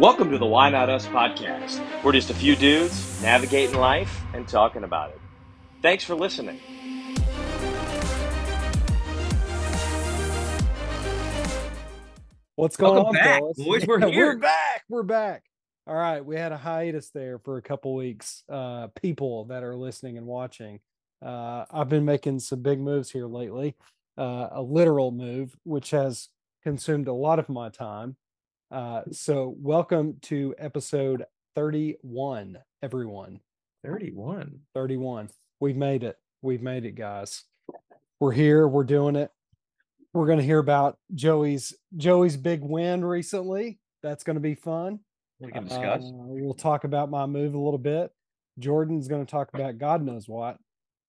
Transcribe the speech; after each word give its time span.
Welcome 0.00 0.30
to 0.30 0.38
the 0.38 0.46
Why 0.46 0.70
Not 0.70 0.88
Us 0.88 1.06
podcast. 1.06 1.80
We're 2.02 2.12
just 2.12 2.30
a 2.30 2.34
few 2.34 2.56
dudes 2.56 3.20
navigating 3.22 3.76
life 3.76 4.22
and 4.34 4.48
talking 4.48 4.84
about 4.84 5.10
it. 5.10 5.20
Thanks 5.82 6.02
for 6.04 6.14
listening. 6.14 6.60
What's 12.56 12.76
going 12.76 12.94
Welcome 12.94 13.08
on, 13.08 13.14
back, 13.14 13.40
fellas? 13.40 13.58
boys. 13.58 13.86
We're 13.86 14.00
Yeah, 14.08 14.08
here. 14.08 14.26
We're 14.34 14.38
back. 14.38 14.82
We're 14.88 15.02
back. 15.02 15.44
All 15.86 15.94
right, 15.96 16.24
we 16.24 16.36
had 16.36 16.52
a 16.52 16.56
hiatus 16.56 17.10
there 17.10 17.38
for 17.38 17.56
a 17.56 17.62
couple 17.62 17.94
weeks. 17.94 18.44
Uh, 18.48 18.88
people 19.00 19.46
that 19.46 19.64
are 19.64 19.74
listening 19.74 20.16
and 20.16 20.26
watching, 20.26 20.80
uh, 21.24 21.64
I've 21.70 21.88
been 21.88 22.04
making 22.04 22.38
some 22.40 22.62
big 22.62 22.78
moves 22.78 23.10
here 23.10 23.26
lately. 23.26 23.74
Uh, 24.16 24.48
a 24.52 24.62
literal 24.62 25.10
move, 25.10 25.56
which 25.64 25.90
has 25.90 26.28
consumed 26.62 27.08
a 27.08 27.12
lot 27.12 27.38
of 27.38 27.48
my 27.48 27.68
time. 27.70 28.16
Uh, 28.72 29.02
so, 29.12 29.54
welcome 29.58 30.16
to 30.22 30.54
episode 30.58 31.26
thirty-one, 31.54 32.58
everyone. 32.82 33.40
31. 33.84 34.60
31. 34.74 35.28
We've 35.60 35.76
made 35.76 36.04
it. 36.04 36.16
We've 36.40 36.62
made 36.62 36.86
it, 36.86 36.94
guys. 36.94 37.42
We're 38.18 38.32
here. 38.32 38.66
We're 38.66 38.84
doing 38.84 39.14
it. 39.16 39.30
We're 40.14 40.24
going 40.26 40.38
to 40.38 40.44
hear 40.44 40.58
about 40.58 40.96
Joey's 41.14 41.74
Joey's 41.98 42.38
big 42.38 42.62
win 42.62 43.04
recently. 43.04 43.78
That's 44.02 44.24
going 44.24 44.36
to 44.36 44.40
be 44.40 44.54
fun. 44.54 45.00
We 45.38 45.52
can 45.52 45.64
discuss. 45.64 46.04
Uh, 46.04 46.10
we'll 46.12 46.54
talk 46.54 46.84
about 46.84 47.10
my 47.10 47.26
move 47.26 47.52
a 47.52 47.58
little 47.58 47.76
bit. 47.76 48.10
Jordan's 48.58 49.08
going 49.08 49.26
to 49.26 49.30
talk 49.30 49.50
about 49.52 49.76
God 49.76 50.02
knows 50.02 50.26
what. 50.28 50.56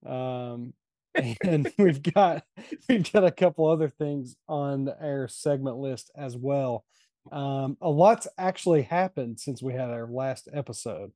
Um, 0.05 0.73
and 1.43 1.71
we've 1.77 2.01
got 2.01 2.43
we've 2.89 3.09
got 3.09 3.23
a 3.23 3.31
couple 3.31 3.67
other 3.67 3.87
things 3.87 4.35
on 4.49 4.89
our 5.01 5.29
segment 5.29 5.77
list 5.77 6.11
as 6.17 6.35
well. 6.35 6.83
Um, 7.31 7.77
a 7.81 7.89
lot's 7.89 8.27
actually 8.37 8.83
happened 8.83 9.39
since 9.39 9.61
we 9.61 9.73
had 9.73 9.89
our 9.89 10.07
last 10.07 10.49
episode. 10.53 11.11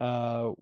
Uh, 0.00 0.52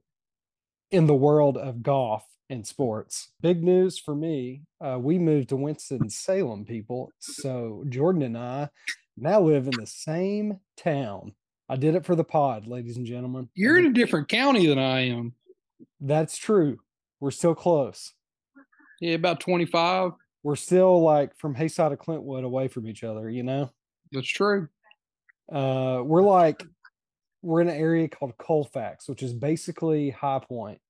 in 0.91 1.07
the 1.07 1.15
world 1.15 1.57
of 1.57 1.83
golf 1.83 2.25
and 2.49 2.67
sports. 2.67 3.29
Big 3.41 3.63
news 3.63 3.99
for 3.99 4.15
me. 4.15 4.63
Uh, 4.85 4.99
we 5.01 5.19
moved 5.19 5.51
to 5.51 5.57
Winston 5.57 6.11
Salem, 6.11 6.65
people. 6.65 7.13
So 7.21 7.85
Jordan 7.89 8.23
and 8.23 8.37
I 8.37 8.69
now 9.17 9.41
live 9.41 9.67
in 9.67 9.79
the 9.79 9.87
same 9.87 10.59
town. 10.77 11.33
I 11.69 11.77
did 11.77 11.95
it 11.95 12.05
for 12.05 12.17
the 12.17 12.25
pod, 12.25 12.67
ladies 12.67 12.97
and 12.97 13.07
gentlemen. 13.07 13.49
You're 13.55 13.79
in 13.79 13.87
a 13.87 13.93
different 13.93 14.29
county 14.29 14.67
than 14.67 14.79
I 14.79 15.09
am. 15.09 15.35
That's 16.01 16.37
true. 16.37 16.79
We're 17.21 17.31
still 17.31 17.55
close. 17.55 18.13
Yeah, 19.01 19.15
about 19.15 19.41
25. 19.41 20.13
We're 20.43 20.57
still 20.57 21.03
like 21.03 21.37
from 21.39 21.55
Haysi 21.55 21.89
to 21.89 21.97
Clintwood 21.97 22.45
away 22.45 22.67
from 22.67 22.89
each 22.89 23.05
other, 23.05 23.31
you 23.31 23.45
know? 23.45 23.71
That's 24.11 24.27
true. 24.27 24.69
Uh, 25.51 26.03
we're 26.05 26.23
like, 26.23 26.63
we're 27.43 27.61
in 27.61 27.69
an 27.69 27.77
area 27.77 28.09
called 28.09 28.37
Colfax, 28.39 29.09
which 29.09 29.23
is 29.23 29.33
basically 29.33 30.11
High 30.11 30.41
Point. 30.47 30.81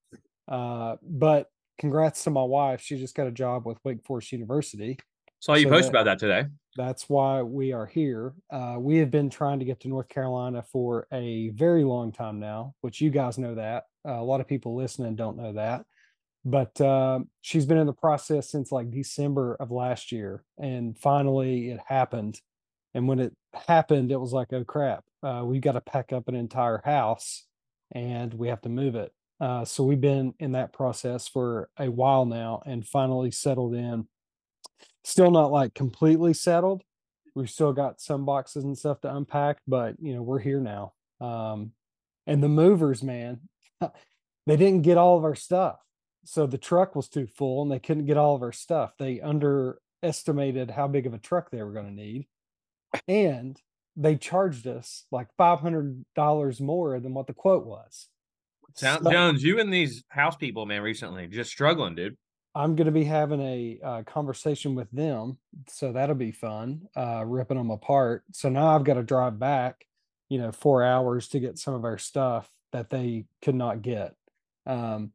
Uh, 0.48 0.97
but 1.02 1.48
congrats 1.78 2.25
to 2.25 2.30
my 2.30 2.42
wife. 2.42 2.80
She 2.80 2.98
just 2.98 3.14
got 3.14 3.27
a 3.27 3.33
job 3.33 3.67
with 3.67 3.78
Wake 3.84 4.05
Forest 4.05 4.33
University. 4.33 4.98
Saw 5.39 5.55
you 5.55 5.64
so 5.64 5.70
post 5.70 5.84
that- 5.84 5.91
about 5.91 6.05
that 6.05 6.19
today. 6.19 6.48
That's 6.77 7.08
why 7.08 7.42
we 7.42 7.72
are 7.72 7.86
here. 7.86 8.33
Uh, 8.48 8.77
we 8.78 8.98
have 8.98 9.11
been 9.11 9.28
trying 9.28 9.58
to 9.58 9.64
get 9.64 9.80
to 9.80 9.89
North 9.89 10.08
Carolina 10.08 10.62
for 10.62 11.08
a 11.12 11.48
very 11.50 11.83
long 11.83 12.12
time 12.12 12.39
now, 12.39 12.74
which 12.80 13.00
you 13.00 13.11
guys 13.11 13.39
know 13.39 13.56
that. 13.56 13.86
Uh, 14.06 14.12
a 14.12 14.22
lot 14.22 14.41
of 14.41 14.47
people 14.47 14.77
listening 14.77 15.17
don't 15.17 15.36
know 15.36 15.52
that. 15.55 15.84
But 16.45 16.80
uh, 16.80 17.20
she's 17.42 17.67
been 17.67 17.77
in 17.77 17.89
the 17.89 17.92
process 17.92 18.50
since 18.50 18.70
like 18.70 18.91
December 18.91 19.56
of 19.58 19.72
last 19.72 20.12
year. 20.12 20.45
And 20.58 20.97
finally 20.97 21.70
it 21.70 21.80
happened. 21.84 22.41
And 22.94 23.06
when 23.06 23.20
it 23.20 23.33
happened, 23.69 24.10
it 24.10 24.20
was 24.20 24.33
like, 24.33 24.52
oh 24.52 24.64
crap, 24.64 25.05
uh, 25.22 25.42
we've 25.44 25.60
got 25.60 25.72
to 25.72 25.80
pack 25.80 26.12
up 26.12 26.28
an 26.28 26.34
entire 26.34 26.80
house 26.84 27.44
and 27.92 28.34
we 28.34 28.48
have 28.48 28.60
to 28.62 28.69
move 28.69 28.94
it. 28.94 29.12
Uh, 29.41 29.64
so 29.64 29.84
we've 29.84 30.00
been 30.00 30.34
in 30.38 30.52
that 30.52 30.72
process 30.72 31.27
for 31.27 31.70
a 31.78 31.91
while 31.91 32.27
now 32.27 32.62
and 32.67 32.86
finally 32.86 33.30
settled 33.30 33.74
in 33.74 34.06
still 35.05 35.30
not 35.30 35.51
like 35.51 35.74
completely 35.74 36.34
settled. 36.34 36.83
We've 37.34 37.51
still 37.51 37.73
got 37.73 38.01
some 38.01 38.24
boxes 38.24 38.64
and 38.64 38.77
stuff 38.77 39.01
to 39.02 39.14
unpack, 39.14 39.58
but 39.67 39.95
you 40.01 40.14
know, 40.14 40.22
we're 40.22 40.40
here 40.40 40.61
now. 40.61 40.92
Um, 41.20 41.72
and 42.27 42.42
the 42.42 42.48
movers, 42.48 43.02
man, 43.02 43.40
they 43.80 44.57
didn't 44.57 44.83
get 44.83 44.98
all 44.98 45.17
of 45.17 45.24
our 45.24 45.34
stuff. 45.34 45.78
So 46.24 46.46
the 46.46 46.58
truck 46.58 46.95
was 46.95 47.08
too 47.08 47.27
full 47.27 47.62
and 47.62 47.70
they 47.70 47.78
couldn't 47.78 48.07
get 48.07 48.17
all 48.17 48.34
of 48.34 48.42
our 48.42 48.52
stuff. 48.52 48.92
They 48.98 49.20
underestimated 49.20 50.70
how 50.70 50.86
big 50.89 51.07
of 51.07 51.14
a 51.14 51.18
truck 51.18 51.51
they 51.51 51.62
were 51.62 51.72
going 51.72 51.86
to 51.86 51.92
need. 51.92 52.27
And 53.08 53.61
they 53.96 54.17
charged 54.17 54.67
us 54.67 55.05
like 55.11 55.28
$500 55.39 56.61
more 56.61 57.01
than 57.01 57.14
what 57.14 57.27
the 57.27 57.34
quote 57.34 57.67
was. 57.67 58.08
Sound, 58.74 59.05
So- 59.05 59.11
Jones, 59.11 59.42
you 59.42 59.61
and 59.61 59.73
these 59.73 60.05
house 60.08 60.36
people, 60.36 60.67
man, 60.67 60.83
recently 60.83 61.27
just 61.27 61.51
struggling, 61.51 61.95
dude. 61.95 62.17
I'm 62.55 62.74
going 62.74 62.86
to 62.86 62.92
be 62.92 63.05
having 63.05 63.40
a 63.40 63.78
uh, 63.83 64.02
conversation 64.02 64.74
with 64.74 64.90
them, 64.90 65.39
so 65.68 65.92
that'll 65.92 66.17
be 66.17 66.33
fun. 66.33 66.83
Uh, 66.96 67.23
ripping 67.24 67.56
them 67.56 67.70
apart. 67.70 68.24
So 68.33 68.48
now 68.48 68.74
I've 68.74 68.83
got 68.83 68.95
to 68.95 69.05
drive 69.05 69.39
back, 69.39 69.86
you 70.28 70.39
know, 70.39 70.51
four 70.51 70.83
hours 70.83 71.28
to 71.28 71.39
get 71.39 71.58
some 71.58 71.74
of 71.74 71.84
our 71.84 71.96
stuff 71.98 72.51
that 72.72 72.90
they 72.90 73.27
could 73.40 73.55
not 73.55 73.83
get. 73.83 74.17
Um, 74.67 75.12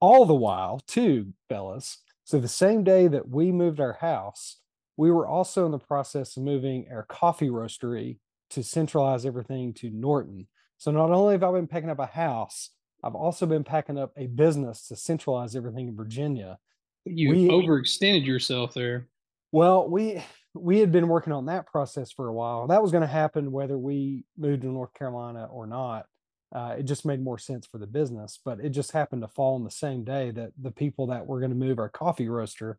all 0.00 0.24
the 0.24 0.34
while, 0.34 0.80
too, 0.86 1.34
fellas. 1.50 1.98
So 2.24 2.38
the 2.38 2.48
same 2.48 2.84
day 2.84 3.06
that 3.08 3.28
we 3.28 3.52
moved 3.52 3.80
our 3.80 3.94
house, 3.94 4.56
we 4.98 5.12
were 5.12 5.26
also 5.26 5.64
in 5.64 5.70
the 5.72 5.78
process 5.78 6.36
of 6.36 6.42
moving 6.42 6.86
our 6.90 7.04
coffee 7.04 7.48
roastery 7.48 8.18
to 8.50 8.62
centralize 8.62 9.24
everything 9.24 9.72
to 9.72 9.90
Norton. 9.90 10.48
So 10.76 10.90
not 10.90 11.10
only 11.12 11.34
have 11.34 11.44
I 11.44 11.52
been 11.52 11.68
picking 11.68 11.88
up 11.88 12.00
a 12.00 12.06
house, 12.06 12.70
I've 13.02 13.14
also 13.14 13.46
been 13.46 13.62
packing 13.62 13.96
up 13.96 14.12
a 14.16 14.26
business 14.26 14.88
to 14.88 14.96
centralize 14.96 15.54
everything 15.54 15.86
in 15.88 15.96
Virginia. 15.96 16.58
You 17.04 17.30
We- 17.30 17.48
overextended 17.48 18.26
yourself 18.26 18.74
there. 18.74 19.08
Well, 19.52 19.88
we 19.88 20.22
we 20.54 20.80
had 20.80 20.90
been 20.90 21.06
working 21.08 21.32
on 21.32 21.46
that 21.46 21.66
process 21.66 22.10
for 22.10 22.26
a 22.26 22.32
while. 22.32 22.66
That 22.66 22.82
was 22.82 22.90
going 22.90 23.02
to 23.02 23.06
happen 23.06 23.52
whether 23.52 23.78
we 23.78 24.24
moved 24.36 24.62
to 24.62 24.68
North 24.68 24.92
Carolina 24.94 25.44
or 25.50 25.66
not. 25.66 26.06
Uh, 26.52 26.74
it 26.78 26.82
just 26.82 27.06
made 27.06 27.22
more 27.22 27.38
sense 27.38 27.66
for 27.66 27.78
the 27.78 27.86
business, 27.86 28.40
but 28.44 28.58
it 28.58 28.70
just 28.70 28.90
happened 28.90 29.22
to 29.22 29.28
fall 29.28 29.54
on 29.54 29.62
the 29.64 29.70
same 29.70 30.02
day 30.02 30.32
that 30.32 30.50
the 30.60 30.72
people 30.72 31.06
that 31.06 31.24
were 31.24 31.38
going 31.38 31.52
to 31.52 31.56
move 31.56 31.78
our 31.78 31.90
coffee 31.90 32.28
roaster 32.28 32.78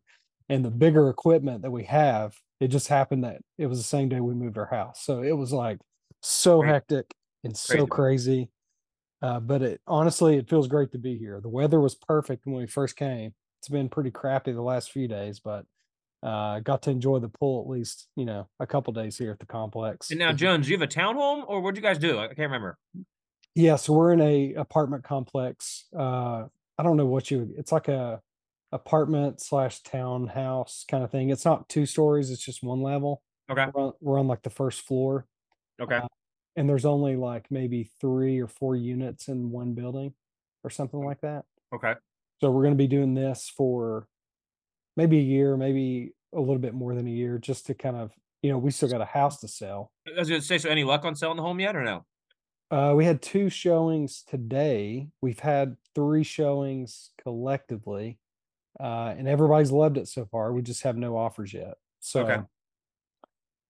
and 0.50 0.62
the 0.64 0.70
bigger 0.70 1.08
equipment 1.08 1.62
that 1.62 1.70
we 1.70 1.84
have, 1.84 2.34
it 2.60 2.68
just 2.68 2.88
happened 2.88 3.24
that 3.24 3.40
it 3.56 3.66
was 3.68 3.78
the 3.78 3.84
same 3.84 4.10
day 4.10 4.20
we 4.20 4.34
moved 4.34 4.58
our 4.58 4.66
house. 4.66 5.02
So 5.02 5.22
it 5.22 5.32
was 5.32 5.52
like 5.52 5.78
so 6.20 6.60
Crazy. 6.60 6.72
hectic 6.72 7.14
and 7.44 7.56
so 7.56 7.86
Crazy. 7.86 7.86
crazy. 7.86 8.50
Uh, 9.22 9.40
but 9.40 9.62
it 9.62 9.80
honestly, 9.86 10.36
it 10.36 10.48
feels 10.50 10.68
great 10.68 10.92
to 10.92 10.98
be 10.98 11.16
here. 11.16 11.40
The 11.40 11.48
weather 11.48 11.80
was 11.80 11.94
perfect 11.94 12.44
when 12.46 12.56
we 12.56 12.66
first 12.66 12.96
came. 12.96 13.32
It's 13.60 13.68
been 13.68 13.88
pretty 13.88 14.10
crappy 14.10 14.52
the 14.52 14.62
last 14.62 14.90
few 14.92 15.08
days, 15.08 15.40
but 15.40 15.64
uh 16.22 16.60
got 16.60 16.82
to 16.82 16.90
enjoy 16.90 17.18
the 17.18 17.30
pool 17.30 17.62
at 17.62 17.70
least 17.70 18.06
you 18.14 18.26
know 18.26 18.46
a 18.60 18.66
couple 18.66 18.92
days 18.92 19.16
here 19.16 19.30
at 19.30 19.38
the 19.38 19.46
complex 19.46 20.10
And 20.10 20.18
now, 20.18 20.34
Jones, 20.34 20.68
you 20.68 20.76
have 20.76 20.82
a 20.82 20.86
townhome, 20.86 21.44
or 21.48 21.62
what'd 21.62 21.78
you 21.78 21.82
guys 21.82 21.96
do? 21.96 22.18
I 22.18 22.26
can't 22.26 22.40
remember. 22.40 22.76
yeah 23.54 23.76
so 23.76 23.94
we're 23.94 24.12
in 24.12 24.20
a 24.20 24.52
apartment 24.54 25.02
complex 25.02 25.86
uh 25.98 26.44
i 26.78 26.82
don't 26.82 26.98
know 26.98 27.06
what 27.06 27.30
you 27.30 27.54
it's 27.56 27.72
like 27.72 27.88
a 27.88 28.20
apartment 28.72 29.40
slash 29.40 29.82
townhouse 29.82 30.84
kind 30.88 31.02
of 31.02 31.10
thing 31.10 31.30
it's 31.30 31.44
not 31.44 31.68
two 31.68 31.86
stories 31.86 32.30
it's 32.30 32.44
just 32.44 32.62
one 32.62 32.82
level 32.82 33.22
Okay. 33.50 33.66
we're 33.74 33.82
on, 33.82 33.92
we're 34.00 34.18
on 34.20 34.28
like 34.28 34.42
the 34.42 34.50
first 34.50 34.82
floor 34.82 35.26
Okay. 35.80 35.96
Uh, 35.96 36.06
and 36.56 36.68
there's 36.68 36.84
only 36.84 37.16
like 37.16 37.50
maybe 37.50 37.84
three 38.00 38.38
or 38.38 38.46
four 38.46 38.76
units 38.76 39.28
in 39.28 39.50
one 39.50 39.74
building 39.74 40.14
or 40.62 40.70
something 40.70 41.00
like 41.04 41.20
that 41.22 41.44
Okay. 41.74 41.94
So 42.40 42.50
we're 42.50 42.62
going 42.62 42.74
to 42.74 42.78
be 42.78 42.86
doing 42.86 43.14
this 43.14 43.52
for 43.54 44.08
maybe 44.96 45.18
a 45.18 45.22
year, 45.22 45.56
maybe 45.56 46.12
a 46.34 46.40
little 46.40 46.58
bit 46.58 46.74
more 46.74 46.94
than 46.94 47.06
a 47.06 47.10
year, 47.10 47.38
just 47.38 47.66
to 47.66 47.74
kind 47.74 47.96
of, 47.96 48.12
you 48.42 48.50
know, 48.50 48.58
we 48.58 48.70
still 48.70 48.88
got 48.88 49.00
a 49.00 49.04
house 49.06 49.38
to 49.40 49.48
sell. 49.48 49.92
I 50.06 50.18
was 50.18 50.28
gonna 50.28 50.40
say, 50.42 50.58
so 50.58 50.68
any 50.70 50.84
luck 50.84 51.04
on 51.04 51.14
selling 51.14 51.36
the 51.36 51.42
home 51.42 51.60
yet, 51.60 51.76
or 51.76 51.82
no? 51.84 52.06
Uh, 52.70 52.94
we 52.96 53.04
had 53.04 53.20
two 53.20 53.50
showings 53.50 54.22
today. 54.22 55.08
We've 55.20 55.40
had 55.40 55.76
three 55.94 56.22
showings 56.24 57.10
collectively, 57.22 58.18
uh, 58.80 59.14
and 59.16 59.28
everybody's 59.28 59.70
loved 59.70 59.98
it 59.98 60.08
so 60.08 60.24
far. 60.24 60.52
We 60.52 60.62
just 60.62 60.82
have 60.82 60.96
no 60.96 61.16
offers 61.16 61.52
yet. 61.52 61.74
So 62.00 62.46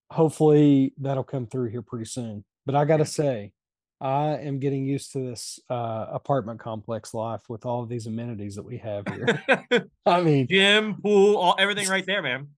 hopefully 0.09 0.93
that'll 0.97 1.23
come 1.23 1.47
through 1.47 1.69
here 1.69 1.81
pretty 1.81 2.05
soon. 2.05 2.43
But 2.65 2.75
I 2.75 2.85
got 2.85 2.97
to 2.97 3.05
say, 3.05 3.51
I 3.99 4.37
am 4.37 4.59
getting 4.59 4.85
used 4.85 5.11
to 5.13 5.19
this 5.19 5.59
uh, 5.69 6.07
apartment 6.11 6.59
complex 6.59 7.13
life 7.13 7.41
with 7.49 7.65
all 7.65 7.83
of 7.83 7.89
these 7.89 8.07
amenities 8.07 8.55
that 8.55 8.63
we 8.63 8.77
have 8.77 9.05
here. 9.07 9.87
I 10.05 10.21
mean, 10.21 10.47
Gym, 10.47 10.95
pool, 11.01 11.37
all 11.37 11.55
everything 11.59 11.87
right 11.87 12.05
there, 12.05 12.21
man. 12.21 12.49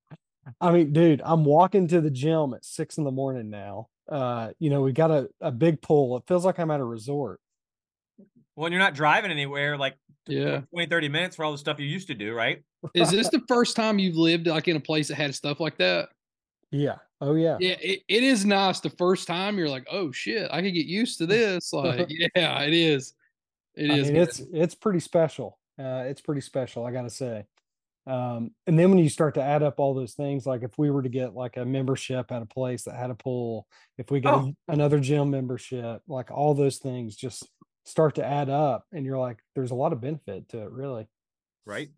I 0.62 0.72
mean, 0.72 0.94
dude, 0.94 1.22
I'm 1.24 1.46
walking 1.46 1.88
to 1.90 2.02
the 2.02 2.12
gym 2.12 2.54
at 2.54 2.66
six 2.66 2.98
in 2.98 3.04
the 3.04 3.12
morning 3.12 3.50
now. 3.50 3.88
Uh, 4.10 4.52
you 4.60 4.70
know, 4.70 4.82
we 4.82 4.92
got 4.92 5.12
a, 5.12 5.30
a 5.42 5.52
big 5.52 5.82
pool. 5.82 6.18
It 6.18 6.24
feels 6.28 6.46
like 6.46 6.60
I'm 6.60 6.72
at 6.72 6.82
a 6.82 6.86
resort. 6.86 7.40
When 8.56 8.72
you're 8.72 8.82
not 8.82 8.94
driving 8.94 9.32
anywhere, 9.32 9.78
like 9.78 9.98
Yeah. 10.28 10.62
20, 10.72 10.88
30 10.88 11.10
minutes 11.10 11.36
for 11.36 11.46
all 11.46 11.52
the 11.52 11.58
stuff 11.58 11.80
you 11.80 11.88
used 11.88 12.08
to 12.08 12.14
do, 12.14 12.34
right? 12.34 12.64
Is 12.94 13.10
this 13.12 13.30
the 13.32 13.42
first 13.48 13.76
time 13.76 14.00
you've 14.00 14.16
lived 14.16 14.48
like 14.48 14.68
in 14.68 14.76
a 14.76 14.80
place 14.80 15.08
that 15.08 15.16
had 15.16 15.34
stuff 15.36 15.60
like 15.60 15.78
that? 15.78 16.10
Yeah. 16.72 16.98
Oh 17.22 17.36
yeah. 17.36 17.58
Yeah, 17.60 17.76
it, 17.82 18.02
it 18.08 18.24
is 18.24 18.46
nice. 18.46 18.80
The 18.80 18.90
first 18.92 19.28
time 19.28 19.58
you're 19.58 19.70
like, 19.70 19.88
oh 19.92 20.12
shit, 20.12 20.50
I 20.52 20.62
could 20.62 20.74
get 20.74 20.86
used 20.86 21.18
to 21.20 21.26
this. 21.28 21.74
Like, 21.74 22.08
yeah, 22.36 22.62
it 22.62 22.74
is. 22.74 23.14
It 23.76 23.90
I 23.90 23.96
is. 23.98 24.08
Mean, 24.08 24.16
it's 24.18 24.40
it's 24.52 24.76
pretty 24.76 25.00
special. 25.00 25.60
Uh, 25.80 26.04
it's 26.06 26.22
pretty 26.22 26.42
special, 26.42 26.86
I 26.86 26.92
gotta 26.92 27.10
say. 27.10 27.46
Um, 28.06 28.52
and 28.68 28.78
then 28.78 28.90
when 28.90 29.00
you 29.00 29.08
start 29.10 29.34
to 29.36 29.42
add 29.42 29.64
up 29.64 29.80
all 29.80 29.94
those 29.94 30.14
things, 30.14 30.46
like 30.46 30.62
if 30.62 30.78
we 30.78 30.92
were 30.92 31.02
to 31.02 31.10
get 31.10 31.34
like 31.34 31.56
a 31.58 31.64
membership 31.66 32.32
at 32.34 32.42
a 32.42 32.46
place 32.46 32.84
that 32.84 32.96
had 32.96 33.10
a 33.10 33.16
pool, 33.16 33.66
if 33.98 34.12
we 34.12 34.20
got 34.20 34.44
Oh. 34.44 34.54
another 34.68 35.00
gym 35.00 35.32
membership, 35.32 36.02
like 36.08 36.30
all 36.30 36.54
those 36.54 36.78
things 36.80 37.16
just 37.16 37.48
start 37.86 38.16
to 38.16 38.26
add 38.26 38.50
up, 38.50 38.86
and 38.92 39.06
you're 39.06 39.18
like, 39.20 39.40
there's 39.56 39.72
a 39.72 39.76
lot 39.76 39.94
of 39.94 40.02
benefit 40.02 40.50
to 40.50 40.60
it, 40.64 40.72
really. 40.72 41.08
Right. 41.66 41.90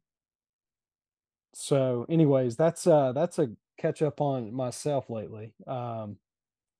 So, 1.53 2.05
anyways, 2.09 2.55
that's 2.55 2.85
uh 2.85 3.11
that's 3.13 3.39
a 3.39 3.49
catch 3.79 4.01
up 4.01 4.21
on 4.21 4.53
myself 4.53 5.09
lately. 5.09 5.53
Um, 5.67 6.17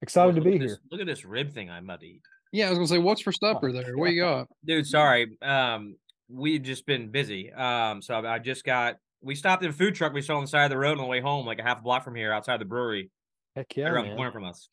excited 0.02 0.36
to 0.36 0.42
be 0.42 0.56
at 0.56 0.60
this- 0.62 0.72
here. 0.72 0.80
Look 0.92 1.02
at 1.02 1.07
this 1.07 1.25
rib 1.25 1.52
thing 1.54 1.69
I'm 1.69 1.86
about 1.86 2.02
to 2.02 2.07
eat. 2.07 2.22
yeah, 2.52 2.68
I 2.68 2.69
was 2.69 2.78
gonna 2.78 2.88
say, 2.88 2.98
what's 3.00 3.22
for 3.22 3.31
supper 3.31 3.72
there? 3.72 3.96
What 3.98 4.12
you 4.12 4.22
got? 4.22 4.48
Dude, 4.66 4.86
sorry. 4.86 5.38
Um, 5.42 5.96
we've 6.30 6.62
just 6.63 6.86
been 6.86 7.10
busy. 7.10 7.52
Um, 7.54 8.02
so 8.02 8.16
I 8.16 8.36
I 8.36 8.40
just 8.40 8.63
got 8.66 8.98
we 9.22 9.34
stopped 9.36 9.63
in 9.63 9.69
a 9.69 9.74
food 9.74 9.96
truck 9.96 10.13
we 10.13 10.22
saw 10.22 10.36
on 10.36 10.42
the 10.44 10.48
side 10.48 10.66
of 10.66 10.69
the 10.72 10.78
road 10.78 10.92
on 10.92 10.98
the 10.98 11.06
way 11.06 11.22
home, 11.22 11.46
like 11.46 11.60
a 11.60 11.63
half 11.63 11.80
a 11.80 11.81
block 11.81 12.04
from 12.04 12.16
here, 12.16 12.31
outside 12.34 12.60
the 12.60 12.66
brewery, 12.66 13.10
Heck 13.56 13.68
right 13.69 13.78
yeah, 13.78 13.90
around 13.90 14.10
the 14.10 14.16
corner 14.16 14.31
from 14.31 14.44
us. 14.44 14.68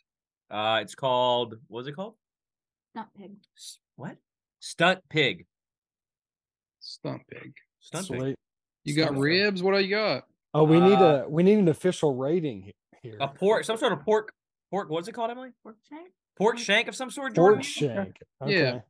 Uh, 0.50 0.81
it's 0.82 0.94
called 0.94 1.55
what 1.69 1.81
is 1.82 1.87
it 1.87 1.93
called? 1.93 2.14
Not 2.94 3.14
pig. 3.14 3.32
S- 3.92 3.96
What? 3.96 4.16
Stunt 4.60 5.00
pig. 5.08 5.46
Stump 6.80 7.22
pig. 7.30 7.52
Stunt 7.80 8.08
pig. 8.08 8.20
Sweet. 8.20 8.36
You 8.84 8.96
got 8.96 9.02
Stunt 9.04 9.16
pig. 9.16 9.22
ribs? 9.24 9.62
What 9.62 9.74
do 9.74 9.80
you 9.84 9.90
got? 9.90 10.24
Oh, 10.54 10.64
we 10.64 10.80
need 10.80 10.92
Uh, 10.98 11.24
a 11.24 11.28
we 11.28 11.42
need 11.42 11.58
an 11.58 11.68
official 11.68 12.14
rating 12.14 12.62
he- 12.62 12.74
here. 13.02 13.16
A 13.20 13.28
pork, 13.28 13.64
some 13.64 13.76
sort 13.76 13.92
of 13.92 14.00
pork. 14.00 14.32
Pork. 14.70 14.88
What's 14.90 15.08
it 15.08 15.12
called, 15.12 15.30
Emily? 15.30 15.50
Pork 15.62 15.76
shank? 15.88 16.12
Pork 16.36 16.58
shank 16.58 16.88
of 16.88 16.94
some 16.94 17.10
sort. 17.10 17.34
Jordan? 17.34 17.56
Pork 17.58 17.64
shank. 17.64 18.16
Yeah. 18.46 18.80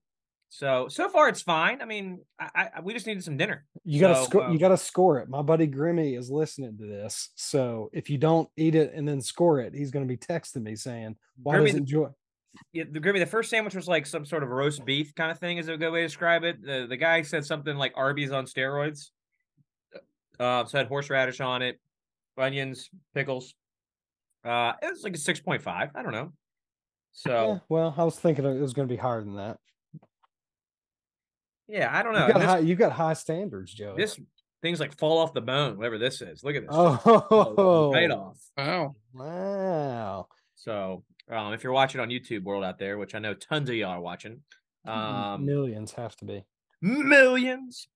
So 0.48 0.86
so 0.88 1.08
far 1.08 1.28
it's 1.28 1.40
fine. 1.42 1.80
I 1.80 1.86
mean, 1.86 2.20
I, 2.38 2.68
I 2.76 2.80
we 2.82 2.92
just 2.92 3.06
needed 3.06 3.24
some 3.24 3.36
dinner. 3.36 3.64
You 3.84 4.00
gotta 4.00 4.16
So, 4.16 4.24
score. 4.24 4.44
um, 4.44 4.52
you 4.52 4.58
gotta 4.58 4.76
score 4.76 5.18
it. 5.20 5.28
My 5.28 5.40
buddy 5.42 5.66
Grimmy 5.66 6.16
is 6.18 6.30
listening 6.30 6.76
to 6.78 6.86
this, 6.86 7.30
so 7.36 7.88
if 7.94 8.10
you 8.10 8.18
don't 8.18 8.48
eat 8.56 8.74
it 8.74 8.92
and 8.94 9.08
then 9.08 9.20
score 9.22 9.60
it, 9.60 9.74
he's 9.74 9.90
gonna 9.90 10.04
be 10.06 10.18
texting 10.18 10.62
me 10.62 10.76
saying, 10.76 11.16
"Why 11.42 11.56
Grimmy, 11.56 11.66
doesn't 11.68 11.86
Joy?" 11.86 12.08
Yeah, 12.72 12.84
the 12.90 13.00
Grimmy, 13.00 13.18
the 13.18 13.26
first 13.26 13.50
sandwich 13.50 13.74
was 13.74 13.88
like 13.88 14.06
some 14.06 14.24
sort 14.24 14.42
of 14.42 14.50
roast 14.50 14.84
beef 14.84 15.14
kind 15.14 15.30
of 15.30 15.38
thing, 15.38 15.58
is 15.58 15.68
a 15.68 15.76
good 15.76 15.90
way 15.90 16.00
to 16.00 16.06
describe 16.06 16.44
it. 16.44 16.62
The 16.62 16.86
the 16.88 16.96
guy 16.96 17.22
said 17.22 17.44
something 17.44 17.76
like 17.76 17.92
Arby's 17.96 18.30
on 18.30 18.44
steroids. 18.46 19.10
Uh, 20.38 20.64
so 20.64 20.78
had 20.78 20.88
horseradish 20.88 21.40
on 21.40 21.62
it, 21.62 21.78
onions, 22.36 22.90
pickles. 23.14 23.54
Uh, 24.44 24.72
it 24.82 24.90
was 24.90 25.02
like 25.02 25.14
a 25.14 25.18
six 25.18 25.40
point 25.40 25.62
five. 25.62 25.90
I 25.94 26.02
don't 26.02 26.12
know. 26.12 26.32
So 27.12 27.30
Yeah, 27.52 27.58
well, 27.68 27.94
I 27.96 28.04
was 28.04 28.18
thinking 28.18 28.44
it 28.44 28.60
was 28.60 28.72
gonna 28.72 28.88
be 28.88 28.96
higher 28.96 29.22
than 29.22 29.36
that. 29.36 29.58
yeah, 31.68 31.90
I 31.96 32.02
don't 32.02 32.12
know. 32.14 32.26
You 32.26 32.32
got 32.32 32.40
And 32.42 32.50
high. 32.50 32.60
This, 32.60 32.68
You 32.68 32.74
got 32.74 32.92
high 32.92 33.12
standards, 33.14 33.72
Joe. 33.72 33.94
this 33.96 34.18
things 34.62 34.80
like 34.80 34.96
fall 34.98 35.18
off 35.18 35.32
the 35.34 35.40
bone, 35.40 35.76
whatever 35.76 35.98
this 35.98 36.20
is. 36.22 36.42
Look 36.44 36.56
at 36.56 36.62
this. 36.62 36.70
Oh, 36.72 37.90
right 37.94 38.10
off. 38.10 38.38
Wow. 38.56 38.96
Wow. 39.12 40.26
So 40.54 41.04
um, 41.30 41.52
if 41.52 41.62
you're 41.64 41.72
watching 41.72 42.00
on 42.00 42.08
YouTube 42.08 42.42
world 42.44 42.64
out 42.64 42.78
there, 42.78 42.98
which 42.98 43.14
I 43.14 43.18
know 43.18 43.34
tons 43.34 43.68
of 43.68 43.74
y'all 43.76 43.90
are 43.90 44.00
watching, 44.00 44.40
um, 44.86 45.44
Millions 45.46 45.92
have 45.92 46.16
to 46.16 46.24
be. 46.24 46.44
millions. 46.80 47.88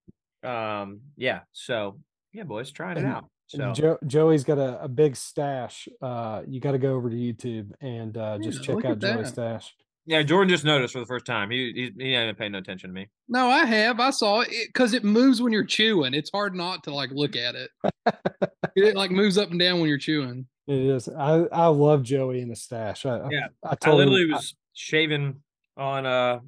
Um, 0.43 1.01
yeah. 1.17 1.41
So 1.53 1.99
yeah, 2.33 2.45
boys, 2.45 2.71
trying 2.71 2.97
it 2.99 3.05
And- 3.05 3.13
out. 3.13 3.25
So 3.49 3.73
Jo- 3.73 3.99
Joey's 4.05 4.43
got 4.43 4.59
a, 4.59 4.83
a 4.83 4.89
big 4.89 5.15
stash. 5.15 5.87
Uh, 6.03 6.43
you 6.49 6.61
got 6.61 6.73
to 6.73 6.79
go 6.79 6.95
over 6.97 7.09
to 7.09 7.15
YouTube 7.15 7.71
and 7.81 8.17
uh, 8.17 8.39
just 8.43 8.67
Yeah, 8.69 8.75
check 8.75 8.85
out 8.85 8.99
Joey's 8.99 9.29
stash. 9.29 9.73
yeah, 10.05 10.21
Jordan 10.25 10.49
just 10.49 10.65
noticed 10.65 10.93
for 10.95 10.99
the 10.99 11.07
first 11.07 11.27
time. 11.27 11.51
He 11.53 11.71
he, 11.73 12.05
he 12.05 12.13
ain't 12.15 12.25
even 12.25 12.35
paying 12.35 12.51
no 12.53 12.59
attention 12.59 12.91
to 12.91 12.95
me. 12.95 13.09
No, 13.29 13.47
I 13.49 13.65
have. 13.65 14.01
I 14.01 14.11
saw 14.11 14.41
it 14.41 14.49
because 14.67 14.95
it 14.95 15.05
moves 15.05 15.41
when 15.41 15.53
you're 15.53 15.63
chewing. 15.65 16.13
It's 16.13 16.29
hard 16.35 16.57
not 16.57 16.83
to 16.85 16.91
like 16.93 17.11
look 17.13 17.37
at 17.37 17.55
it. 17.55 17.71
it 18.75 18.97
like 18.97 19.13
moves 19.13 19.39
up 19.39 19.51
and 19.53 19.61
down 19.61 19.79
when 19.79 19.89
you're 19.89 19.97
chewing. 19.99 20.49
It 20.67 20.79
is. 20.79 21.09
I 21.09 21.45
I 21.53 21.67
love 21.69 22.03
Joey 22.03 22.41
and 22.43 22.51
the 22.51 22.57
stash. 22.57 23.07
I, 23.07 23.19
I- 23.19 23.31
Yeah, 23.31 23.47
I, 23.65 23.71
I 23.73 23.75
told 23.77 24.01
him- 24.01 24.09
literally 24.11 24.33
I- 24.33 24.37
was 24.37 24.55
shaving 24.73 25.41
on 25.77 26.07
uh 26.07 26.41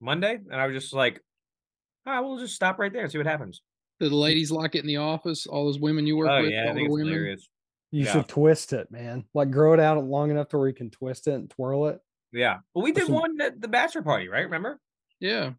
Monday, 0.00 0.34
and 0.50 0.54
I 0.60 0.66
was 0.66 0.74
just 0.74 0.92
like, 0.94 1.20
"All 2.06 2.12
right, 2.12 2.20
we'll 2.20 2.38
just 2.38 2.54
stop 2.54 2.78
right 2.78 2.92
there 2.92 3.02
and 3.02 3.10
see 3.12 3.18
what 3.18 3.26
happens." 3.26 3.62
Do 4.00 4.08
the 4.08 4.14
ladies 4.14 4.50
like 4.52 4.74
it 4.76 4.80
in 4.80 4.86
the 4.86 4.98
office? 4.98 5.46
All 5.46 5.64
those 5.64 5.80
women 5.80 6.06
you 6.06 6.16
work 6.16 6.28
Oh 6.30 6.42
with, 6.42 6.52
yeah, 6.52 6.64
I 6.64 6.68
all 6.68 6.74
think 6.74 6.76
the 6.76 6.84
it's 6.84 6.92
women. 6.92 7.12
hilarious. 7.12 7.48
You 7.90 8.04
Yeah. 8.04 8.12
should 8.12 8.28
twist 8.28 8.72
it, 8.72 8.90
man. 8.90 9.24
Like 9.34 9.50
grow 9.50 9.72
it 9.74 9.80
out 9.80 10.02
long 10.04 10.30
enough 10.30 10.48
to 10.50 10.58
where 10.58 10.68
you 10.68 10.74
can 10.74 10.90
twist 10.90 11.26
it 11.26 11.32
and 11.34 11.50
twirl 11.50 11.88
it. 11.88 12.00
Yeah, 12.32 12.58
well, 12.74 12.84
we 12.84 12.92
did 12.92 13.00
Listen- 13.04 13.14
one 13.14 13.40
at 13.40 13.60
the 13.60 13.68
bachelor 13.68 14.02
party, 14.02 14.28
right? 14.28 14.44
Remember? 14.44 14.78
Yeah. 15.20 15.52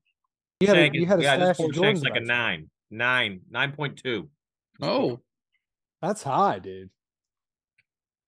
You 0.61 0.67
had 0.67 0.77
a, 0.77 0.79
Shank 0.81 0.93
you 0.95 1.01
is- 1.03 1.07
had 1.07 1.19
a 1.19 1.23
yeah, 1.23 1.35
stash 1.35 1.49
of 1.51 1.57
pork 1.57 1.73
Jordan's 1.73 2.01
like 2.03 2.11
a 2.11 2.15
back. 2.15 2.23
nine, 2.27 2.69
nine, 2.91 3.41
nine 3.49 3.71
point 3.73 3.97
two. 4.01 4.29
Oh, 4.81 5.19
That's 6.01 6.23
high, 6.23 6.59
dude. 6.59 6.89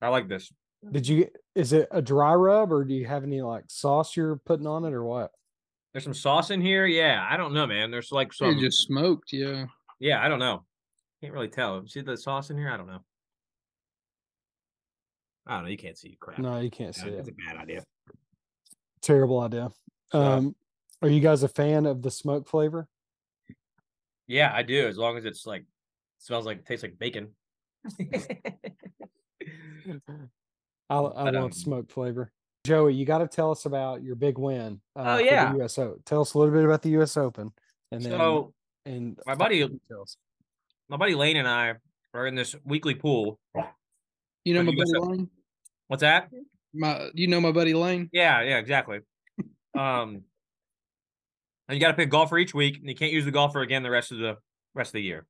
I 0.01 0.09
like 0.09 0.27
this. 0.27 0.51
Did 0.91 1.07
you? 1.07 1.27
Is 1.53 1.73
it 1.73 1.87
a 1.91 2.01
dry 2.01 2.33
rub 2.33 2.71
or 2.71 2.83
do 2.83 2.93
you 2.93 3.05
have 3.05 3.23
any 3.23 3.41
like 3.41 3.65
sauce 3.67 4.15
you're 4.17 4.37
putting 4.37 4.65
on 4.67 4.83
it 4.85 4.93
or 4.93 5.03
what? 5.03 5.31
There's 5.93 6.03
some 6.03 6.13
sauce 6.13 6.49
in 6.51 6.61
here. 6.61 6.85
Yeah, 6.87 7.25
I 7.29 7.37
don't 7.37 7.53
know, 7.53 7.67
man. 7.67 7.91
There's 7.91 8.11
like 8.11 8.29
you 8.39 8.51
some. 8.51 8.59
just 8.59 8.87
smoked. 8.87 9.31
Yeah. 9.33 9.65
Yeah, 9.99 10.23
I 10.23 10.27
don't 10.29 10.39
know. 10.39 10.63
Can't 11.21 11.33
really 11.33 11.49
tell. 11.49 11.85
See 11.85 12.01
the 12.01 12.17
sauce 12.17 12.49
in 12.49 12.57
here? 12.57 12.71
I 12.71 12.77
don't 12.77 12.87
know. 12.87 13.01
I 15.45 15.55
don't 15.55 15.63
know. 15.65 15.69
You 15.69 15.77
can't 15.77 15.97
see 15.97 16.17
crap. 16.19 16.39
No, 16.39 16.59
you 16.59 16.71
can't 16.71 16.95
Yeah, 16.97 17.03
see 17.03 17.09
it. 17.09 17.19
It's 17.19 17.29
a 17.29 17.33
bad 17.33 17.57
idea. 17.57 17.83
Terrible 19.01 19.39
idea. 19.41 19.71
So, 20.11 20.21
Um, 20.21 20.55
are 21.01 21.09
you 21.09 21.19
guys 21.19 21.43
a 21.43 21.47
fan 21.47 21.85
of 21.85 22.01
the 22.01 22.09
smoke 22.11 22.47
flavor? 22.47 22.87
yeah, 24.27 24.51
I 24.53 24.63
do. 24.63 24.87
As 24.87 24.97
long 24.97 25.17
as 25.17 25.25
it's 25.25 25.45
like 25.45 25.65
smells 26.19 26.45
like 26.45 26.65
tastes 26.65 26.83
like 26.83 26.97
bacon. 26.97 27.35
I, 30.89 30.95
I 30.97 30.99
But, 31.23 31.33
love 31.33 31.35
um, 31.35 31.51
smoke 31.51 31.89
flavor. 31.91 32.31
Joey, 32.65 32.93
you 32.93 33.05
got 33.05 33.19
to 33.19 33.27
tell 33.27 33.49
us 33.51 33.65
about 33.65 34.03
your 34.03 34.15
big 34.15 34.37
win. 34.37 34.81
Uh, 34.95 35.03
Oh, 35.05 35.17
yeah. 35.17 35.53
US 35.55 35.77
Open. 35.79 36.01
Tell 36.05 36.21
us 36.21 36.33
a 36.33 36.37
little 36.39 36.53
bit 36.53 36.63
about 36.63 36.81
the 36.81 36.89
U.S. 36.91 37.17
Open, 37.17 37.51
and 37.91 38.01
then 38.03 38.11
so 38.11 38.53
and 38.85 39.17
my 39.25 39.35
buddy- 39.35 39.59
details. 39.67 40.17
my 40.89 40.97
buddy 40.97 41.15
Lane 41.15 41.37
and 41.37 41.47
I 41.47 41.75
are 42.13 42.27
in 42.27 42.35
this 42.35 42.55
weekly 42.65 42.93
pool. 42.95 43.39
You 44.45 44.53
know 44.53 44.63
my 44.63 44.71
the 44.71 44.77
buddy 44.77 44.91
US 44.91 45.07
Lane. 45.07 45.29
What's 45.87 46.01
that? 46.01 46.29
My, 46.73 47.09
you 47.15 47.27
know 47.27 47.41
my 47.41 47.51
buddy 47.51 47.73
Lane. 47.73 48.09
Yeah, 48.11 48.41
yeah, 48.41 48.57
exactly. 48.57 48.99
Um, 49.73 50.23
and 51.69 51.75
you 51.75 51.79
got 51.79 51.87
to 51.87 51.93
pick 51.93 52.07
a 52.07 52.11
golfer 52.11 52.37
each 52.37 52.53
week, 52.53 52.77
and 52.79 52.89
you 52.89 52.93
can't 52.95 53.13
use 53.13 53.23
the 53.23 53.31
golfer 53.31 53.61
again 53.61 53.83
the 53.83 53.89
rest 53.89 54.11
of 54.11 54.17
the 54.17 54.35
rest 54.75 54.89
of 54.89 54.93
the 54.93 55.01
year. 55.01 55.25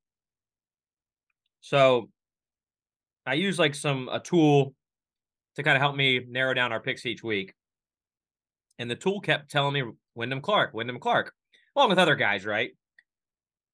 So, 1.61 2.09
I 3.31 3.35
use 3.35 3.57
like 3.57 3.75
some 3.75 4.09
a 4.11 4.19
tool 4.19 4.73
to 5.55 5.63
kind 5.63 5.77
of 5.77 5.81
help 5.81 5.95
me 5.95 6.19
narrow 6.27 6.53
down 6.53 6.73
our 6.73 6.81
picks 6.81 7.05
each 7.05 7.23
week. 7.23 7.53
And 8.77 8.91
the 8.91 8.95
tool 8.95 9.21
kept 9.21 9.49
telling 9.49 9.73
me 9.73 9.89
Wyndham 10.15 10.41
Clark, 10.41 10.73
Wyndham 10.73 10.99
Clark, 10.99 11.31
along 11.73 11.87
with 11.87 11.97
other 11.97 12.15
guys, 12.15 12.45
right? 12.45 12.71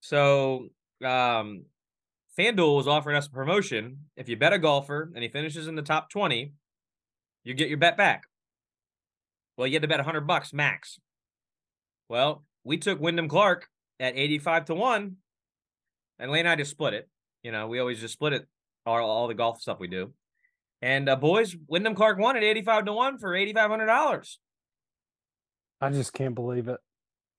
So, 0.01 0.67
um, 1.03 1.65
FanDuel 2.37 2.75
was 2.75 2.87
offering 2.87 3.17
us 3.17 3.25
a 3.25 3.31
promotion. 3.31 4.05
If 4.15 4.29
you 4.29 4.37
bet 4.37 4.53
a 4.53 4.59
golfer 4.59 5.11
and 5.15 5.23
he 5.23 5.29
finishes 5.29 5.65
in 5.65 5.73
the 5.73 5.81
top 5.81 6.11
20, 6.11 6.53
you 7.43 7.53
get 7.55 7.69
your 7.69 7.79
bet 7.79 7.97
back. 7.97 8.25
Well, 9.57 9.65
you 9.65 9.73
had 9.73 9.81
to 9.81 9.87
bet 9.87 9.97
100 9.97 10.27
bucks 10.27 10.53
max. 10.53 10.99
Well, 12.09 12.43
we 12.63 12.77
took 12.77 13.01
Wyndham 13.01 13.27
Clark 13.27 13.67
at 13.99 14.15
85 14.15 14.65
to 14.65 14.75
1, 14.75 15.15
and 16.19 16.31
Lane 16.31 16.41
and 16.41 16.49
I 16.49 16.55
just 16.55 16.69
split 16.69 16.93
it. 16.93 17.09
You 17.41 17.51
know, 17.51 17.65
we 17.65 17.79
always 17.79 17.99
just 17.99 18.13
split 18.13 18.33
it, 18.33 18.47
all, 18.87 19.09
all 19.09 19.27
the 19.27 19.33
golf 19.33 19.61
stuff 19.61 19.79
we 19.79 19.87
do. 19.87 20.13
And 20.81 21.09
uh, 21.09 21.15
boys, 21.15 21.55
Wyndham 21.67 21.95
Clark 21.95 22.19
won 22.19 22.37
at 22.37 22.43
85 22.43 22.85
to 22.85 22.93
1 22.93 23.17
for 23.17 23.31
$8,500. 23.31 24.37
I 25.81 25.89
just 25.89 26.13
can't 26.13 26.35
believe 26.35 26.67
it. 26.67 26.79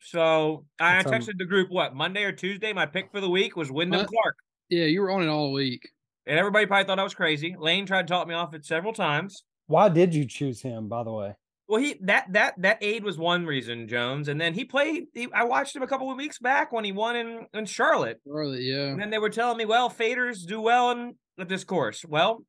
So 0.00 0.64
I 0.80 1.02
That's, 1.02 1.06
um, 1.06 1.12
texted 1.12 1.38
the 1.38 1.44
group, 1.44 1.70
what, 1.70 1.94
Monday 1.94 2.24
or 2.24 2.32
Tuesday? 2.32 2.72
My 2.72 2.86
pick 2.86 3.10
for 3.10 3.20
the 3.20 3.30
week 3.30 3.56
was 3.56 3.70
Wyndham 3.70 4.00
What? 4.00 4.08
Clark. 4.08 4.36
Yeah, 4.68 4.84
you 4.84 5.00
were 5.00 5.10
on 5.10 5.22
it 5.22 5.28
all 5.28 5.52
week. 5.52 5.88
And 6.26 6.38
everybody 6.38 6.66
probably 6.66 6.84
thought 6.84 6.98
I 6.98 7.04
was 7.04 7.14
crazy. 7.14 7.56
Lane 7.58 7.86
tried 7.86 8.06
to 8.06 8.12
talk 8.12 8.28
me 8.28 8.34
off 8.34 8.54
it 8.54 8.64
several 8.64 8.92
times. 8.92 9.44
Why 9.66 9.88
did 9.88 10.14
you 10.14 10.26
choose 10.26 10.60
him? 10.60 10.88
By 10.88 11.02
the 11.02 11.12
way, 11.12 11.34
Well, 11.68 11.80
he 11.80 11.96
that 12.02 12.32
that 12.32 12.54
that 12.58 12.78
aid 12.80 13.02
was 13.02 13.18
one 13.18 13.46
reason, 13.46 13.88
Jones, 13.88 14.28
and 14.28 14.40
then 14.40 14.54
he 14.54 14.64
played. 14.64 15.04
He, 15.14 15.28
I 15.32 15.44
watched 15.44 15.74
him 15.74 15.82
a 15.82 15.86
couple 15.86 16.10
of 16.10 16.16
weeks 16.16 16.38
back 16.38 16.70
when 16.72 16.84
he 16.84 16.92
won 16.92 17.16
in 17.16 17.46
in 17.54 17.66
Charlotte, 17.66 18.20
Charlotte, 18.26 18.62
yeah. 18.62 18.88
and 18.88 19.00
then 19.00 19.10
they 19.10 19.18
were 19.18 19.30
telling 19.30 19.58
me, 19.58 19.64
well, 19.64 19.90
faders 19.90 20.46
do 20.46 20.60
well 20.60 20.90
in 20.90 21.14
at 21.38 21.48
this 21.48 21.64
course. 21.64 22.04
Well, 22.04 22.44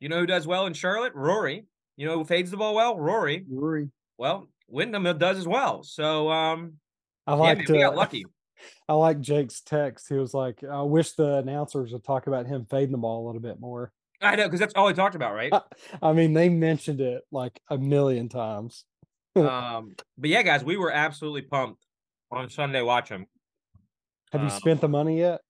you 0.00 0.08
know 0.08 0.20
who 0.20 0.26
does 0.26 0.46
well 0.46 0.66
in 0.66 0.72
Charlotte? 0.72 1.14
Rory. 1.14 1.66
You 1.96 2.06
know 2.06 2.18
who 2.18 2.24
fades 2.24 2.50
the 2.50 2.56
ball 2.56 2.74
well? 2.74 2.98
Rory. 2.98 3.44
Rory. 3.48 3.90
Well, 4.18 4.48
Wyndham 4.68 5.04
does 5.18 5.38
as 5.38 5.46
well. 5.46 5.82
So, 5.82 6.30
um, 6.30 6.74
I 7.26 7.32
yeah, 7.32 7.38
man, 7.42 7.56
liked. 7.58 7.68
we 7.70 7.78
got 7.78 7.92
uh, 7.94 7.96
lucky. 7.96 8.24
I 8.88 8.92
like 8.94 9.20
Jake's 9.20 9.60
text. 9.60 10.08
He 10.08 10.14
was 10.16 10.34
like, 10.34 10.62
"I 10.64 10.82
wish 10.82 11.12
the 11.12 11.36
announcers 11.36 11.92
would 11.92 12.04
talk 12.04 12.26
about 12.26 12.46
him 12.46 12.66
fading 12.68 12.92
the 12.92 12.98
ball 12.98 13.24
a 13.24 13.26
little 13.26 13.40
bit 13.40 13.60
more." 13.60 13.92
I 14.22 14.36
know 14.36 14.44
because 14.44 14.60
that's 14.60 14.74
all 14.74 14.86
we 14.86 14.92
talked 14.92 15.14
about, 15.14 15.34
right? 15.34 15.52
I 16.02 16.12
mean, 16.12 16.34
they 16.34 16.48
mentioned 16.50 17.00
it 17.00 17.22
like 17.32 17.58
a 17.70 17.78
million 17.78 18.28
times. 18.28 18.84
um, 19.36 19.94
but 20.18 20.28
yeah, 20.30 20.42
guys, 20.42 20.62
we 20.64 20.76
were 20.76 20.90
absolutely 20.92 21.42
pumped 21.42 21.82
on 22.30 22.50
Sunday 22.50 22.82
watching. 22.82 23.20
Him. 23.20 23.26
Have 24.32 24.42
you 24.42 24.48
Um, 24.48 24.52
spent 24.58 24.80
the 24.80 24.88
money 24.88 25.18
yet? 25.18 25.40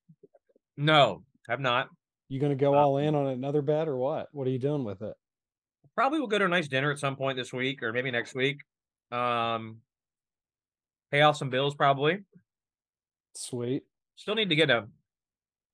No, 0.76 1.24
have 1.48 1.60
not. 1.60 1.88
You 2.30 2.38
going 2.40 2.56
to 2.56 2.64
go 2.64 2.74
uh, 2.74 2.78
all 2.78 2.96
in 2.98 3.14
on 3.14 3.26
another 3.26 3.60
bet 3.60 3.88
or 3.88 3.96
what? 3.96 4.28
What 4.32 4.46
are 4.46 4.50
you 4.50 4.58
doing 4.58 4.84
with 4.84 5.02
it? 5.02 5.14
Probably 5.96 6.20
we'll 6.20 6.28
go 6.28 6.38
to 6.38 6.44
a 6.44 6.48
nice 6.48 6.68
dinner 6.68 6.90
at 6.92 6.98
some 7.00 7.16
point 7.16 7.36
this 7.36 7.52
week 7.52 7.82
or 7.82 7.92
maybe 7.92 8.10
next 8.12 8.34
week. 8.34 8.62
Um, 9.10 9.78
pay 11.10 11.20
off 11.22 11.36
some 11.36 11.50
bills 11.50 11.74
probably. 11.74 12.20
Sweet. 13.34 13.82
Still 14.14 14.36
need 14.36 14.48
to 14.50 14.54
get 14.54 14.70
a 14.70 14.86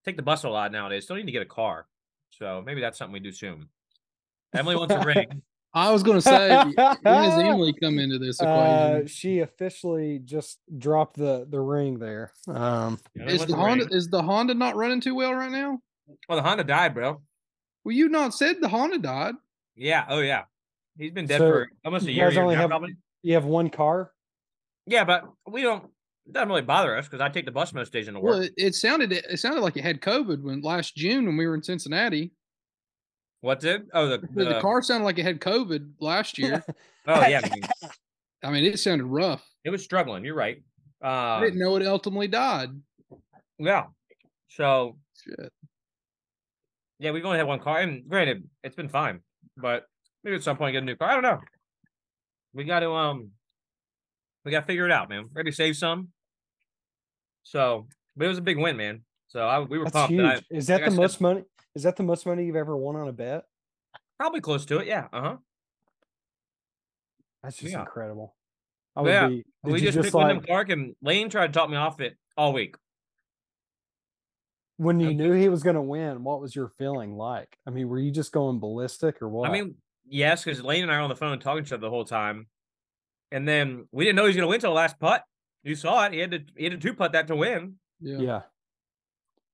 take 0.07 0.17
the 0.17 0.23
bus 0.23 0.45
a 0.45 0.49
lot 0.49 0.73
nowadays. 0.73 1.05
Still 1.05 1.17
need 1.17 1.27
to 1.27 1.33
get 1.33 1.43
a 1.43 1.47
car. 1.47 1.87
So 2.31 2.63
maybe 2.65 2.81
that's 2.81 2.97
something 2.99 3.13
we 3.13 3.21
do 3.21 3.33
soon. 3.33 3.69
Emily 4.55 4.77
wants 4.77 4.95
a 4.95 5.01
ring. 5.07 5.43
I 5.75 5.93
was 5.93 6.03
going 6.03 6.17
to 6.17 6.23
say, 6.23 6.57
when 6.57 6.75
does 7.05 7.39
Emily 7.39 7.75
come 7.75 7.99
into 7.99 8.19
this 8.19 8.41
Uh, 8.41 8.47
equation? 8.47 9.07
she 9.09 9.41
officially 9.41 10.21
just 10.25 10.59
dropped 10.79 11.19
the 11.19 11.47
the 11.51 11.61
ring 11.61 11.99
there. 11.99 12.33
Um, 12.49 12.99
is 13.15 13.41
wants 13.41 13.53
the 13.53 13.57
Honda 13.57 13.85
ring. 13.85 13.93
is 13.95 14.09
the 14.09 14.23
Honda 14.23 14.55
not 14.55 14.77
running 14.77 15.03
too 15.03 15.15
well 15.15 15.35
right 15.35 15.51
now? 15.51 15.81
Well, 16.29 16.37
the 16.37 16.43
Honda 16.43 16.65
died, 16.65 16.95
bro. 16.95 17.21
Well, 17.85 17.95
you 17.95 18.09
not 18.09 18.35
said 18.35 18.57
the 18.61 18.69
Honda 18.69 18.99
died. 18.99 19.35
Yeah. 19.75 20.05
Oh 20.09 20.21
yeah. 20.21 20.43
He's 20.99 21.13
been 21.13 21.27
dead 21.27 21.39
So, 21.39 21.49
for 21.51 21.69
almost 21.85 22.07
a 22.07 22.11
you 22.11 22.17
year. 22.17 22.27
guys 22.27 22.35
year 22.35 22.41
and 22.43 22.47
only 22.47 22.55
half, 22.57 22.63
have- 22.63 22.71
probably. 22.71 22.97
you 23.23 23.35
have 23.35 23.45
one 23.45 23.71
car. 23.71 24.13
Yeah, 24.87 25.05
but 25.05 25.25
we 25.47 25.63
don't. 25.63 25.85
It 26.27 26.33
doesn't 26.33 26.49
really 26.49 26.63
bother 26.63 26.97
us 26.97 27.07
because 27.07 27.21
I 27.21 27.29
take 27.29 27.45
the 27.45 27.53
bus 27.53 27.73
most 27.73 27.93
days 27.93 28.09
in 28.09 28.15
the 28.15 28.21
work. 28.21 28.33
Well, 28.35 28.43
it, 28.43 28.53
it 28.57 28.75
sounded 28.75 29.13
it 29.13 29.39
sounded 29.39 29.61
like 29.61 29.77
it 29.77 29.83
had 29.85 30.01
COVID 30.01 30.43
when 30.43 30.61
last 30.63 30.97
June 30.97 31.27
when 31.27 31.37
we 31.37 31.47
were 31.47 31.55
in 31.55 31.63
Cincinnati. 31.63 32.33
What 33.43 33.61
did? 33.61 33.83
Oh, 33.93 34.09
the, 34.09 34.19
The, 34.19 34.27
the, 34.33 34.45
the 34.55 34.61
car 34.61 34.83
sounded 34.83 35.05
like 35.05 35.19
it 35.19 35.25
had 35.25 35.41
COVID 35.41 35.93
last 36.01 36.39
year. 36.39 36.65
Oh 37.09 37.25
yeah, 37.29 37.41
I 37.45 37.51
mean, 37.55 37.63
I 38.43 38.51
mean, 38.51 38.65
it 38.65 38.81
sounded 38.81 39.05
rough. 39.05 39.49
it 39.65 39.71
was 39.71 39.85
struggling. 39.85 40.25
You're 40.25 40.35
right. 40.35 40.61
Uh 41.05 41.07
I 41.07 41.37
Um, 41.37 41.43
didn't 41.45 41.61
know 41.61 41.77
it 41.77 41.87
ultimately 41.87 42.27
died. 42.27 42.71
yeah. 43.61 43.85
So 44.49 44.99
Shit. 45.23 45.53
Yeah, 46.99 47.11
we've 47.11 47.25
only 47.25 47.39
had 47.39 47.47
one 47.47 47.61
car, 47.61 47.79
and 47.81 48.09
granted, 48.09 48.49
it's 48.65 48.77
been 48.77 48.89
fine. 48.89 49.21
But 49.57 49.87
maybe 50.25 50.37
at 50.37 50.43
some 50.43 50.57
point 50.57 50.73
get 50.73 50.83
a 50.83 50.87
new 50.87 50.97
car. 50.97 51.11
I 51.11 51.15
don't 51.15 51.23
know. 51.23 51.41
We 52.55 52.65
got 52.65 52.81
to 52.81 52.91
um, 52.93 53.31
we 54.45 54.51
got 54.51 54.61
to 54.61 54.67
figure 54.67 54.87
it 54.87 54.93
out, 54.93 55.09
man. 55.09 55.29
Maybe 55.35 55.53
save 55.53 55.77
some. 55.77 56.09
So, 57.43 57.87
but 58.17 58.25
it 58.25 58.29
was 58.29 58.39
a 58.39 58.43
big 58.43 58.59
win, 58.59 58.77
man. 58.77 59.03
So 59.29 59.41
I, 59.47 59.61
we 59.61 59.79
were 59.79 59.85
That's 59.85 59.93
pumped. 59.95 60.13
huge. 60.13 60.25
I, 60.25 60.41
Is 60.51 60.67
that 60.69 60.75
like 60.81 60.85
the 60.87 60.91
said- 60.93 60.97
most 61.01 61.21
money? 61.21 61.45
Is 61.75 61.83
that 61.83 61.97
the 61.97 62.03
most 62.03 62.25
money 62.25 62.47
you've 62.47 62.57
ever 62.57 62.77
won 62.77 62.97
on 62.97 63.09
a 63.09 63.13
bet? 63.13 63.45
probably 64.19 64.41
close 64.41 64.65
to 64.65 64.79
it. 64.79 64.87
Yeah. 64.87 65.09
Uh 65.13 65.21
huh. 65.21 65.37
That's 67.43 67.59
just 67.59 67.73
Yeah. 67.73 67.81
incredible. 67.81 68.35
I 68.97 69.03
would 69.03 69.11
Yeah, 69.11 69.29
be. 69.29 69.45
We 69.63 69.73
just, 69.81 69.93
just 69.93 70.05
picked 70.05 70.15
Wyndham 70.15 70.39
like 70.39 70.47
Clark, 70.47 70.71
and 70.71 70.97
Lane 71.03 71.29
tried 71.29 71.49
to 71.49 71.53
talk 71.53 71.69
me 71.69 71.77
off 71.77 72.01
it 72.01 72.17
all 72.37 72.55
week. 72.55 72.77
When 74.77 75.01
you 75.01 75.09
Okay. 75.09 75.17
knew 75.17 75.33
he 75.33 75.49
was 75.49 75.63
going 75.63 75.77
to 75.77 75.83
win? 75.83 76.23
What 76.25 76.41
was 76.41 76.55
your 76.55 76.69
feeling 76.69 77.15
like? 77.17 77.57
I 77.67 77.71
mean, 77.71 77.89
were 77.89 77.99
you 77.99 78.11
just 78.11 78.33
going 78.33 78.59
ballistic 78.61 79.21
or 79.23 79.29
what? 79.29 79.49
I 79.49 79.53
mean, 79.53 79.75
yes, 80.09 80.45
because 80.45 80.63
Lane 80.63 80.83
and 80.83 80.93
I 80.93 80.97
were 80.97 81.03
on 81.03 81.09
the 81.09 81.17
phone 81.17 81.39
talking 81.39 81.65
to 81.65 81.69
each 81.69 81.73
other 81.73 81.81
the 81.83 81.91
whole 81.91 82.05
time, 82.05 82.47
and 83.33 83.47
then 83.49 83.87
we 83.93 84.05
didn't 84.05 84.17
know 84.17 84.23
he 84.23 84.29
was 84.29 84.37
going 84.37 84.47
to 84.47 84.51
win 84.51 84.61
till 84.61 84.71
the 84.71 84.77
last 84.77 84.99
putt. 84.99 85.23
You 85.63 85.75
saw 85.75 86.05
it; 86.07 86.13
he 86.13 86.19
had 86.21 86.31
to 86.33 86.41
he 86.57 86.65
had 86.65 86.73
to 86.73 86.79
two 86.79 86.95
putt 86.95 87.13
that 87.13 87.27
to 87.29 87.37
win. 87.37 87.77
Yeah. 88.01 88.19
yeah. 88.19 88.41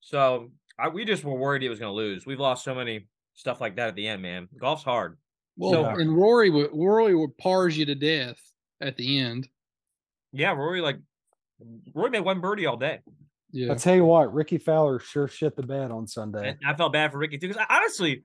So 0.01 0.51
I, 0.79 0.89
we 0.89 1.05
just 1.05 1.25
were 1.25 1.35
worried 1.35 1.63
he 1.63 1.69
was 1.69 1.79
going 1.79 1.91
to 1.91 1.97
lose. 1.97 2.27
We've 2.27 2.41
lost 2.41 2.65
so 2.65 2.75
many 2.75 3.07
stuff 3.35 3.61
like 3.61 3.77
that 3.77 3.89
at 3.89 3.95
the 3.95 4.09
end, 4.09 4.23
man. 4.23 4.49
Golf's 4.61 4.83
hard. 4.83 5.19
Well, 5.57 5.83
Yeah. 5.83 5.95
and 5.95 6.17
Rory 6.17 6.51
would 6.51 6.71
Rory 6.73 7.15
would 7.15 7.37
pars 7.39 7.77
you 7.79 7.87
to 7.87 7.95
death 7.95 8.41
at 8.81 8.97
the 8.97 9.21
end. 9.21 9.49
Yeah, 10.33 10.53
Rory 10.53 10.81
like 10.81 10.99
Rory 11.95 12.11
made 12.11 12.21
one 12.21 12.41
birdie 12.41 12.67
all 12.67 12.77
day, 12.77 13.01
Yeah. 13.53 13.73
I 13.73 13.75
tell 13.77 13.95
you 13.95 14.05
what, 14.05 14.33
Rickie 14.33 14.59
Fowler 14.59 14.99
sure 14.99 15.29
shit 15.29 15.55
the 15.57 15.63
bed 15.63 15.91
on 15.91 16.07
Sunday. 16.09 16.51
and 16.51 16.59
I 16.67 16.75
felt 16.75 16.93
bad 16.93 17.13
for 17.13 17.19
Ricky 17.19 17.39
too. 17.39 17.49
Because 17.49 17.65
honestly, 17.69 18.25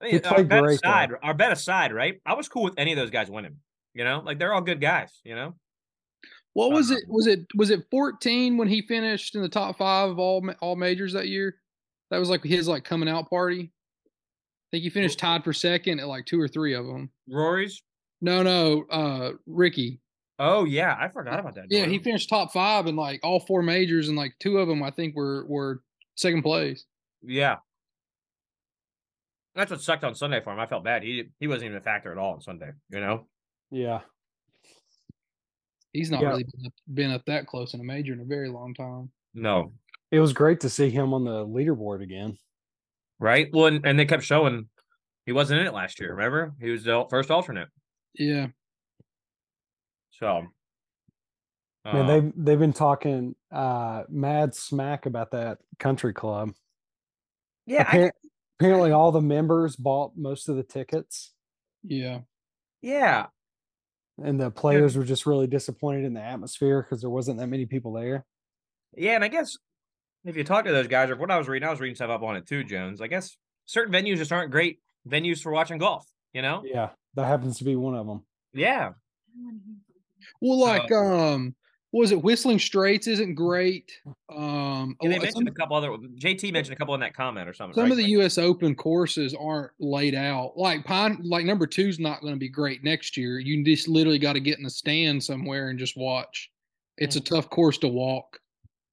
I 0.00 0.06
He 0.06 0.12
mean, 0.14 0.24
our 0.26 0.34
played 0.34 0.48
bet 0.48 0.62
great, 0.62 0.80
though. 0.82 0.88
aside, 0.90 1.10
our 1.22 1.34
bet 1.34 1.52
aside, 1.52 1.92
right? 1.92 2.20
I 2.24 2.34
was 2.34 2.48
cool 2.48 2.62
with 2.62 2.74
any 2.78 2.92
of 2.92 2.96
those 2.96 3.10
guys 3.10 3.28
winning. 3.30 3.56
You 3.94 4.04
know, 4.04 4.22
like 4.24 4.38
they're 4.38 4.52
all 4.54 4.60
good 4.60 4.80
guys. 4.80 5.18
You 5.24 5.34
know, 5.34 5.54
What 6.52 6.70
was 6.72 6.90
Um, 6.90 6.98
it? 6.98 7.04
Was 7.08 7.26
it 7.26 7.40
was 7.56 7.70
it 7.70 7.84
14 7.90 8.56
when 8.56 8.68
he 8.68 8.82
finished 8.82 9.34
in 9.34 9.42
the 9.42 9.48
top 9.48 9.76
five 9.76 10.10
of 10.10 10.18
all 10.20 10.48
all 10.60 10.76
majors 10.76 11.12
that 11.14 11.26
year? 11.28 11.56
That 12.10 12.18
was 12.18 12.30
like 12.30 12.44
his 12.44 12.68
like 12.68 12.84
coming 12.84 13.08
out 13.08 13.28
party. 13.28 13.72
I 13.72 14.68
think 14.70 14.84
he 14.84 14.90
finished 14.90 15.18
tied 15.18 15.42
for 15.44 15.52
second 15.52 15.98
at 15.98 16.06
like 16.08 16.26
two 16.26 16.40
or 16.40 16.46
three 16.48 16.74
of 16.74 16.86
them. 16.86 17.10
Rory's. 17.28 17.82
No, 18.20 18.42
no, 18.42 18.84
uh, 18.90 19.32
Ricky. 19.46 20.00
Oh 20.38 20.64
yeah, 20.64 20.96
I 20.98 21.08
forgot 21.08 21.40
about 21.40 21.54
that. 21.56 21.66
Yeah, 21.68 21.86
he 21.86 21.98
finished 21.98 22.28
top 22.28 22.52
five 22.52 22.86
in 22.86 22.94
like 22.96 23.20
all 23.24 23.40
four 23.40 23.62
majors, 23.62 24.08
and 24.08 24.16
like 24.16 24.34
two 24.38 24.58
of 24.58 24.68
them 24.68 24.82
I 24.82 24.90
think 24.90 25.16
were 25.16 25.44
were 25.46 25.82
second 26.16 26.42
place. 26.42 26.84
Yeah. 27.22 27.56
That's 29.54 29.70
what 29.72 29.80
sucked 29.80 30.04
on 30.04 30.14
Sunday 30.14 30.40
for 30.40 30.52
him. 30.52 30.60
I 30.60 30.66
felt 30.66 30.84
bad. 30.84 31.02
He 31.02 31.24
he 31.40 31.48
wasn't 31.48 31.66
even 31.66 31.78
a 31.78 31.80
factor 31.80 32.12
at 32.12 32.18
all 32.18 32.34
on 32.34 32.40
Sunday. 32.40 32.70
You 32.90 33.00
know. 33.00 33.26
yeah. 33.70 34.00
He's 35.92 36.10
not 36.10 36.20
Yeah. 36.20 36.28
really 36.28 36.44
been 36.44 36.66
up, 36.66 36.72
been 36.94 37.10
up 37.10 37.24
that 37.26 37.46
close 37.46 37.74
in 37.74 37.80
a 37.80 37.84
major 37.84 38.12
in 38.12 38.20
a 38.20 38.24
very 38.24 38.48
long 38.50 38.74
time. 38.74 39.10
No. 39.34 39.72
It 40.10 40.20
was 40.20 40.32
great 40.32 40.60
to 40.60 40.70
see 40.70 40.90
him 40.90 41.12
on 41.14 41.24
the 41.24 41.44
leaderboard 41.46 42.02
again. 42.02 42.36
Right. 43.18 43.48
Well, 43.52 43.66
and, 43.66 43.84
and 43.84 43.98
they 43.98 44.04
kept 44.06 44.22
showing 44.22 44.68
he 45.26 45.32
wasn't 45.32 45.60
in 45.60 45.66
it 45.66 45.74
last 45.74 45.98
year. 45.98 46.10
Remember, 46.14 46.54
he 46.60 46.70
was 46.70 46.84
the 46.84 47.04
first 47.10 47.30
alternate. 47.30 47.68
Yeah, 48.14 48.48
So. 50.18 50.46
Man, 51.84 51.96
uh, 51.96 52.06
they've 52.06 52.32
they've 52.36 52.58
been 52.58 52.72
talking 52.72 53.34
uh 53.50 54.02
mad 54.10 54.54
smack 54.54 55.06
about 55.06 55.30
that 55.30 55.58
country 55.78 56.12
club. 56.12 56.50
yeah, 57.66 57.88
I, 57.88 58.10
apparently 58.58 58.90
all 58.90 59.10
the 59.10 59.22
members 59.22 59.76
bought 59.76 60.12
most 60.16 60.48
of 60.48 60.56
the 60.56 60.64
tickets 60.64 61.32
yeah. 61.82 62.20
yeah. 62.82 63.26
and 64.22 64.40
the 64.40 64.50
players 64.50 64.96
were 64.96 65.04
just 65.04 65.26
really 65.26 65.46
disappointed 65.46 66.04
in 66.04 66.14
the 66.14 66.22
atmosphere 66.22 66.82
because 66.82 67.00
there 67.00 67.10
wasn't 67.10 67.38
that 67.38 67.46
many 67.46 67.66
people 67.66 67.92
there. 67.92 68.24
Yeah, 68.96 69.14
and 69.14 69.24
I 69.24 69.28
guess 69.28 69.56
if 70.24 70.36
you 70.36 70.44
talk 70.44 70.64
to 70.64 70.72
those 70.72 70.88
guys, 70.88 71.10
or 71.10 71.16
what 71.16 71.30
I 71.30 71.38
was 71.38 71.48
reading, 71.48 71.68
I 71.68 71.70
was 71.70 71.80
reading 71.80 71.94
stuff 71.94 72.10
up 72.10 72.22
on 72.22 72.36
it 72.36 72.46
too, 72.46 72.64
Jones. 72.64 73.00
I 73.00 73.06
guess 73.06 73.36
certain 73.66 73.92
venues 73.92 74.16
just 74.16 74.32
aren't 74.32 74.50
great 74.50 74.80
venues 75.08 75.40
for 75.40 75.52
watching 75.52 75.78
golf. 75.78 76.06
You 76.32 76.42
know? 76.42 76.62
Yeah, 76.64 76.90
that 77.14 77.26
happens 77.26 77.58
to 77.58 77.64
be 77.64 77.76
one 77.76 77.94
of 77.94 78.06
them. 78.06 78.24
Yeah. 78.52 78.92
Well, 80.40 80.58
like 80.60 80.88
So- 80.88 80.96
um, 80.96 81.54
was 81.90 82.12
it 82.12 82.22
Whistling 82.22 82.58
Straits 82.58 83.06
isn't 83.06 83.34
great. 83.34 83.90
Um, 84.30 84.94
a 85.00 85.04
And 85.04 85.12
they 85.12 85.18
mentioned 85.18 85.32
some, 85.32 85.46
a 85.46 85.50
couple 85.52 85.74
other. 85.74 85.88
JT 86.18 86.52
mentioned 86.52 86.74
a 86.74 86.78
couple 86.78 86.94
in 86.94 87.00
that 87.00 87.14
comment 87.14 87.48
or 87.48 87.54
something. 87.54 87.74
some 87.74 87.84
right? 87.84 87.90
of 87.92 87.96
the 87.96 88.02
Like- 88.02 88.10
U.S. 88.12 88.36
Open 88.36 88.74
courses 88.74 89.34
aren't 89.34 89.70
laid 89.80 90.14
out. 90.14 90.52
Like 90.56 90.84
Pine, 90.84 91.18
like 91.24 91.46
number 91.46 91.66
two's 91.66 91.98
not 91.98 92.20
going 92.20 92.34
to 92.34 92.38
be 92.38 92.50
great 92.50 92.84
next 92.84 93.16
year. 93.16 93.38
You 93.38 93.64
just 93.64 93.88
literally 93.88 94.18
got 94.18 94.34
to 94.34 94.40
get 94.40 94.58
in 94.58 94.64
the 94.64 94.70
stand 94.70 95.24
somewhere 95.24 95.70
and 95.70 95.78
just 95.78 95.96
watch. 95.96 96.50
It's 96.98 97.16
a 97.16 97.20
tough 97.20 97.48
course 97.48 97.78
to 97.78 97.88
walk, 97.88 98.38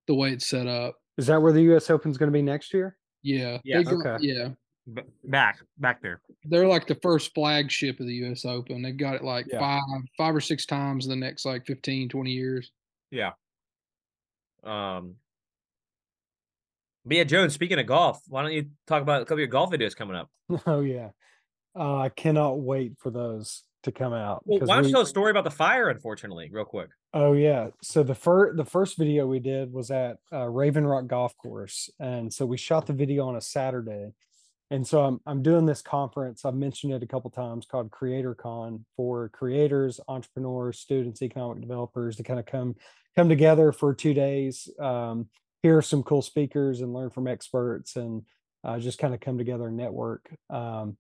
the 0.08 0.14
way 0.16 0.32
it's 0.32 0.48
set 0.48 0.68
up. 0.68 0.96
Is 1.18 1.28
that 1.28 1.42
where 1.42 1.52
the 1.52 1.64
U.S. 1.64 1.90
Open's 1.90 2.18
going 2.18 2.32
to 2.32 2.34
be 2.34 2.42
next 2.42 2.74
year? 2.74 2.96
Yeah, 3.24 3.58
Yeah. 3.66 3.82
they 3.84 3.92
Okay. 3.92 4.18
yeah. 4.22 4.50
B- 4.94 5.02
back 5.24 5.60
back 5.80 6.02
there. 6.02 6.22
They're 6.44 6.68
like 6.68 6.86
the 6.88 6.96
first 7.02 7.34
flagship 7.34 8.00
of 8.00 8.06
the 8.06 8.14
U.S. 8.16 8.46
Open. 8.46 8.82
They've 8.84 8.96
got 8.96 9.16
it 9.16 9.24
like 9.24 9.48
Yeah. 9.52 9.60
five, 9.60 9.82
five 10.18 10.36
or 10.36 10.42
six 10.42 10.66
times 10.66 11.06
in 11.06 11.10
the 11.10 11.16
next 11.26 11.46
like 11.46 11.66
15, 11.66 12.10
20 12.10 12.32
years. 12.32 12.72
Yeah. 13.12 13.32
Um. 14.64 15.16
But 17.06 17.18
yeah, 17.18 17.24
Jones. 17.24 17.54
Speaking 17.54 17.80
of 17.80 17.86
golf, 17.86 18.22
why 18.28 18.42
don't 18.42 18.52
you 18.54 18.70
talk 18.88 19.02
about 19.02 19.22
a 19.22 19.26
couple 19.26 19.36
of 19.36 19.40
your 19.40 19.48
golf 19.48 19.72
videos 19.72 19.96
coming 19.96 20.16
up? 20.16 20.30
Oh 20.68 20.82
yeah, 20.82 21.10
uh, 21.76 21.98
I 21.98 22.10
cannot 22.10 22.60
wait 22.60 22.94
for 23.00 23.10
those 23.12 23.64
to 23.84 23.92
come 23.92 24.14
out. 24.14 24.42
Well, 24.46 24.60
'cause 24.60 24.68
why 24.68 24.76
don't 24.76 24.84
we- 24.86 24.90
you 24.90 24.94
tell 24.96 25.02
a 25.04 25.08
story 25.08 25.32
about 25.32 25.44
the 25.44 25.52
fire? 25.52 25.90
Unfortunately, 25.90 26.50
real 26.52 26.66
quick. 26.66 26.90
Oh 27.14 27.34
yeah. 27.34 27.70
So 27.82 28.04
the 28.04 28.16
first 28.16 28.58
the 28.58 28.66
first 28.66 28.98
video 28.98 29.26
we 29.28 29.40
did 29.40 29.72
was 29.72 29.90
at 29.92 30.18
uh, 30.34 30.48
Raven 30.48 30.86
Rock 30.86 31.08
Golf 31.08 31.36
Course, 31.38 31.90
and 32.00 32.32
so 32.34 32.46
we 32.46 32.58
shot 32.58 32.86
the 32.88 32.94
video 32.94 33.28
on 33.28 33.36
a 33.36 33.42
Saturday. 33.42 34.14
And 34.72 34.86
so 34.86 35.04
I'm 35.04 35.20
I'm 35.26 35.44
doing 35.44 35.66
this 35.66 35.82
conference. 35.82 36.44
I've 36.44 36.56
mentioned 36.56 36.94
it 36.94 37.04
a 37.04 37.08
couple 37.08 37.30
times 37.30 37.66
called 37.66 37.92
Creator 37.92 38.36
Con 38.36 38.86
for 38.98 39.30
creators, 39.30 40.00
entrepreneurs, 40.08 40.80
students, 40.80 41.22
economic 41.22 41.62
developers 41.62 42.16
to 42.16 42.24
kind 42.24 42.40
of 42.40 42.46
come 42.46 42.76
come 43.16 43.30
together 43.30 43.72
for 43.72 43.94
two 43.94 44.14
days, 44.14 44.68
um, 44.80 45.28
hear 45.62 45.82
some 45.82 46.04
cool 46.04 46.22
speakers, 46.22 46.82
and 46.82 46.94
learn 46.94 47.12
from 47.12 47.28
experts, 47.28 47.96
and 47.96 48.24
uh, 48.64 48.80
just 48.80 48.98
kind 48.98 49.14
of 49.14 49.20
come 49.20 49.38
together 49.38 49.68
and 49.68 49.78
network. 49.78 50.28
Um, 50.50 50.98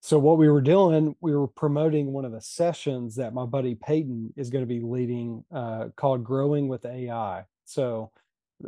so 0.00 0.18
what 0.18 0.38
we 0.38 0.48
were 0.48 0.62
doing, 0.62 1.14
we 1.20 1.36
were 1.36 1.46
promoting 1.46 2.12
one 2.12 2.24
of 2.24 2.32
the 2.32 2.40
sessions 2.40 3.14
that 3.16 3.34
my 3.34 3.44
buddy 3.44 3.76
Peyton 3.76 4.32
is 4.36 4.50
going 4.50 4.62
to 4.62 4.66
be 4.66 4.80
leading, 4.80 5.44
uh, 5.54 5.88
called 5.96 6.24
"Growing 6.24 6.66
with 6.66 6.86
AI." 6.86 7.44
So, 7.66 8.10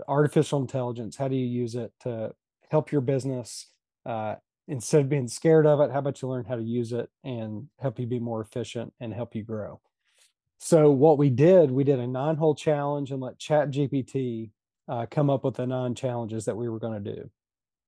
artificial 0.06 0.60
intelligence. 0.60 1.16
How 1.16 1.28
do 1.28 1.34
you 1.34 1.46
use 1.46 1.74
it 1.76 1.92
to 2.00 2.34
help 2.70 2.92
your 2.92 3.00
business 3.00 3.68
uh, 4.06 4.36
instead 4.68 5.02
of 5.02 5.08
being 5.08 5.28
scared 5.28 5.66
of 5.66 5.80
it, 5.80 5.90
how 5.90 5.98
about 5.98 6.22
you 6.22 6.28
learn 6.28 6.44
how 6.44 6.56
to 6.56 6.62
use 6.62 6.92
it 6.92 7.08
and 7.22 7.68
help 7.78 7.98
you 7.98 8.06
be 8.06 8.18
more 8.18 8.40
efficient 8.40 8.92
and 9.00 9.12
help 9.12 9.34
you 9.34 9.42
grow? 9.42 9.80
So 10.58 10.90
what 10.90 11.18
we 11.18 11.30
did, 11.30 11.70
we 11.70 11.84
did 11.84 11.98
a 11.98 12.06
nine 12.06 12.36
hole 12.36 12.54
challenge 12.54 13.10
and 13.10 13.20
let 13.20 13.38
Chat 13.38 13.70
GPT 13.70 14.50
uh, 14.88 15.06
come 15.10 15.30
up 15.30 15.44
with 15.44 15.56
the 15.56 15.66
nine 15.66 15.94
challenges 15.94 16.46
that 16.46 16.56
we 16.56 16.68
were 16.68 16.78
going 16.78 17.04
to 17.04 17.14
do, 17.14 17.30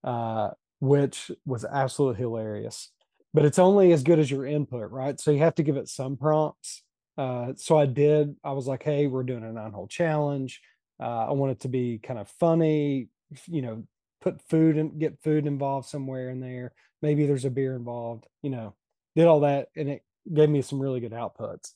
uh, 0.05 0.51
which 0.81 1.31
was 1.45 1.65
absolutely 1.65 2.21
hilarious. 2.21 2.91
But 3.33 3.45
it's 3.45 3.59
only 3.59 3.93
as 3.93 4.03
good 4.03 4.19
as 4.19 4.31
your 4.31 4.47
input, 4.47 4.91
right? 4.91 5.19
So 5.21 5.31
you 5.31 5.39
have 5.39 5.55
to 5.57 5.63
give 5.63 5.77
it 5.77 5.89
some 5.89 6.17
prompts. 6.17 6.83
Uh, 7.19 7.53
so 7.57 7.79
I 7.79 7.87
did. 7.87 8.37
I 8.45 8.53
was 8.53 8.67
like, 8.67 8.83
"Hey, 8.83 9.07
we're 9.07 9.23
doing 9.23 9.45
a 9.45 9.53
nine 9.53 9.73
hole 9.73 9.89
challenge. 9.89 10.61
Uh, 11.01 11.29
I 11.29 11.33
want 11.33 11.53
it 11.53 11.61
to 11.61 11.69
be 11.69 11.99
kind 11.99 12.19
of 12.19 12.29
funny, 12.29 13.09
you 13.47 13.63
know, 13.63 13.85
put 14.27 14.43
food 14.43 14.77
and 14.77 14.99
get 14.99 15.23
food 15.23 15.47
involved 15.47 15.89
somewhere 15.89 16.31
in 16.31 16.41
there. 16.41 16.73
Maybe 17.01 17.27
there's 17.27 17.45
a 17.45 17.51
beer 17.51 17.77
involved, 17.77 18.27
you 18.43 18.51
know, 18.51 18.75
did 19.15 19.27
all 19.27 19.41
that 19.41 19.69
and 19.77 19.89
it 19.89 20.03
gave 20.33 20.49
me 20.49 20.63
some 20.63 20.83
really 20.83 20.99
good 20.99 21.13
outputs. 21.13 21.75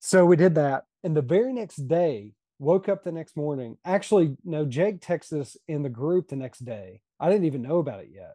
So 0.00 0.26
we 0.26 0.34
did 0.34 0.56
that. 0.56 0.84
And 1.04 1.16
the 1.16 1.22
very 1.22 1.52
next 1.52 1.76
day, 1.76 2.32
woke 2.58 2.88
up 2.88 3.04
the 3.04 3.12
next 3.12 3.36
morning. 3.36 3.78
Actually, 3.84 4.36
no, 4.44 4.66
Jake 4.66 5.00
texted 5.00 5.40
us 5.40 5.56
in 5.68 5.82
the 5.82 5.88
group 5.88 6.28
the 6.28 6.36
next 6.36 6.64
day. 6.64 7.00
I 7.20 7.30
didn't 7.30 7.46
even 7.46 7.62
know 7.62 7.78
about 7.78 8.00
it 8.00 8.10
yet. 8.12 8.34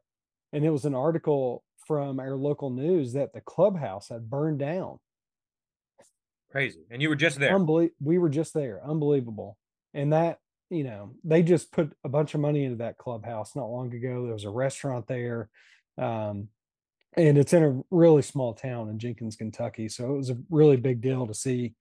And 0.53 0.63
it 0.63 0.69
was 0.69 0.85
an 0.85 0.95
article 0.95 1.63
from 1.85 2.19
our 2.19 2.35
local 2.35 2.69
news 2.69 3.13
that 3.13 3.33
the 3.33 3.41
clubhouse 3.41 4.09
had 4.09 4.29
burned 4.29 4.59
down. 4.59 4.97
Crazy. 6.51 6.85
And 6.89 7.01
you 7.01 7.09
were 7.09 7.15
just 7.15 7.37
there. 7.37 7.51
Unbelie- 7.51 7.91
we 7.99 8.17
were 8.17 8.29
just 8.29 8.53
there. 8.53 8.81
Unbelievable. 8.83 9.57
And 9.93 10.13
that 10.13 10.39
you 10.69 10.83
know, 10.83 11.11
they 11.23 11.43
just 11.43 11.71
put 11.71 11.93
a 12.03 12.09
bunch 12.09 12.33
of 12.33 12.41
money 12.41 12.63
into 12.63 12.77
that 12.77 12.97
clubhouse 12.97 13.55
not 13.55 13.69
long 13.69 13.93
ago. 13.93 14.23
There 14.23 14.33
was 14.33 14.45
a 14.45 14.49
restaurant 14.49 15.07
there. 15.07 15.49
Um, 15.97 16.49
and 17.17 17.37
it's 17.37 17.53
in 17.53 17.63
a 17.63 17.81
really 17.91 18.21
small 18.21 18.53
town 18.53 18.89
in 18.89 18.99
Jenkins, 18.99 19.35
Kentucky. 19.35 19.87
So 19.87 20.13
it 20.13 20.17
was 20.17 20.29
a 20.29 20.37
really 20.49 20.77
big 20.77 21.01
deal 21.01 21.27
to 21.27 21.33
see 21.33 21.75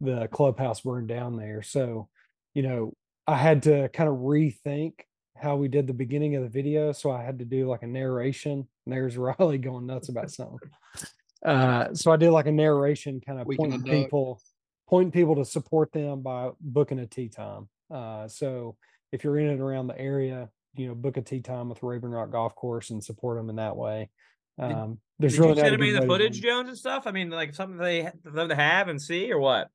the 0.00 0.28
clubhouse 0.28 0.82
burn 0.82 1.06
down 1.06 1.36
there. 1.36 1.62
So, 1.62 2.08
you 2.54 2.62
know, 2.62 2.92
I 3.26 3.36
had 3.36 3.62
to 3.64 3.88
kind 3.88 4.08
of 4.08 4.16
rethink 4.16 4.92
how 5.36 5.56
we 5.56 5.68
did 5.68 5.86
the 5.86 5.94
beginning 5.94 6.36
of 6.36 6.42
the 6.42 6.48
video. 6.48 6.92
So 6.92 7.10
I 7.10 7.22
had 7.22 7.38
to 7.40 7.44
do 7.44 7.68
like 7.68 7.82
a 7.82 7.86
narration. 7.86 8.68
And 8.86 8.92
there's 8.92 9.16
Riley 9.18 9.58
going 9.58 9.86
nuts 9.86 10.08
about 10.08 10.30
something. 10.30 10.58
Uh, 11.44 11.94
so 11.94 12.12
I 12.12 12.16
did 12.16 12.30
like 12.30 12.46
a 12.46 12.52
narration, 12.52 13.20
kind 13.20 13.40
of 13.40 13.46
pointing 13.46 13.82
people, 13.82 14.40
pointing 14.88 15.12
people 15.12 15.36
to 15.36 15.44
support 15.44 15.92
them 15.92 16.20
by 16.20 16.50
booking 16.60 16.98
a 16.98 17.06
tee 17.06 17.28
time. 17.28 17.68
Uh, 17.90 18.28
so 18.28 18.76
if 19.12 19.24
you're 19.24 19.38
in 19.38 19.48
and 19.48 19.60
around 19.60 19.86
the 19.86 19.98
area, 19.98 20.50
you 20.74 20.88
know, 20.88 20.94
book 20.94 21.16
a 21.16 21.22
tee 21.22 21.40
time 21.40 21.68
with 21.68 21.82
Raven 21.82 22.10
Rock 22.10 22.30
Golf 22.30 22.54
Course 22.54 22.90
and 22.90 23.02
support 23.02 23.36
them 23.36 23.50
in 23.50 23.56
that 23.56 23.76
way. 23.76 24.10
Um, 24.58 24.98
there's 25.18 25.34
Did 25.34 25.40
really 25.40 25.54
you 25.56 25.60
send 25.60 25.78
me 25.80 25.92
the 25.92 26.06
footage. 26.06 26.40
Jones, 26.40 26.68
and 26.68 26.78
stuff? 26.78 27.06
I 27.06 27.12
mean, 27.12 27.30
like 27.30 27.54
something 27.54 27.78
they 27.78 28.10
them 28.24 28.48
to 28.48 28.54
have 28.54 28.88
and 28.88 29.00
see, 29.00 29.32
or 29.32 29.38
what? 29.38 29.68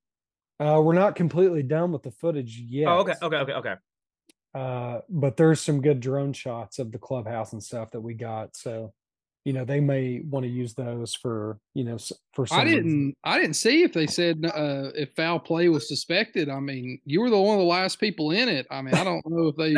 Uh, 0.60 0.80
we're 0.82 0.94
not 0.94 1.16
completely 1.16 1.64
done 1.64 1.92
with 1.92 2.04
the 2.04 2.12
footage 2.12 2.58
yet. 2.58 2.88
Oh, 2.88 3.00
okay, 3.00 3.14
okay, 3.22 3.38
okay, 3.38 3.54
okay. 3.54 3.74
Uh, 4.54 5.00
but 5.10 5.36
there's 5.36 5.60
some 5.60 5.82
good 5.82 6.00
drone 6.00 6.32
shots 6.32 6.80
of 6.80 6.92
the 6.92 7.00
clubhouse 7.00 7.54
and 7.54 7.64
stuff 7.64 7.92
that 7.92 8.02
we 8.02 8.14
got. 8.14 8.56
So, 8.56 8.94
you 9.46 9.54
know, 9.54 9.66
they 9.66 9.80
may 9.80 10.22
want 10.22 10.46
to 10.46 10.50
use 10.50 10.74
those 10.74 11.14
for, 11.14 11.60
you 11.74 11.84
know, 11.84 11.98
for 12.34 12.48
some 12.48 12.60
I 12.60 12.64
didn't. 12.64 13.16
I 13.24 13.40
didn't 13.40 13.56
see 13.56 13.84
if 13.84 13.94
they 13.94 14.08
said 14.08 14.46
uh, 14.46 14.92
if 14.96 15.14
foul 15.16 15.40
play 15.40 15.70
was 15.70 15.88
suspected. 15.88 16.50
I 16.50 16.60
mean, 16.60 17.00
you 17.06 17.22
were 17.22 17.30
the 17.30 17.40
one 17.40 17.56
of 17.56 17.60
the 17.60 17.68
last 17.68 18.00
people 18.00 18.32
in 18.32 18.48
it. 18.48 18.66
I 18.72 18.82
mean, 18.82 18.94
I 18.96 19.04
don't 19.04 19.24
know 19.28 19.54
if 19.56 19.58
they. 19.58 19.76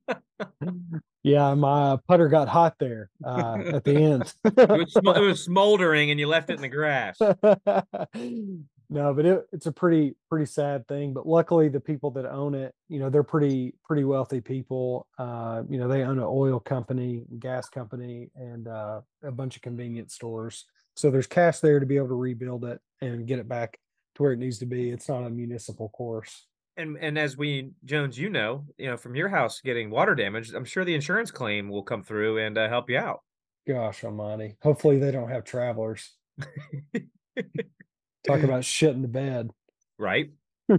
Yeah, 1.24 1.54
my 1.54 1.96
putter 2.06 2.28
got 2.28 2.48
hot 2.48 2.74
there 2.78 3.08
uh, 3.24 3.56
at 3.72 3.84
the 3.84 3.96
end. 3.96 4.34
it, 4.44 4.68
was 4.68 4.92
sm- 4.92 5.08
it 5.08 5.20
was 5.20 5.42
smoldering, 5.44 6.10
and 6.10 6.20
you 6.20 6.28
left 6.28 6.50
it 6.50 6.56
in 6.56 6.60
the 6.60 6.68
grass. 6.68 7.18
no, 8.88 9.14
but 9.14 9.24
it, 9.24 9.46
it's 9.52 9.66
a 9.66 9.72
pretty 9.72 10.14
pretty 10.28 10.46
sad 10.46 10.86
thing. 10.88 11.12
But 11.12 11.26
luckily, 11.26 11.68
the 11.68 11.80
people 11.80 12.10
that 12.12 12.26
own 12.26 12.54
it, 12.54 12.74
you 12.88 12.98
know, 12.98 13.10
they're 13.10 13.22
pretty 13.22 13.74
pretty 13.84 14.04
wealthy 14.04 14.40
people. 14.40 15.06
Uh, 15.18 15.62
you 15.68 15.78
know, 15.78 15.88
they 15.88 16.02
own 16.02 16.18
an 16.18 16.26
oil 16.26 16.60
company, 16.60 17.24
gas 17.38 17.68
company, 17.68 18.30
and 18.36 18.68
uh, 18.68 19.00
a 19.22 19.32
bunch 19.32 19.56
of 19.56 19.62
convenience 19.62 20.14
stores. 20.14 20.66
So 20.96 21.10
there's 21.10 21.26
cash 21.26 21.60
there 21.60 21.80
to 21.80 21.86
be 21.86 21.96
able 21.96 22.08
to 22.08 22.14
rebuild 22.14 22.64
it 22.64 22.80
and 23.00 23.26
get 23.26 23.38
it 23.38 23.48
back 23.48 23.78
to 24.14 24.22
where 24.22 24.32
it 24.32 24.38
needs 24.38 24.58
to 24.58 24.66
be. 24.66 24.90
It's 24.90 25.08
not 25.08 25.24
a 25.24 25.30
municipal 25.30 25.88
course. 25.88 26.46
And 26.76 26.96
and 27.00 27.18
as 27.18 27.36
we 27.36 27.70
Jones, 27.84 28.18
you 28.18 28.30
know, 28.30 28.64
you 28.78 28.86
know, 28.86 28.96
from 28.96 29.14
your 29.14 29.28
house 29.28 29.60
getting 29.60 29.90
water 29.90 30.14
damage, 30.14 30.52
I'm 30.52 30.64
sure 30.64 30.84
the 30.84 30.94
insurance 30.94 31.30
claim 31.30 31.68
will 31.68 31.82
come 31.82 32.02
through 32.02 32.38
and 32.38 32.58
uh, 32.58 32.68
help 32.68 32.90
you 32.90 32.98
out. 32.98 33.20
Gosh 33.66 34.04
almighty. 34.04 34.56
Hopefully 34.62 34.98
they 34.98 35.10
don't 35.10 35.30
have 35.30 35.44
travelers. 35.44 36.12
Talk 38.26 38.42
about 38.44 38.64
shit 38.64 38.94
in 38.94 39.02
the 39.02 39.08
bed. 39.08 39.50
Right. 39.98 40.30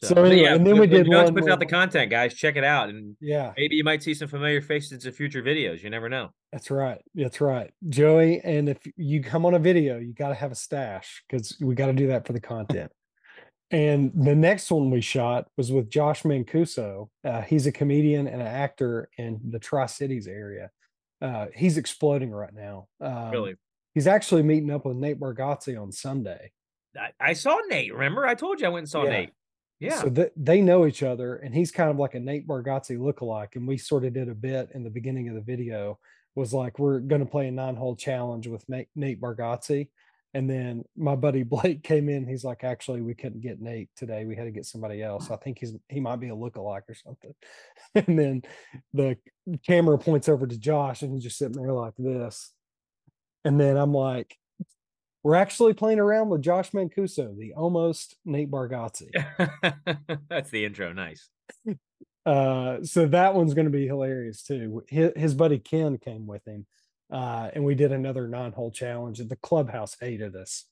So 0.00 0.14
but 0.14 0.24
anyway, 0.24 0.48
and 0.48 0.66
then 0.66 0.78
we 0.78 0.86
did 0.86 1.04
Jones 1.04 1.24
one 1.30 1.34
puts 1.34 1.48
out 1.48 1.58
the 1.60 1.66
content, 1.66 2.10
guys. 2.10 2.32
Check 2.32 2.56
it 2.56 2.64
out, 2.64 2.88
and 2.88 3.14
yeah, 3.20 3.52
maybe 3.58 3.76
you 3.76 3.84
might 3.84 4.02
see 4.02 4.14
some 4.14 4.26
familiar 4.26 4.62
faces 4.62 5.04
in 5.04 5.12
future 5.12 5.42
videos. 5.42 5.82
You 5.82 5.90
never 5.90 6.08
know. 6.08 6.30
that's 6.50 6.70
right. 6.70 6.98
That's 7.14 7.42
right. 7.42 7.70
Joey, 7.90 8.40
and 8.42 8.70
if 8.70 8.78
you 8.96 9.22
come 9.22 9.44
on 9.44 9.52
a 9.52 9.58
video, 9.58 9.98
you 9.98 10.14
got 10.14 10.30
to 10.30 10.34
have 10.34 10.50
a 10.50 10.54
stash 10.54 11.22
because 11.28 11.58
we 11.60 11.74
got 11.74 11.88
to 11.88 11.92
do 11.92 12.06
that 12.06 12.26
for 12.26 12.32
the 12.32 12.40
content. 12.40 12.90
and 13.70 14.10
the 14.14 14.34
next 14.34 14.70
one 14.70 14.90
we 14.90 15.02
shot 15.02 15.48
was 15.58 15.70
with 15.70 15.90
Josh 15.90 16.22
Mancuso. 16.22 17.10
Uh, 17.22 17.42
he's 17.42 17.66
a 17.66 17.72
comedian 17.72 18.26
and 18.26 18.40
an 18.40 18.48
actor 18.48 19.10
in 19.18 19.40
the 19.50 19.58
Tri 19.58 19.84
Cities 19.84 20.26
area. 20.26 20.70
Uh, 21.20 21.48
he's 21.54 21.76
exploding 21.76 22.30
right 22.30 22.54
now. 22.54 22.86
Um, 23.02 23.30
Really. 23.30 23.54
He's 23.94 24.06
actually 24.06 24.42
meeting 24.42 24.70
up 24.70 24.86
with 24.86 24.96
Nate 24.96 25.20
Bargatze 25.20 25.80
on 25.80 25.92
Sunday. 25.92 26.52
I, 26.96 27.10
I 27.20 27.32
saw 27.32 27.58
Nate. 27.68 27.92
Remember, 27.92 28.26
I 28.26 28.34
told 28.34 28.60
you 28.60 28.66
I 28.66 28.70
went 28.70 28.82
and 28.84 28.90
saw 28.90 29.04
Yeah. 29.04 29.10
Nate. 29.10 29.30
Yeah. 29.80 30.00
So 30.00 30.10
th- 30.10 30.32
they 30.36 30.60
know 30.60 30.86
each 30.86 31.02
other, 31.02 31.36
and 31.36 31.54
he's 31.54 31.72
kind 31.72 31.90
of 31.90 31.96
like 31.96 32.14
a 32.14 32.20
Nate 32.20 32.46
Bargatze 32.46 32.96
lookalike. 32.96 33.56
And 33.56 33.66
we 33.66 33.76
sort 33.76 34.04
of 34.04 34.12
did 34.12 34.28
a 34.28 34.34
bit 34.34 34.70
in 34.74 34.84
the 34.84 34.90
beginning 34.90 35.28
of 35.28 35.34
the 35.34 35.40
video 35.40 35.98
was 36.34 36.54
like, 36.54 36.78
we're 36.78 37.00
going 37.00 37.24
to 37.24 37.30
play 37.30 37.48
a 37.48 37.50
nine 37.50 37.76
hole 37.76 37.96
challenge 37.96 38.46
with 38.46 38.66
Nate, 38.68 38.88
Nate 38.94 39.20
Bargatze. 39.20 39.88
And 40.34 40.48
then 40.48 40.84
my 40.96 41.14
buddy 41.14 41.42
Blake 41.42 41.82
came 41.82 42.08
in. 42.08 42.26
He's 42.26 42.44
like, 42.44 42.64
actually, 42.64 43.02
we 43.02 43.14
couldn't 43.14 43.40
get 43.42 43.60
Nate 43.60 43.90
today. 43.96 44.24
We 44.24 44.36
had 44.36 44.44
to 44.44 44.50
get 44.50 44.64
somebody 44.64 45.02
else. 45.02 45.30
I 45.30 45.36
think 45.36 45.58
he's 45.58 45.74
he 45.88 46.00
might 46.00 46.20
be 46.20 46.28
a 46.28 46.34
lookalike 46.36 46.88
or 46.88 46.94
something. 46.94 47.34
and 47.94 48.18
then 48.18 48.42
the 48.94 49.16
camera 49.66 49.98
points 49.98 50.28
over 50.28 50.46
to 50.46 50.58
Josh, 50.58 51.02
and 51.02 51.12
he's 51.12 51.24
just 51.24 51.38
sitting 51.38 51.60
there 51.60 51.72
like 51.72 51.94
this. 51.98 52.52
And 53.44 53.60
then 53.60 53.76
I'm 53.76 53.92
like, 53.92 54.36
we're 55.22 55.36
actually 55.36 55.74
playing 55.74 56.00
around 56.00 56.30
with 56.30 56.42
Josh 56.42 56.72
Mancuso, 56.72 57.36
the 57.36 57.54
almost 57.54 58.16
Nate 58.24 58.50
Bargatze. 58.50 59.10
That's 60.28 60.50
the 60.50 60.64
intro. 60.64 60.92
Nice. 60.92 61.28
Uh, 62.26 62.82
so 62.82 63.06
that 63.06 63.34
one's 63.34 63.54
going 63.54 63.66
to 63.66 63.70
be 63.70 63.86
hilarious 63.86 64.42
too. 64.42 64.84
His, 64.88 65.12
his 65.16 65.34
buddy 65.34 65.58
Ken 65.58 65.98
came 65.98 66.26
with 66.26 66.46
him, 66.46 66.66
uh, 67.10 67.50
and 67.52 67.64
we 67.64 67.74
did 67.74 67.92
another 67.92 68.28
nine-hole 68.28 68.70
challenge. 68.72 69.20
And 69.20 69.30
the 69.30 69.36
clubhouse 69.36 69.96
hated 70.00 70.36
us, 70.36 70.66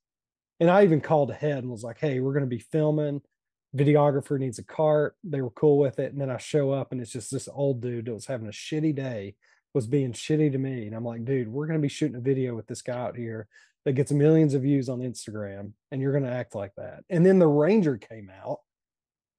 and 0.59 0.71
I 0.71 0.85
even 0.85 1.01
called 1.01 1.31
ahead 1.31 1.59
and 1.59 1.71
was 1.71 1.83
like, 1.83 1.99
"Hey, 1.99 2.21
we're 2.21 2.33
going 2.33 2.45
to 2.45 2.57
be 2.57 2.61
filming. 2.61 3.23
Videographer 3.77 4.39
needs 4.39 4.59
a 4.61 4.65
cart." 4.65 5.17
They 5.25 5.43
were 5.43 5.51
cool 5.51 5.79
with 5.79 5.99
it, 5.99 6.13
and 6.13 6.21
then 6.21 6.31
I 6.31 6.39
show 6.39 6.71
up, 6.71 6.93
and 6.93 7.01
it's 7.01 7.13
just 7.13 7.33
this 7.33 7.49
old 7.53 7.81
dude 7.83 8.07
that 8.07 8.15
was 8.15 8.27
having 8.27 8.47
a 8.47 8.53
shitty 8.53 8.95
day, 8.95 9.35
was 9.75 9.87
being 9.87 10.13
shitty 10.13 10.53
to 10.53 10.59
me, 10.59 10.87
and 10.87 10.95
I'm 10.97 11.05
like, 11.05 11.25
"Dude, 11.25 11.49
we're 11.49 11.67
going 11.67 11.79
to 11.79 11.83
be 11.83 11.89
shooting 11.89 12.17
a 12.17 12.21
video 12.21 12.55
with 12.55 12.67
this 12.67 12.83
guy 12.83 12.99
out 12.99 13.17
here 13.17 13.47
that 13.85 13.93
gets 13.93 14.13
millions 14.13 14.55
of 14.55 14.63
views 14.63 14.89
on 14.89 15.01
Instagram, 15.01 15.73
and 15.91 16.01
you're 16.01 16.13
going 16.13 16.25
to 16.25 16.31
act 16.31 16.55
like 16.55 16.75
that." 16.77 17.05
And 17.09 17.25
then 17.25 17.39
the 17.39 17.47
Ranger 17.47 17.97
came 17.97 18.31
out 18.43 18.61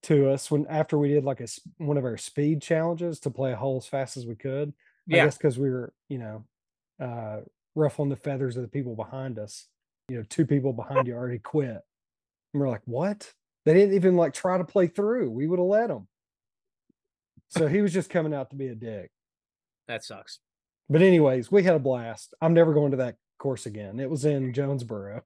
to 0.04 0.30
us 0.30 0.50
when 0.50 0.66
after 0.68 0.98
we 0.98 1.10
did 1.10 1.24
like 1.26 1.42
a 1.42 1.48
one 1.78 1.98
of 1.98 2.06
our 2.06 2.18
speed 2.18 2.62
challenges 2.62 3.20
to 3.22 3.30
play 3.30 3.52
a 3.52 3.56
hole 3.56 3.78
as 3.78 3.88
fast 3.88 4.18
as 4.18 4.26
we 4.26 4.36
could. 4.36 4.70
I 4.70 5.16
Yeah. 5.18 5.26
guess 5.26 5.38
because 5.38 5.60
we 5.60 5.70
were, 5.70 5.94
you 6.10 6.18
know, 6.18 6.46
uh, 7.00 7.42
ruffling 7.76 8.10
the 8.10 8.16
feathers 8.16 8.56
of 8.56 8.64
the 8.64 8.68
people 8.70 8.96
behind 8.96 9.38
us. 9.38 9.68
You 10.10 10.18
know, 10.18 10.24
two 10.24 10.46
people 10.46 10.74
behind 10.74 11.08
you 11.08 11.14
already 11.14 11.40
quit. 11.40 11.70
And 12.54 12.62
we're 12.62 12.70
like, 12.70 12.82
what? 12.86 13.32
They 13.66 13.74
didn't 13.74 13.96
even 13.96 14.16
like 14.16 14.34
try 14.34 14.58
to 14.58 14.64
play 14.64 14.88
through. 14.88 15.30
We 15.30 15.48
would 15.48 15.60
have 15.60 15.68
let 15.68 15.88
them. 15.88 16.08
So 17.50 17.68
he 17.68 17.82
was 17.82 17.94
just 17.94 18.10
coming 18.10 18.34
out 18.34 18.50
to 18.50 18.56
be 18.56 18.68
a 18.70 18.76
dick. 18.76 19.12
That 19.92 20.06
sucks. 20.06 20.40
But 20.90 21.02
anyways, 21.02 21.52
we 21.52 21.64
had 21.64 21.76
a 21.76 21.80
blast. 21.80 22.34
I'm 22.42 22.54
never 22.54 22.74
going 22.74 22.92
to 22.92 22.98
that 22.98 23.18
course 23.40 23.66
again. 23.66 24.00
It 24.00 24.10
was 24.10 24.24
in 24.24 24.54
Jonesboro. 24.54 25.22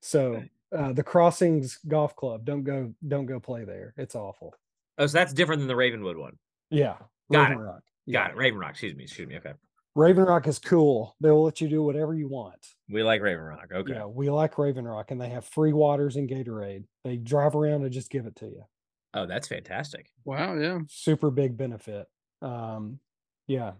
So 0.00 0.42
uh, 0.74 0.92
the 0.94 1.02
Crossings 1.02 1.78
Golf 1.86 2.16
Club, 2.16 2.46
don't 2.46 2.64
go, 2.64 2.94
don't 3.06 3.26
go 3.26 3.40
play 3.40 3.64
there. 3.64 3.92
It's 3.98 4.14
awful. 4.14 4.54
Oh, 4.96 5.06
so 5.06 5.18
that's 5.18 5.34
different 5.34 5.60
than 5.60 5.68
the 5.68 5.76
Ravenwood 5.76 6.16
one. 6.16 6.38
Yeah. 6.70 6.94
Got 7.30 7.50
Raven 7.50 7.58
it. 7.58 7.66
Rock. 7.66 7.82
Got 8.10 8.30
it. 8.30 8.36
Raven 8.36 8.58
Rock. 8.58 8.70
Excuse 8.70 8.94
me. 8.94 9.04
Excuse 9.04 9.28
me. 9.28 9.36
Okay. 9.36 9.52
Raven 9.94 10.24
Rock 10.24 10.46
is 10.46 10.58
cool. 10.58 11.14
They'll 11.20 11.42
let 11.42 11.60
you 11.60 11.68
do 11.68 11.82
whatever 11.82 12.14
you 12.14 12.28
want. 12.28 12.66
We 12.88 13.02
like 13.02 13.20
Raven 13.20 13.44
Rock. 13.44 13.68
Okay. 13.70 13.92
Yeah, 13.92 14.06
we 14.06 14.30
like 14.30 14.56
Raven 14.56 14.86
Rock 14.86 15.10
and 15.10 15.20
they 15.20 15.28
have 15.28 15.44
free 15.44 15.74
waters 15.74 16.16
and 16.16 16.26
Gatorade. 16.26 16.84
They 17.04 17.18
drive 17.18 17.54
around 17.54 17.82
and 17.82 17.92
just 17.92 18.10
give 18.10 18.24
it 18.24 18.36
to 18.36 18.46
you. 18.46 18.64
Oh, 19.12 19.26
that's 19.26 19.48
fantastic. 19.48 20.10
Wow. 20.24 20.56
Yeah. 20.56 20.78
Super 20.88 21.30
big 21.30 21.58
benefit. 21.58 22.06
Um, 22.40 22.98
yeah. 23.46 23.72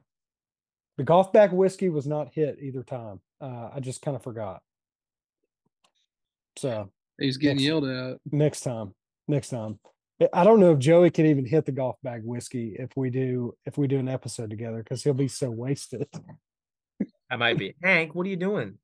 The 0.96 1.04
golf 1.04 1.32
bag 1.32 1.52
whiskey 1.52 1.88
was 1.88 2.06
not 2.06 2.32
hit 2.32 2.58
either 2.60 2.82
time. 2.82 3.20
Uh, 3.40 3.70
I 3.74 3.80
just 3.80 4.00
kind 4.02 4.16
of 4.16 4.22
forgot. 4.22 4.62
So 6.56 6.90
He's 7.18 7.36
getting 7.38 7.56
Next- 7.56 7.64
yelled 7.66 7.84
at. 7.84 8.18
next 8.30 8.60
time, 8.62 8.94
next 9.28 9.48
time. 9.50 9.78
I- 10.20 10.28
I 10.32 10.44
don't 10.44 10.60
know 10.60 10.72
if 10.72 10.78
Joey 10.78 11.10
can 11.10 11.26
even 11.26 11.44
hit 11.46 11.64
the 11.66 11.72
golf 11.72 11.96
bag 12.02 12.22
whiskey 12.24 12.76
if 12.78 12.90
we 12.96 13.10
do 13.10 13.54
if 13.66 13.76
we 13.78 13.86
do 13.86 13.98
an 13.98 14.08
episode 14.08 14.50
together 14.50 14.78
because 14.82 15.02
he'll 15.02 15.14
be 15.14 15.28
so 15.28 15.50
wasted. 15.50 16.08
I 17.30 17.36
might 17.36 17.58
be. 17.58 17.74
Hank, 17.82 18.14
what 18.14 18.26
are 18.26 18.30
you 18.30 18.36
doing? 18.36 18.78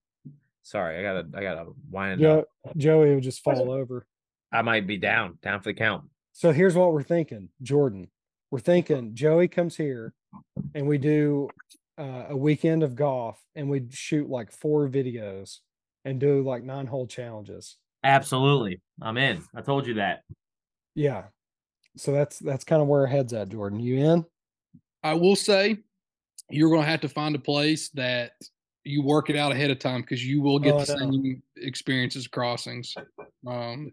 Sorry, 0.63 0.99
I 0.99 1.03
gotta 1.03 1.29
I 1.37 1.43
gotta 1.43 1.73
wind 1.91 2.21
it 2.21 2.27
up. 2.27 2.47
Joey 2.77 3.15
will 3.15 3.21
just 3.21 3.43
fall 3.43 3.71
over. 3.71 4.07
I 4.51 4.63
might 4.63 4.87
be 4.87 4.99
down, 4.99 5.39
down 5.43 5.61
for 5.61 5.71
the 5.71 5.75
count. 5.75 6.05
So 6.33 6.53
here's 6.53 6.75
what 6.75 6.93
we're 6.93 7.03
thinking, 7.03 7.49
Jordan. 7.63 8.11
We're 8.51 8.61
thinking 8.61 9.15
Joey 9.15 9.49
comes 9.49 9.77
here 9.77 10.13
and 10.75 10.87
we 10.87 10.99
do 10.99 11.49
uh, 11.99 12.27
a 12.31 12.37
weekend 12.37 12.83
of 12.83 12.95
golf 12.95 13.41
and 13.55 13.69
we'd 13.69 13.93
shoot 13.93 14.29
like 14.29 14.51
four 14.51 14.89
videos 14.89 15.59
and 16.05 16.19
do 16.19 16.43
like 16.43 16.65
nine 16.65 16.87
hole 16.87 17.07
challenges. 17.07 17.77
Absolutely. 18.05 18.81
I'm 19.01 19.17
in. 19.17 19.43
I 19.55 19.61
told 19.61 19.87
you 19.87 19.95
that. 19.95 20.23
Yeah. 20.95 21.25
So 21.97 22.13
that's 22.13 22.39
that's 22.39 22.65
kind 22.65 22.83
of 22.83 22.89
where 22.89 23.03
our 23.03 23.07
head's 23.07 23.33
at, 23.33 23.51
Jordan. 23.51 23.79
You 23.81 23.99
in? 23.99 24.25
I 25.03 25.15
will 25.15 25.37
say 25.37 25.79
you're 26.51 26.71
going 26.71 26.83
to 26.83 26.89
have 26.89 27.01
to 27.03 27.09
find 27.09 27.35
a 27.35 27.39
place 27.39 27.91
that 27.91 28.33
you 28.85 29.03
work 29.03 29.31
it 29.31 29.37
out 29.37 29.53
ahead 29.53 29.71
of 29.71 29.79
time 29.79 30.01
because 30.01 30.25
you 30.27 30.43
will 30.43 30.59
get 30.59 30.75
Oh, 30.75 30.81
the 30.81 30.87
same 30.87 31.43
experiences 31.57 32.27
crossings. 32.27 32.95
Um, 33.47 33.93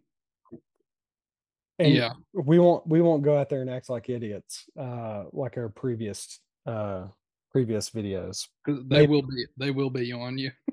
And 1.78 1.94
yeah, 1.94 2.14
we 2.34 2.60
won't 2.60 2.88
we 2.88 3.02
won't 3.02 3.24
go 3.24 3.38
out 3.38 3.50
there 3.50 3.62
and 3.62 3.70
act 3.70 3.90
like 3.90 4.10
idiots, 4.10 4.66
uh, 4.78 5.26
like 5.32 5.58
our 5.58 5.70
previous 5.70 6.40
uh 6.66 7.08
previous 7.52 7.90
videos. 7.90 8.48
they 8.68 8.74
Maybe- 8.74 9.08
will 9.08 9.22
be 9.24 9.46
they 9.58 9.72
will 9.72 9.90
be 9.90 10.12
on 10.14 10.38
you. 10.38 10.52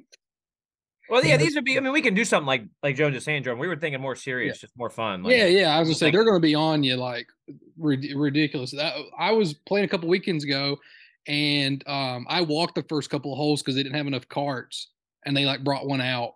Well, 1.09 1.23
yeah, 1.23 1.31
Yeah. 1.33 1.37
these 1.37 1.55
would 1.55 1.65
be. 1.65 1.77
I 1.77 1.81
mean, 1.81 1.93
we 1.93 2.03
can 2.03 2.15
do 2.15 2.25
something 2.25 2.49
like 2.49 2.65
like 2.83 2.97
Jones 2.97 3.15
is 3.15 3.23
saying, 3.23 3.45
Jordan. 3.45 3.61
We 3.61 3.69
were 3.69 3.77
thinking 3.77 4.01
more 4.01 4.17
serious, 4.17 4.59
just 4.59 4.77
more 4.77 4.91
fun. 4.91 5.23
Like, 5.23 5.37
yeah, 5.37 5.47
yeah. 5.47 5.77
I 5.77 5.79
was 5.79 5.87
gonna 5.87 5.95
say 5.95 6.07
like- 6.07 6.15
they're 6.15 6.25
gonna 6.25 6.41
be 6.41 6.57
on 6.57 6.83
you 6.83 6.97
like 6.97 7.29
rid- 7.79 8.13
ridiculous. 8.17 8.73
That, 8.73 8.95
I 9.17 9.31
was 9.31 9.55
playing 9.55 9.85
a 9.85 9.89
couple 9.89 10.09
weekends 10.09 10.43
ago, 10.43 10.79
and 11.29 11.87
um, 11.87 12.27
I 12.29 12.41
walked 12.41 12.75
the 12.75 12.83
first 12.83 13.09
couple 13.09 13.33
of 13.33 13.37
holes 13.37 13.63
because 13.63 13.77
they 13.77 13.85
didn't 13.85 13.95
have 13.95 14.09
enough 14.09 14.27
carts, 14.29 14.89
and 15.25 15.37
they 15.37 15.45
like 15.47 15.63
brought 15.63 15.87
one 15.87 16.01
out. 16.01 16.33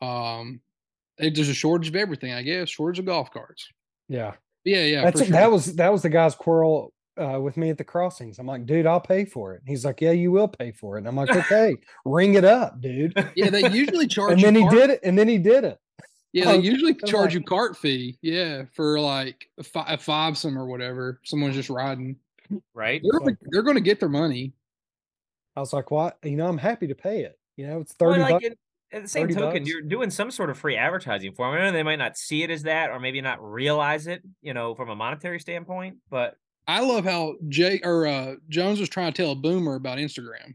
Um, 0.00 0.62
it- 1.18 1.34
there's 1.34 1.50
a 1.50 1.54
shortage 1.54 1.92
uh, 7.18 7.40
with 7.40 7.56
me 7.56 7.70
at 7.70 7.78
the 7.78 7.84
crossings. 7.84 8.38
I'm 8.38 8.46
like, 8.46 8.66
dude, 8.66 8.86
I'll 8.86 9.00
pay 9.00 9.24
for 9.24 9.54
it. 9.54 9.62
He's 9.66 9.84
like, 9.84 10.00
yeah, 10.00 10.10
you 10.12 10.30
will 10.32 10.48
pay 10.48 10.72
for 10.72 10.96
it. 10.96 11.00
And 11.00 11.08
I'm 11.08 11.16
like, 11.16 11.30
okay, 11.34 11.74
ring 12.04 12.34
it 12.34 12.44
up, 12.44 12.80
dude. 12.80 13.12
yeah. 13.36 13.50
They 13.50 13.68
usually 13.70 14.06
charge. 14.08 14.32
And 14.32 14.40
you 14.40 14.46
then 14.46 14.54
he 14.56 14.62
cart- 14.62 14.74
did 14.74 14.90
it, 14.90 15.00
and 15.02 15.18
then 15.18 15.28
he 15.28 15.38
did 15.38 15.64
it. 15.64 15.78
Yeah, 16.32 16.52
they 16.52 16.58
usually 16.58 16.92
I'm 16.92 17.08
charge 17.08 17.28
like- 17.28 17.34
you 17.34 17.42
cart 17.42 17.76
fee. 17.78 18.18
Yeah, 18.20 18.64
for 18.74 19.00
like 19.00 19.48
a, 19.58 19.62
fi- 19.62 19.94
a 19.94 19.96
five 19.96 20.36
some 20.36 20.58
or 20.58 20.66
whatever. 20.66 21.20
Someone's 21.24 21.54
just 21.54 21.70
riding. 21.70 22.16
right. 22.74 23.00
They're 23.02 23.18
gonna, 23.20 23.36
they're 23.50 23.62
gonna 23.62 23.80
get 23.80 24.00
their 24.00 24.08
money. 24.10 24.52
I 25.56 25.60
was 25.60 25.72
like, 25.72 25.90
what? 25.90 26.18
You 26.22 26.36
know, 26.36 26.46
I'm 26.46 26.58
happy 26.58 26.88
to 26.88 26.94
pay 26.94 27.20
it. 27.22 27.38
You 27.56 27.66
know, 27.66 27.80
it's 27.80 27.94
Well, 27.98 28.10
30 28.10 28.22
like 28.22 28.32
bucks. 28.34 28.44
in- 28.46 28.56
at 28.92 29.02
the 29.02 29.08
same 29.08 29.28
token, 29.28 29.62
bucks. 29.62 29.68
you're 29.68 29.82
doing 29.82 30.10
some 30.10 30.30
sort 30.30 30.48
of 30.50 30.56
free 30.58 30.76
advertising 30.76 31.32
for 31.32 31.50
them. 31.50 31.60
I 31.60 31.64
know 31.64 31.72
they 31.72 31.82
might 31.82 31.96
not 31.98 32.16
see 32.16 32.42
it 32.44 32.50
as 32.50 32.62
that, 32.64 32.90
or 32.90 33.00
maybe 33.00 33.20
not 33.20 33.42
realize 33.42 34.06
it, 34.06 34.22
you 34.42 34.54
know, 34.54 34.74
from 34.76 34.90
a 34.90 34.94
monetary 34.94 35.40
standpoint. 35.40 35.96
But 36.08 36.36
I 36.68 36.80
love 36.80 37.04
how 37.04 37.36
Jay 37.48 37.80
or 37.84 38.06
uh, 38.06 38.34
Jones 38.48 38.80
was 38.80 38.88
trying 38.88 39.12
to 39.12 39.22
tell 39.22 39.32
a 39.32 39.36
boomer 39.36 39.74
about 39.76 39.98
Instagram. 39.98 40.54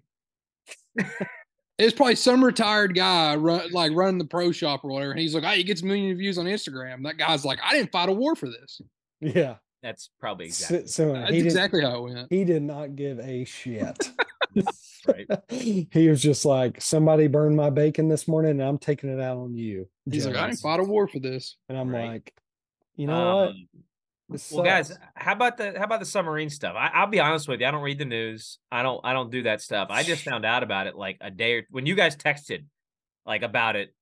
it's 1.78 1.93
probably 1.95 2.15
some 2.15 2.43
retired 2.43 2.95
guy 2.95 3.36
run, 3.36 3.71
like 3.71 3.91
running 3.95 4.17
the 4.17 4.26
pro 4.26 4.52
shop 4.52 4.84
or 4.84 4.91
whatever, 4.91 5.12
and 5.12 5.19
he's 5.19 5.34
like, 5.34 5.43
"Hey, 5.43 5.58
he 5.58 5.63
gets 5.63 5.82
a 5.82 5.86
million 5.86 6.15
views 6.17 6.38
on 6.38 6.45
Instagram." 6.45 7.04
That 7.04 7.17
guy's 7.17 7.45
like, 7.45 7.60
"I 7.63 7.74
didn't 7.74 7.91
fight 7.91 8.10
a 8.10 8.13
war 8.13 8.36
for 8.36 8.47
this." 8.50 8.82
Yeah. 9.21 9.56
that's 9.84 10.10
probably 10.19 10.45
exactly 10.47 10.88
so 10.88 11.13
That's 11.13 11.32
he 11.32 11.39
exactly 11.39 11.82
how 11.82 12.06
it 12.08 12.13
went. 12.13 12.28
he 12.32 12.43
did 12.43 12.62
not 12.63 12.95
give 12.95 13.19
a 13.19 13.43
shit. 13.45 14.12
Right. 15.08 15.28
he 15.50 16.08
was 16.10 16.21
just 16.21 16.43
like, 16.45 16.82
somebody 16.82 17.28
burned 17.28 17.56
my 17.56 17.69
bacon 17.69 18.10
this 18.10 18.28
morning, 18.28 18.52
and 18.52 18.63
I'm 18.63 18.78
taking 18.78 19.10
it 19.10 19.19
out 19.21 19.38
on 19.38 19.56
you. 19.56 19.88
He's 20.10 20.26
like, 20.28 20.36
"I 20.36 20.47
didn't 20.47 20.60
fight 20.60 20.80
a 20.80 20.84
war 20.84 21.08
for 21.08 21.19
this." 21.19 21.56
And 21.69 21.78
I'm 21.78 21.89
Right. 21.89 22.10
like, 22.10 22.34
you 22.95 23.08
know 23.08 23.36
what? 23.38 23.47
Um, 23.50 23.67
This 24.32 24.52
Well, 24.52 24.63
guys, 24.63 24.98
how 25.15 25.34
about 25.34 25.58
the 25.58 25.74
how 25.78 25.84
about 25.86 26.00
the 26.00 26.06
submarine 26.06 26.50
stuff? 26.50 26.76
I, 26.78 26.88
I'll 26.94 27.08
be 27.08 27.20
honest 27.20 27.48
with 27.48 27.60
you. 27.62 27.67
I 27.67 27.72
don't 27.72 27.82
read 27.84 28.00
the 28.00 28.06
news. 28.06 28.60
I 28.72 28.82
don't. 28.84 29.02
I 29.04 29.13
don't 29.13 29.32
do 29.32 29.44
that 29.44 29.62
stuff. 29.62 29.88
I 29.91 30.04
just 30.04 30.24
found 30.30 30.46
out 30.46 30.63
about 30.63 30.88
it 30.88 30.96
like 30.96 31.17
a 31.22 31.30
day 31.32 31.54
or 31.56 31.63
when 31.72 31.86
you 31.86 31.96
guys 31.96 32.15
texted, 32.15 32.65
like 33.26 33.44
about 33.44 33.76
it. 33.76 33.94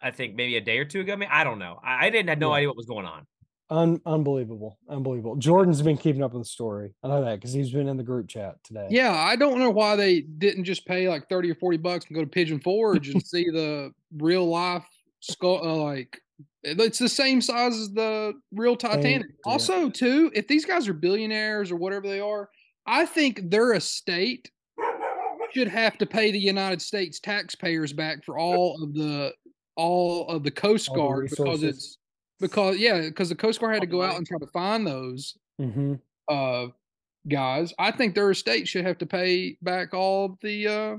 I 0.00 0.10
think 0.12 0.36
maybe 0.36 0.56
a 0.56 0.60
day 0.60 0.78
or 0.78 0.84
two 0.84 1.00
ago. 1.00 1.12
I 1.12 1.16
mean, 1.16 1.28
I 1.32 1.42
don't 1.44 1.58
know. 1.58 1.80
I, 1.84 2.06
I 2.06 2.10
didn't 2.10 2.28
have 2.28 2.38
no 2.38 2.50
Yeah. 2.50 2.54
idea 2.56 2.68
what 2.68 2.76
was 2.76 2.86
going 2.86 3.04
on. 3.06 3.26
Un- 3.70 4.00
unbelievable, 4.06 4.78
unbelievable. 4.88 5.36
Jordan's 5.36 5.82
been 5.82 5.98
keeping 5.98 6.22
up 6.22 6.32
with 6.32 6.42
the 6.42 6.48
story. 6.48 6.94
I 7.02 7.08
know 7.08 7.22
that 7.22 7.34
because 7.34 7.52
he's 7.52 7.70
been 7.70 7.86
in 7.88 7.98
the 7.98 8.02
group 8.02 8.26
chat 8.28 8.56
today. 8.64 8.86
Yeah, 8.90 9.12
I 9.12 9.36
don't 9.36 9.58
know 9.58 9.68
why 9.70 9.94
they 9.96 10.20
didn't 10.22 10.64
just 10.64 10.86
pay 10.86 11.06
like 11.08 11.28
thirty 11.28 11.50
or 11.50 11.54
forty 11.56 11.76
bucks 11.76 12.06
and 12.06 12.14
go 12.14 12.22
to 12.22 12.26
Pigeon 12.30 12.60
Forge 12.60 13.08
and 13.10 13.22
see 13.26 13.44
the 13.50 13.92
real 14.16 14.46
life 14.46 14.86
skull. 15.20 15.60
Uh, 15.62 15.74
like 15.84 16.18
it's 16.62 16.98
the 16.98 17.08
same 17.08 17.40
size 17.40 17.76
as 17.76 17.90
the 17.90 18.34
real 18.52 18.76
Titanic. 18.76 19.28
yeah. 19.28 19.52
Also, 19.52 19.88
too, 19.88 20.30
if 20.34 20.46
these 20.48 20.64
guys 20.64 20.88
are 20.88 20.94
billionaires 20.94 21.70
or 21.70 21.76
whatever 21.76 22.08
they 22.08 22.20
are, 22.20 22.48
I 22.86 23.06
think 23.06 23.50
their 23.50 23.74
estate 23.74 24.50
should 25.52 25.68
have 25.68 25.98
to 25.98 26.06
pay 26.06 26.30
the 26.30 26.38
United 26.38 26.82
States 26.82 27.20
taxpayers 27.20 27.92
back 27.92 28.24
for 28.24 28.38
all 28.38 28.82
of 28.82 28.94
the 28.94 29.32
all 29.76 30.28
of 30.28 30.42
the 30.42 30.50
Coast 30.50 30.88
All 30.88 30.94
the 30.96 31.00
Guard 31.00 31.30
because 31.30 31.62
it's 31.62 31.98
because 32.40 32.76
yeah 32.78 33.00
because 33.02 33.28
the 33.28 33.34
Coast 33.34 33.60
Guard 33.60 33.74
had 33.74 33.80
to 33.82 33.86
go 33.86 34.02
out 34.02 34.16
and 34.16 34.26
try 34.26 34.38
to 34.38 34.46
find 34.48 34.86
those 34.86 35.36
hmm 35.58 35.94
uh 36.28 36.66
guys, 37.28 37.72
I 37.78 37.90
think 37.90 38.14
their 38.14 38.30
estate 38.30 38.68
should 38.68 38.84
have 38.84 38.98
to 38.98 39.06
pay 39.06 39.56
back 39.62 39.94
all 39.94 40.38
the 40.42 40.66
uh 40.66 40.96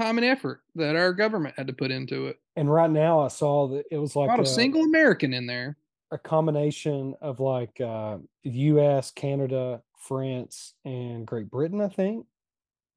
time 0.00 0.16
and 0.18 0.24
effort 0.26 0.62
that 0.76 0.96
our 0.96 1.12
government 1.12 1.54
had 1.56 1.66
to 1.66 1.72
put 1.72 1.90
into 1.90 2.26
it. 2.26 2.38
And 2.56 2.72
right 2.72 2.90
now, 2.90 3.20
I 3.20 3.28
saw 3.28 3.68
that 3.68 3.84
it 3.90 3.98
was 3.98 4.16
like 4.16 4.28
Not 4.28 4.38
a, 4.38 4.42
a 4.42 4.46
single 4.46 4.82
American 4.82 5.32
in 5.34 5.46
there. 5.46 5.76
a 6.10 6.18
combination 6.18 7.14
of 7.20 7.40
like 7.40 7.80
uh, 7.80 8.18
U.S., 8.42 9.10
Canada, 9.10 9.82
France, 9.98 10.74
and 10.84 11.26
Great 11.26 11.50
Britain. 11.50 11.80
I 11.80 11.88
think 11.88 12.26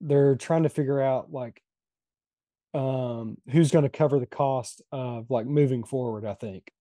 they're 0.01 0.35
trying 0.35 0.63
to 0.63 0.69
figure 0.69 1.01
out 1.01 1.31
like 1.31 1.61
um 2.73 3.37
who's 3.51 3.71
going 3.71 3.83
to 3.83 3.89
cover 3.89 4.19
the 4.19 4.25
cost 4.25 4.81
of 4.91 5.29
like 5.29 5.45
moving 5.45 5.83
forward. 5.83 6.25
I 6.25 6.33
think, 6.33 6.71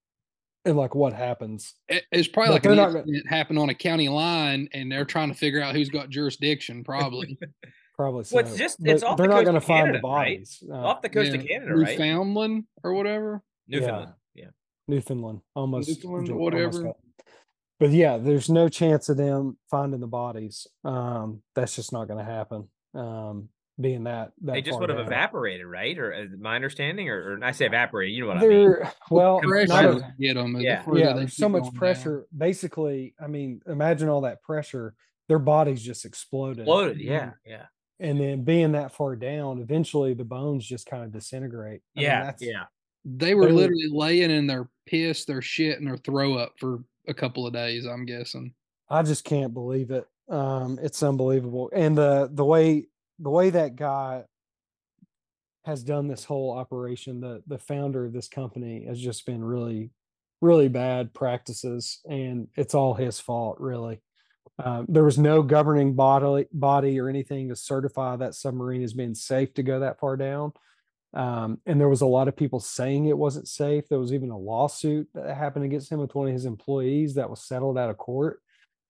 and 0.65 0.77
like 0.77 0.95
what 0.95 1.13
happens. 1.13 1.75
It- 1.89 2.05
It's 2.11 2.29
probably 2.29 2.55
But 2.59 2.65
like 2.65 2.73
an 2.73 2.77
not 2.77 2.97
incident 2.97 3.29
happened 3.29 3.59
on 3.59 3.69
a 3.69 3.75
county 3.75 4.09
line, 4.09 4.69
and 4.73 4.91
they're 4.91 5.05
trying 5.05 5.29
to 5.29 5.35
figure 5.35 5.61
out 5.61 5.75
who's 5.75 5.91
got 5.91 6.09
jurisdiction. 6.09 6.83
Probably 6.85 7.39
Probably 8.03 8.25
so. 8.25 8.37
Well, 8.37 8.47
it's 8.47 8.57
just- 8.57 8.79
it's 8.85 9.03
off 9.03 9.17
they're 9.17 9.27
the 9.27 9.33
not 9.33 9.37
coast 9.39 9.45
going 9.45 9.55
to 9.55 9.59
of 9.59 9.65
find 9.65 9.81
the 9.95 10.01
Canada, 10.01 10.09
right? 10.09 10.27
bodies. 10.37 10.65
Uh, 10.69 10.75
Off 10.75 11.03
the 11.03 11.09
coast 11.09 11.35
of 11.35 11.47
Canada, 11.47 11.75
right? 11.77 11.99
Newfoundland 11.99 12.65
or 12.83 12.95
whatever. 12.95 13.43
Newfoundland. 13.69 14.13
Yeah. 14.35 14.47
Newfoundland, 14.89 15.41
almost 15.55 15.89
Newfoundland, 15.89 16.27
jo- 16.27 16.37
whatever. 16.37 16.83
got- 16.83 16.97
But 17.79 17.91
yeah, 17.91 18.17
there's 18.19 18.51
no 18.51 18.69
chance 18.69 19.09
of 19.09 19.17
them 19.17 19.57
finding 19.71 20.01
the 20.01 20.07
bodies. 20.09 20.67
Um, 20.85 21.43
that's 21.55 21.77
just 21.77 21.93
not 21.93 22.09
going 22.09 22.19
to 22.19 22.25
happen. 22.31 22.69
Um, 22.95 23.49
being 23.81 24.05
that, 24.05 24.33
that 24.43 24.53
They 24.53 24.63
just 24.63 24.79
would 24.79 24.91
have 24.91 24.99
down. 24.99 25.07
evaporated, 25.07 25.67
right? 25.67 25.97
Or 25.99 26.13
uh, 26.13 26.25
my 26.39 26.57
understanding, 26.57 27.09
or, 27.09 27.37
or 27.39 27.45
I 27.45 27.53
say 27.53 27.67
evaporated. 27.67 28.15
You 28.15 28.23
know 28.23 28.29
what 28.29 28.37
I 28.39 28.41
mean? 28.41 28.51
They're 28.51 28.93
well, 29.11 29.41
Compressed 29.41 29.69
not 29.71 29.83
Pressure 29.85 30.05
a- 30.05 30.15
get 30.21 30.35
them. 30.35 30.61
Yeah. 30.61 30.83
yeah. 30.93 31.13
There's 31.15 31.37
so 31.37 31.49
much 31.49 31.73
pressure. 31.75 32.27
Basically, 32.37 33.15
I 33.23 33.29
mean, 33.29 33.61
imagine 33.67 34.09
all 34.09 34.23
that 34.23 34.43
pressure. 34.43 34.95
Their 35.29 35.39
bodies 35.39 35.83
just 35.83 36.05
exploded. 36.05 36.61
Exploded. 36.61 37.01
Yeah. 37.01 37.31
Yeah. 37.47 37.67
And 38.01 38.19
then 38.21 38.43
being 38.43 38.73
that 38.73 38.93
far 38.93 39.15
down, 39.17 39.61
eventually 39.61 40.15
the 40.15 40.25
bones 40.25 40.67
just 40.67 40.87
kind 40.87 41.05
of 41.05 41.13
disintegrate. 41.13 41.83
I 41.97 42.01
Yeah. 42.01 42.25
that's- 42.25 42.43
yeah. 42.43 42.65
They 43.05 43.35
were 43.35 43.47
They 43.47 43.53
were- 43.53 43.59
literally 43.59 43.89
laying 43.91 44.31
in 44.31 44.47
their 44.47 44.69
piss, 44.87 45.25
their 45.25 45.43
shit, 45.43 45.79
and 45.79 45.87
their 45.87 45.97
throw 45.97 46.35
up 46.35 46.55
for 46.59 46.85
a 47.09 47.15
couple 47.15 47.47
of 47.47 47.53
days. 47.53 47.85
I'm 47.87 48.05
guessing. 48.05 48.55
I 48.89 49.03
just 49.03 49.25
can't 49.25 49.53
believe 49.55 49.91
it. 49.91 50.07
Um, 50.29 50.79
it's 50.83 51.03
unbelievable. 51.03 51.71
And 51.75 51.97
the 51.99 52.29
the 52.33 52.45
way 52.45 52.87
the 53.19 53.31
way 53.31 53.51
that 53.51 53.77
guy 53.77 54.25
has 55.65 55.83
done 55.85 56.09
this 56.09 56.25
whole 56.25 56.51
operation, 56.51 57.21
the 57.21 57.43
the 57.47 57.59
founder 57.59 58.05
of 58.05 58.13
this 58.13 58.29
company 58.29 58.85
has 58.87 59.01
just 59.01 59.27
been 59.27 59.43
really, 59.45 59.91
really 60.41 60.69
bad 60.69 61.13
practices, 61.15 62.01
and 62.09 62.49
it's 62.57 62.75
all 62.75 62.95
his 62.95 63.19
fault, 63.21 63.59
really. 63.61 64.01
Um, 64.59 64.87
there 64.89 65.05
was 65.05 65.19
no 65.19 65.43
governing 65.43 65.95
body 65.95 66.47
body 66.53 67.01
or 67.01 67.09
anything 67.09 67.49
to 67.49 67.57
certify 67.57 68.17
that 68.17 68.35
submarine 68.35 68.83
as 68.83 68.93
being 68.93 69.15
safe 69.15 69.55
to 69.55 69.63
go 69.63 69.81
that 69.81 69.99
far 69.99 70.17
down. 70.17 70.53
Um, 71.15 71.61
and 71.67 71.81
there 71.81 71.89
was 71.89 72.01
a 72.01 72.07
lot 72.07 72.29
of 72.29 72.37
people 72.37 72.61
saying 72.61 73.07
it 73.07 73.17
wasn't 73.19 73.49
safe. 73.49 73.89
There 73.89 73.99
was 73.99 74.13
even 74.13 74.31
a 74.31 74.39
lawsuit 74.39 75.09
that 75.15 75.37
happened 75.37 75.65
against 75.65 75.91
him 75.93 75.99
with 75.99 76.15
one 76.15 76.29
of 76.29 76.33
his 76.33 76.47
employees 76.47 77.15
that 77.15 77.29
was 77.29 77.43
settled 77.43 77.77
out 77.77 77.91
of 77.91 77.99
court. 77.99 78.41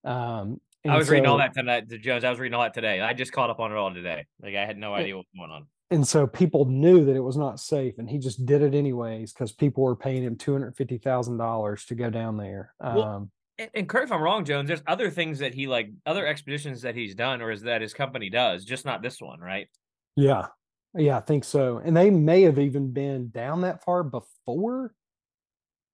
Um, 0.05 0.61
I 0.87 0.97
was 0.97 1.09
reading 1.09 1.29
all 1.29 1.39
that 1.39 1.55
tonight, 1.55 1.89
to 1.91 1.99
Jones. 1.99 2.25
I 2.25 2.31
was 2.31 2.41
reading 2.41 2.55
all 2.55 2.63
that 2.63 2.75
today. 2.75 3.01
I 3.01 3.13
just 3.13 3.33
caught 3.33 3.51
up 3.51 3.61
on 3.61 3.71
it 3.71 3.77
all 3.77 3.93
today. 3.95 4.27
Like 4.43 4.57
I 4.57 4.65
had 4.65 4.77
no 4.77 4.95
idea 4.95 5.17
what 5.17 5.27
was 5.33 5.39
going 5.49 5.51
on. 5.53 5.67
and 5.93 6.07
so 6.07 6.27
people 6.27 6.65
knew 6.65 7.05
that 7.05 7.15
it 7.15 7.21
was 7.21 7.37
not 7.37 7.61
safe 7.61 7.99
and 7.99 8.11
he 8.11 8.19
just 8.19 8.45
did 8.47 8.63
it 8.63 8.75
anyways 8.75 9.33
because 9.33 9.53
people 9.53 9.85
were 9.85 9.95
paying 9.95 10.25
him 10.25 10.37
$250000 10.37 11.87
to 11.87 11.95
go 11.95 12.11
down 12.11 12.37
there 12.37 12.75
Well, 12.81 13.03
um 13.03 13.31
And, 13.59 13.71
and 13.75 13.89
correct 13.89 14.07
if 14.07 14.13
I'm 14.13 14.23
wrong, 14.23 14.45
Jones. 14.45 14.69
There's 14.69 14.83
other 14.87 15.11
things 15.11 15.39
that 15.41 15.55
he 15.55 15.67
like, 15.67 15.91
other 16.07 16.27
expeditions 16.27 16.83
that 16.83 16.95
he's 16.95 17.15
done, 17.15 17.43
or 17.43 17.51
is 17.51 17.63
that 17.63 17.83
his 17.83 17.95
company 17.95 18.31
does, 18.31 18.65
just 18.65 18.85
not 18.85 19.03
this 19.03 19.21
one, 19.21 19.41
right? 19.41 19.69
yeah 20.15 20.47
yeah 20.95 21.17
i 21.17 21.21
think 21.21 21.43
so 21.43 21.81
and 21.83 21.97
they 21.97 22.11
may 22.11 22.43
have 22.43 22.59
even 22.59 22.93
been 22.93 23.31
down 23.31 23.63
that 23.63 23.83
far 23.83 24.03
before 24.03 24.93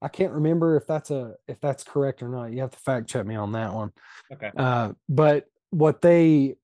i 0.02 0.08
can't 0.08 0.32
remember 0.32 0.76
if 0.76 0.88
that's 0.88 1.12
a 1.12 1.34
if 1.46 1.60
that's 1.60 1.84
correct 1.84 2.20
or 2.20 2.28
not 2.28 2.52
you 2.52 2.60
have 2.60 2.72
to 2.72 2.78
fact 2.80 3.08
check 3.08 3.24
me 3.24 3.36
on 3.36 3.52
that 3.52 3.72
one 3.72 3.92
Okay. 4.32 4.50
Uh, 4.56 4.92
but 5.08 5.46
what 5.70 6.00
they, 6.00 6.56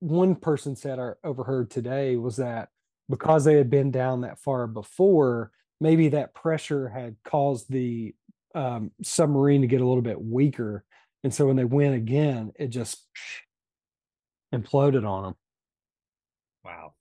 one 0.00 0.36
person 0.36 0.76
said 0.76 0.98
I 0.98 1.12
overheard 1.24 1.70
today 1.70 2.16
was 2.16 2.36
that 2.36 2.68
because 3.08 3.44
they 3.44 3.54
had 3.54 3.70
been 3.70 3.90
down 3.90 4.22
that 4.22 4.38
far 4.38 4.66
before, 4.66 5.50
maybe 5.80 6.08
that 6.10 6.34
pressure 6.34 6.88
had 6.88 7.16
caused 7.24 7.70
the 7.70 8.14
um, 8.54 8.90
submarine 9.02 9.60
to 9.62 9.66
get 9.66 9.80
a 9.80 9.86
little 9.86 10.02
bit 10.02 10.20
weaker, 10.20 10.84
and 11.24 11.32
so 11.32 11.46
when 11.46 11.56
they 11.56 11.64
went 11.64 11.94
again, 11.94 12.52
it 12.58 12.68
just 12.68 13.04
imploded 14.54 15.06
on 15.08 15.22
them. 15.24 15.34
Wow. 16.64 16.94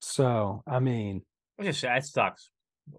So 0.00 0.62
I 0.66 0.78
mean, 0.80 1.22
It 1.58 1.64
just 1.64 1.82
that 1.82 2.04
sucks. 2.04 2.50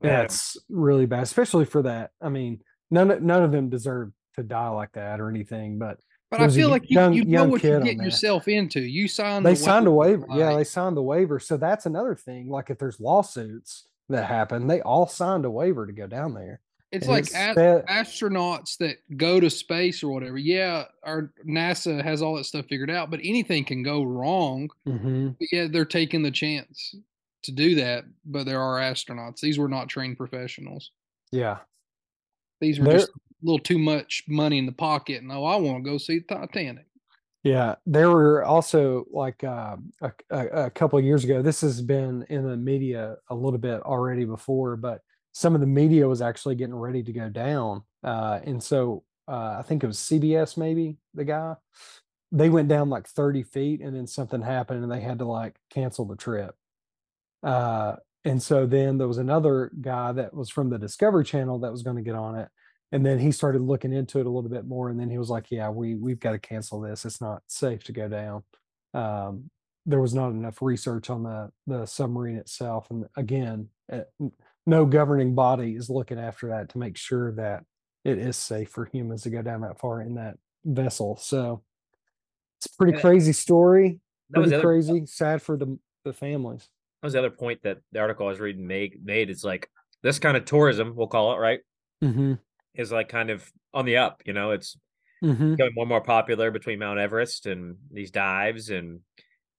Man, 0.04 0.12
that's 0.22 0.58
really 0.70 1.06
bad, 1.06 1.24
especially 1.24 1.66
for 1.66 1.82
that. 1.84 2.12
I 2.22 2.30
mean, 2.30 2.62
none 2.92 3.10
of- 3.12 3.22
none 3.24 3.44
of 3.44 3.52
them 3.52 3.70
deserve 3.70 4.12
to 4.36 4.44
die 4.44 4.70
like 4.70 4.92
that 4.94 5.20
or 5.20 5.30
anything, 5.30 5.80
but 5.80 6.00
But 6.30 6.42
I 6.42 6.50
feel 6.50 6.70
like 6.70 6.90
you, 6.90 6.96
young- 7.00 7.14
you 7.14 7.26
know 7.26 7.32
young 7.42 7.50
what 7.52 7.62
kid 7.62 7.68
you're 7.70 7.78
on 7.78 7.84
getting 7.84 8.04
yourself 8.04 8.48
into. 8.48 8.82
You 8.82 9.08
signed. 9.08 9.46
they 9.46 9.52
the 9.52 9.56
signed 9.58 9.88
a 9.88 9.92
waiver. 9.92 10.28
Yeah, 10.32 10.56
they 10.56 10.64
signed 10.64 10.96
the 10.96 11.02
waiver. 11.02 11.40
So 11.40 11.58
that's 11.58 11.86
another 11.88 12.16
thing. 12.16 12.50
Like 12.50 12.70
if 12.70 12.78
there's 12.78 13.00
lawsuits 13.00 13.88
that 14.10 14.26
happen, 14.26 14.68
they 14.68 14.82
all 14.82 15.08
signed 15.08 15.46
a 15.46 15.50
waiver 15.52 15.88
to 15.88 15.94
go 15.94 16.06
down 16.06 16.34
there. 16.36 16.62
It's 16.91 17.06
And 17.06 17.13
like 17.13 17.25
it 17.28 17.58
a- 17.58 17.84
astronauts 17.88 18.78
that 18.78 18.97
go 19.15 19.39
to 19.39 19.49
space 19.49 20.04
or 20.04 20.12
whatever. 20.12 20.38
Yeah, 20.39 20.86
our 21.04 21.32
NASA 21.47 22.04
has 22.04 22.21
all 22.23 22.36
that 22.36 22.45
stuff 22.45 22.65
figured 22.67 22.89
out, 22.89 23.12
but 23.12 23.19
anything 23.23 23.63
can 23.63 23.84
go 23.84 24.02
wrong. 24.04 24.69
Mhm. 24.88 25.36
But 25.39 25.47
yeah, 25.52 25.67
they're 25.69 25.86
taking 25.86 26.23
the 26.23 26.32
chance 26.32 26.95
to 27.43 27.52
do 27.52 27.75
that. 27.75 28.06
But 28.25 28.45
there 28.45 28.60
are 28.62 28.80
astronauts. 28.80 29.39
These 29.39 29.60
were 29.60 29.69
not 29.69 29.88
trained 29.88 30.17
professionals. 30.17 30.91
Yeah. 31.32 31.60
These 32.60 32.80
were 32.80 32.86
There- 32.86 32.97
just 32.99 33.10
a 33.12 33.19
little 33.43 33.60
too 33.60 33.78
much 33.78 34.23
money 34.28 34.58
in 34.58 34.65
the 34.65 34.71
pocket. 34.71 35.21
And 35.21 35.32
oh, 35.32 35.45
I 35.45 35.56
want 35.58 35.84
to 35.84 35.89
go 35.89 35.97
see 35.99 36.19
the 36.19 36.25
Titanic. 36.36 36.86
Yeah, 37.43 37.75
there 37.86 38.10
were 38.10 38.43
also 38.43 39.06
like 39.12 39.43
uh, 39.45 39.78
a, 40.02 40.12
a, 40.30 40.47
a 40.65 40.69
couple 40.71 40.99
of 40.99 41.06
years 41.06 41.23
ago. 41.23 41.41
This 41.41 41.62
has 41.62 41.82
been 41.82 42.25
in 42.30 42.45
the 42.45 42.58
media 42.58 43.15
a 43.30 43.36
little 43.36 43.60
bit 43.60 43.82
already 43.84 44.25
before, 44.25 44.75
but 44.75 45.02
some 45.32 45.56
of 45.56 45.62
the 45.62 45.68
media 45.68 46.08
was 46.08 46.22
actually 46.22 46.56
getting 46.56 46.76
ready 46.76 47.04
to 47.04 47.13
go 47.13 47.30
down, 47.30 47.84
uh, 48.04 48.39
and 48.44 48.62
so 48.62 49.04
uh, 49.28 49.58
I 49.60 49.63
think 49.63 49.84
it 49.84 49.88
was 49.88 49.98
CBS, 49.98 50.58
maybe 50.58 50.98
the 51.13 51.26
guy. 51.26 51.56
They 52.32 52.50
went 52.50 52.68
down 52.68 52.89
like 52.89 53.08
thirty 53.08 53.44
feet, 53.44 53.82
and 53.82 53.96
then 53.96 54.08
something 54.08 54.42
happened, 54.42 54.84
and 54.84 54.92
they 54.92 55.02
had 55.02 55.20
to 55.20 55.26
like 55.26 55.56
cancel 55.70 56.06
the 56.06 56.15
trip. 56.15 56.56
Uh, 57.44 57.96
and 58.26 58.42
so 58.42 58.65
then 58.65 58.98
there 58.98 59.08
was 59.08 59.18
another 59.18 59.72
guy 59.80 60.12
that 60.12 60.34
was 60.34 60.50
from 60.50 60.70
the 60.70 60.78
Discovery 60.78 61.24
Channel 61.24 61.60
that 61.60 61.72
was 61.72 61.84
going 61.84 61.96
to 61.96 62.02
get 62.02 62.15
on 62.15 62.36
it, 62.36 62.50
and 62.92 63.06
then 63.06 63.20
he 63.20 63.32
started 63.32 63.62
looking 63.62 63.94
into 63.94 64.20
it 64.20 64.26
a 64.26 64.30
little 64.30 64.50
bit 64.50 64.65
more 64.65 64.89
and 64.89 65.00
then 65.00 65.10
he 65.10 65.18
was 65.18 65.30
like 65.30 65.48
yeah 65.50 65.70
we 65.70 65.96
we've 65.96 66.20
got 66.20 66.32
to 66.32 66.39
cancel 66.39 66.82
this 66.82 67.06
it's 67.06 67.22
not 67.22 67.42
safe 67.48 67.84
to 67.84 67.92
go 67.92 68.08
down 68.08 68.44
um, 68.94 69.50
there 69.86 70.02
was 70.02 70.13
not 70.13 70.30
enough 70.30 70.62
research 70.62 71.10
on 71.10 71.24
the 71.24 71.50
the 71.68 71.86
submarine 71.86 72.38
itself 72.38 72.88
and 72.89 73.06
again 73.15 73.68
n- 73.92 74.06
no 74.69 74.86
governing 74.86 75.36
body 75.36 75.75
is 75.75 75.89
looking 75.89 76.19
after 76.19 76.49
that 76.49 76.69
to 76.69 76.77
make 76.77 76.97
sure 76.97 77.32
that 77.34 77.63
it 78.05 78.17
is 78.17 78.38
safe 78.38 78.69
for 78.69 78.86
humans 78.86 79.23
to 79.23 79.29
go 79.29 79.41
down 79.41 79.62
that 79.62 79.79
far 79.79 80.01
in 80.01 80.15
that 80.15 80.36
vessel 80.65 81.17
so 81.17 81.62
it's 82.58 82.67
a 82.67 82.77
pretty 82.77 82.97
crazy 82.97 83.34
story 83.34 83.99
pretty 84.32 84.49
the 84.49 84.55
other, 84.58 84.63
crazy 84.63 85.05
sad 85.05 85.41
for 85.41 85.58
the 85.58 85.77
the 86.05 86.13
families 86.13 86.69
that 87.01 87.05
was 87.05 87.13
the 87.13 87.19
other 87.19 87.29
point 87.29 87.63
that 87.63 87.77
the 87.91 87.99
article 87.99 88.27
I 88.27 88.32
was 88.32 88.39
reading 88.39 88.67
made. 88.67 89.03
Made 89.03 89.29
it's 89.29 89.43
like 89.43 89.69
this 90.03 90.19
kind 90.19 90.36
of 90.36 90.45
tourism, 90.45 90.95
we'll 90.95 91.08
call 91.08 91.34
it, 91.34 91.38
right, 91.38 91.62
mm-hmm. 92.03 92.34
is 92.75 92.91
like 92.91 93.08
kind 93.08 93.29
of 93.29 93.49
on 93.73 93.86
the 93.86 93.97
up. 93.97 94.21
You 94.25 94.34
know, 94.34 94.51
it's 94.51 94.77
Mm-hmm. 95.21 95.51
becoming 95.51 95.73
more 95.75 95.84
and 95.84 95.89
more 95.89 96.01
popular 96.01 96.49
between 96.49 96.79
Mount 96.79 96.97
Everest 96.97 97.45
and 97.45 97.75
these 97.91 98.10
dives, 98.10 98.69
and 98.69 99.01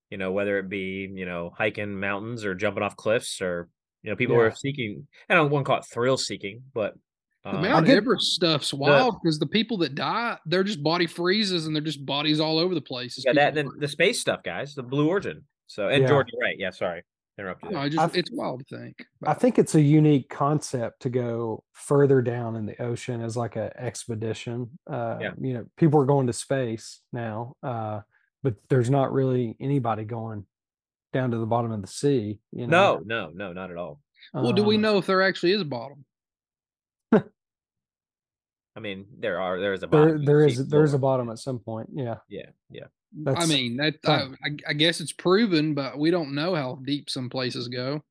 you 0.09 0.17
know 0.17 0.33
whether 0.33 0.59
it 0.59 0.71
be 0.71 1.07
you 1.13 1.27
know 1.27 1.53
hiking 1.55 2.01
mountains 2.01 2.47
or 2.47 2.55
jumping 2.55 2.83
off 2.83 2.97
cliffs, 2.97 3.43
or 3.43 3.69
you 4.03 4.11
know 4.11 4.17
people 4.17 4.37
Yeah. 4.37 4.43
are 4.43 4.55
seeking. 4.55 5.07
And 5.29 5.39
I 5.39 5.43
don't 5.43 5.51
want 5.51 5.65
to 5.65 5.69
call 5.69 5.79
it 5.79 5.85
thrill 5.93 6.17
seeking, 6.17 6.63
but 6.75 6.95
The 7.45 7.55
um, 7.57 7.63
Mount 7.63 7.87
get- 7.87 7.97
Everest 7.97 8.33
stuff's 8.35 8.73
wild 8.75 9.17
because 9.23 9.39
the 9.39 9.47
people 9.47 9.79
that 9.79 9.95
die, 9.95 10.37
they're 10.47 10.65
just 10.65 10.83
body 10.83 11.07
freezes 11.07 11.67
and 11.67 11.75
they're 11.75 11.83
just 11.83 12.05
bodies 12.05 12.41
all 12.41 12.59
over 12.59 12.75
the 12.75 12.81
place. 12.83 13.17
as 13.19 13.25
yeah, 13.25 13.33
that 13.33 13.49
and 13.49 13.57
then 13.57 13.69
the 13.79 13.89
space 13.89 14.21
stuff, 14.21 14.43
guys, 14.43 14.75
the 14.75 14.83
Blue 14.83 15.09
Origin. 15.09 15.43
So 15.67 15.89
and 15.89 16.03
Yeah. 16.03 16.09
Jordan, 16.09 16.35
right? 16.43 16.57
Yeah, 16.59 16.71
sorry, 16.71 17.03
interrupted. 17.39 17.71
No. 17.71 17.79
I 17.79 17.89
just, 17.89 17.99
I've- 18.03 18.19
it's 18.19 18.31
wild 18.33 18.67
to 18.67 18.77
think. 18.79 18.97
I 19.27 19.35
think 19.35 19.59
it's 19.59 19.75
a 19.75 19.81
unique 19.81 20.29
concept 20.29 21.01
to 21.03 21.09
go 21.11 21.65
further 21.73 22.21
down 22.21 22.57
in 22.57 22.67
the 22.67 22.81
ocean 22.83 23.23
as 23.23 23.37
like 23.37 23.57
a 23.57 23.73
expedition. 23.81 24.79
Uh, 24.87 25.19
Yeah. 25.21 25.31
You 25.41 25.55
know, 25.55 25.67
people 25.77 26.01
are 26.01 26.07
going 26.07 26.27
to 26.27 26.33
space 26.35 27.01
now, 27.13 27.55
uh, 27.63 28.01
but 28.43 28.55
there's 28.69 28.91
not 28.91 29.13
really 29.13 29.57
anybody 29.61 30.05
going 30.05 30.45
down 31.13 31.31
to 31.33 31.39
the 31.39 31.47
bottom 31.47 31.73
of 31.73 31.81
the 31.81 31.87
sea. 31.89 32.39
You 32.53 32.67
know. 32.67 33.01
No, 33.05 33.29
no, 33.29 33.31
no, 33.49 33.53
not 33.53 33.71
at 33.71 33.77
all. 33.77 34.01
well, 34.33 34.53
do 34.53 34.63
we 34.63 34.77
Um, 34.77 34.83
know 34.83 34.99
if 34.99 35.07
there 35.07 35.23
actually 35.23 35.53
is 35.53 35.61
a 35.63 35.65
bottom? 35.65 36.05
I 37.13 38.81
mean, 38.81 39.07
there 39.19 39.41
are 39.41 39.59
there 39.61 39.73
is 39.73 39.83
a 39.83 39.87
There, 39.87 40.07
bottom. 40.07 40.25
there 40.25 40.49
sea 40.49 40.55
is 40.61 40.69
there 40.69 40.85
is 40.85 40.95
a 40.95 40.99
bottom 40.99 41.29
at 41.31 41.39
some 41.39 41.59
point. 41.59 41.89
Yeah, 41.93 42.17
Yeah, 42.29 42.47
yeah. 42.71 42.87
I 43.27 43.45
mean, 43.47 43.77
that 43.79 43.97
I. 44.07 44.35
I, 44.45 44.51
I 44.69 44.73
guess 44.73 45.01
it's 45.01 45.11
proven, 45.13 45.75
but 45.75 45.99
we 45.99 46.13
don't 46.13 46.33
know 46.33 46.55
how 46.55 46.77
deep 46.85 47.11
some 47.11 47.29
places 47.29 47.67
go. 47.67 48.05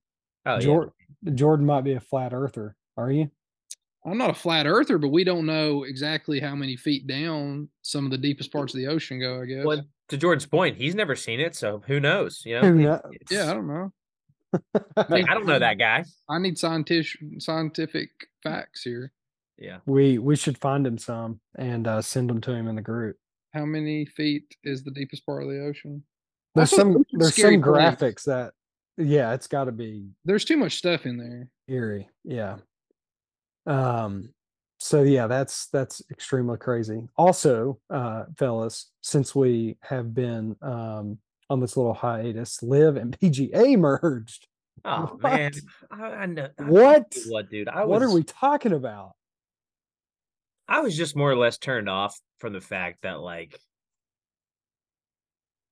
Oh, 0.45 0.55
yeah. 0.55 0.59
Jordan. 0.59 0.91
Jordan 1.35 1.65
might 1.65 1.85
be 1.85 1.93
a 1.93 2.01
flat 2.01 2.33
earther. 2.33 2.75
Are 2.97 3.09
you? 3.09 3.31
I'm 4.05 4.17
not 4.17 4.29
a 4.29 4.33
flat 4.33 4.65
earther, 4.67 4.97
but 4.97 5.09
we 5.09 5.23
don't 5.23 5.45
know 5.45 5.83
exactly 5.83 6.39
how 6.41 6.53
many 6.55 6.75
feet 6.75 7.07
down 7.07 7.69
some 7.81 8.03
of 8.05 8.11
the 8.11 8.17
deepest 8.17 8.51
parts 8.51 8.73
of 8.73 8.77
the 8.79 8.87
ocean 8.87 9.19
go. 9.21 9.41
I 9.41 9.45
guess. 9.45 9.65
Well, 9.65 9.83
to 10.09 10.17
Jordan's 10.17 10.45
point, 10.45 10.77
he's 10.77 10.95
never 10.95 11.15
seen 11.15 11.39
it, 11.39 11.55
so 11.55 11.81
who 11.87 11.99
knows? 11.99 12.43
You 12.45 12.55
know, 12.55 12.61
Who 12.67 12.73
knows? 12.75 13.01
yeah, 13.31 13.49
I 13.49 13.53
don't 13.53 13.67
know. 13.67 13.93
like, 15.09 15.29
I 15.29 15.33
don't 15.35 15.45
know 15.45 15.59
that 15.59 15.77
guy. 15.77 16.03
I 16.29 16.39
need 16.39 16.57
scientific 16.57 17.19
scientific 17.39 18.09
facts 18.43 18.81
here. 18.83 19.11
Yeah, 19.57 19.77
we 19.85 20.17
we 20.17 20.35
should 20.35 20.57
find 20.57 20.85
him 20.87 20.97
some 20.97 21.39
and 21.55 21.87
uh, 21.87 22.01
send 22.01 22.29
them 22.29 22.41
to 22.41 22.51
him 22.53 22.67
in 22.67 22.75
the 22.75 22.81
group. 22.81 23.17
How 23.53 23.65
many 23.65 24.05
feet 24.05 24.55
is 24.63 24.83
the 24.83 24.91
deepest 24.91 25.25
part 25.25 25.43
of 25.43 25.49
the 25.49 25.63
ocean? 25.63 26.03
There's 26.55 26.71
some 26.71 27.03
there's 27.13 27.33
scary 27.35 27.55
some 27.55 27.63
place. 27.63 27.75
graphics 27.81 28.23
that 28.25 28.53
yeah, 28.97 29.33
it's 29.33 29.47
got 29.47 29.65
to 29.65 29.71
be 29.71 30.09
There's 30.25 30.45
too 30.45 30.57
much 30.57 30.75
stuff 30.77 31.05
in 31.05 31.17
there. 31.17 31.49
eerie 31.67 32.09
yeah 32.23 32.57
um 33.67 34.33
so 34.79 35.03
yeah 35.03 35.27
that's 35.27 35.67
that's 35.67 36.01
extremely 36.09 36.57
crazy 36.57 37.07
also 37.17 37.79
uh 37.89 38.23
fellas 38.37 38.91
since 39.01 39.35
we 39.35 39.77
have 39.81 40.13
been 40.13 40.55
um 40.61 41.17
on 41.49 41.59
this 41.59 41.75
little 41.75 41.93
hiatus 41.93 42.61
LIV 42.63 42.95
and 42.97 43.19
pga 43.21 43.77
merged 43.77 44.47
Oh 44.85 45.17
What? 45.19 45.21
man, 45.33 45.51
I, 45.91 46.03
I 46.05 46.25
know. 46.25 46.47
I- 46.57 46.63
What? 46.63 47.13
What, 47.27 47.49
dude? 47.49 47.67
I 47.67 47.83
what 47.83 48.01
are 48.01 48.09
we 48.13 48.23
talking 48.23 48.71
about 48.71 49.11
I 50.69 50.79
was 50.79 50.95
just 50.95 51.17
more 51.17 51.29
or 51.29 51.35
less 51.35 51.57
turned 51.57 51.89
off 51.89 52.17
from 52.37 52.53
the 52.53 52.61
fact 52.61 53.01
that 53.01 53.19
like 53.19 53.59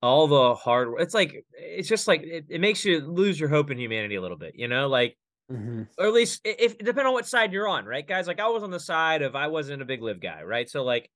all 0.02 0.28
the 0.28 0.56
hard. 0.56 0.89
work. 0.91 1.02
It's 1.02 1.13
like 1.13 1.46
it's 1.54 1.88
just 1.88 2.08
like 2.08 2.22
it, 2.24 2.46
it 2.50 2.60
makes 2.62 2.84
you 2.84 3.00
lose 3.00 3.39
your 3.39 3.50
hope 3.50 3.72
in 3.72 3.80
humanity 3.80 4.15
a 4.15 4.22
little 4.22 4.38
bit. 4.38 4.56
You 4.56 4.67
know, 4.67 4.88
like 4.88 5.17
Mhm. 5.51 5.88
or 5.97 6.07
at 6.07 6.13
least 6.13 6.41
if 6.43 6.77
depending 6.77 7.05
on 7.05 7.13
what 7.13 7.25
side 7.25 7.53
you're 7.53 7.67
on, 7.67 7.86
right, 7.86 8.05
guys? 8.05 8.27
Like 8.27 8.39
I 8.39 8.47
was 8.49 8.63
on 8.63 8.71
the 8.71 8.79
side 8.79 9.21
of 9.21 9.36
I 9.36 9.47
wasn't 9.47 9.81
a 9.81 9.86
big 9.86 10.01
LIV 10.01 10.19
guy, 10.19 10.43
right? 10.43 10.69
So 10.69 10.83
like 10.83 11.10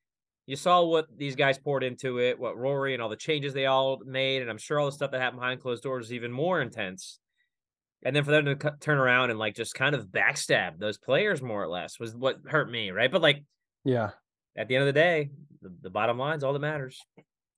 you 0.45 0.55
saw 0.55 0.83
what 0.83 1.05
these 1.15 1.35
guys 1.35 1.57
poured 1.59 1.83
into 1.83 2.19
it, 2.19 2.39
what 2.39 2.57
Rory 2.57 2.93
and 2.93 3.01
all 3.01 3.09
the 3.09 3.15
changes 3.15 3.53
they 3.53 3.65
all 3.65 3.99
made, 4.05 4.41
and 4.41 4.49
I'm 4.49 4.57
sure 4.57 4.79
all 4.79 4.85
the 4.87 4.91
stuff 4.91 5.11
that 5.11 5.21
happened 5.21 5.39
behind 5.41 5.61
closed 5.61 5.83
doors 5.83 6.07
is 6.07 6.13
even 6.13 6.31
more 6.31 6.61
intense. 6.61 7.19
And 8.03 8.15
then 8.15 8.23
for 8.23 8.31
them 8.31 8.45
to 8.45 8.55
cu- 8.55 8.77
turn 8.79 8.97
around 8.97 9.29
and 9.29 9.37
like 9.37 9.53
just 9.55 9.75
kind 9.75 9.93
of 9.93 10.07
backstab 10.07 10.79
those 10.79 10.97
players 10.97 11.41
more 11.41 11.61
or 11.61 11.67
less 11.67 11.99
was 11.99 12.15
what 12.15 12.37
hurt 12.47 12.69
me, 12.71 12.91
right? 12.91 13.11
But 13.11 13.21
like 13.21 13.43
yeah 13.83 14.11
at 14.55 14.67
the 14.67 14.75
end 14.75 14.81
of 14.87 14.93
the 14.93 14.99
day, 14.99 15.29
the, 15.61 15.73
the 15.81 15.89
bottom 15.89 16.17
line's 16.17 16.43
all 16.43 16.53
that 16.53 16.59
matters. 16.59 16.99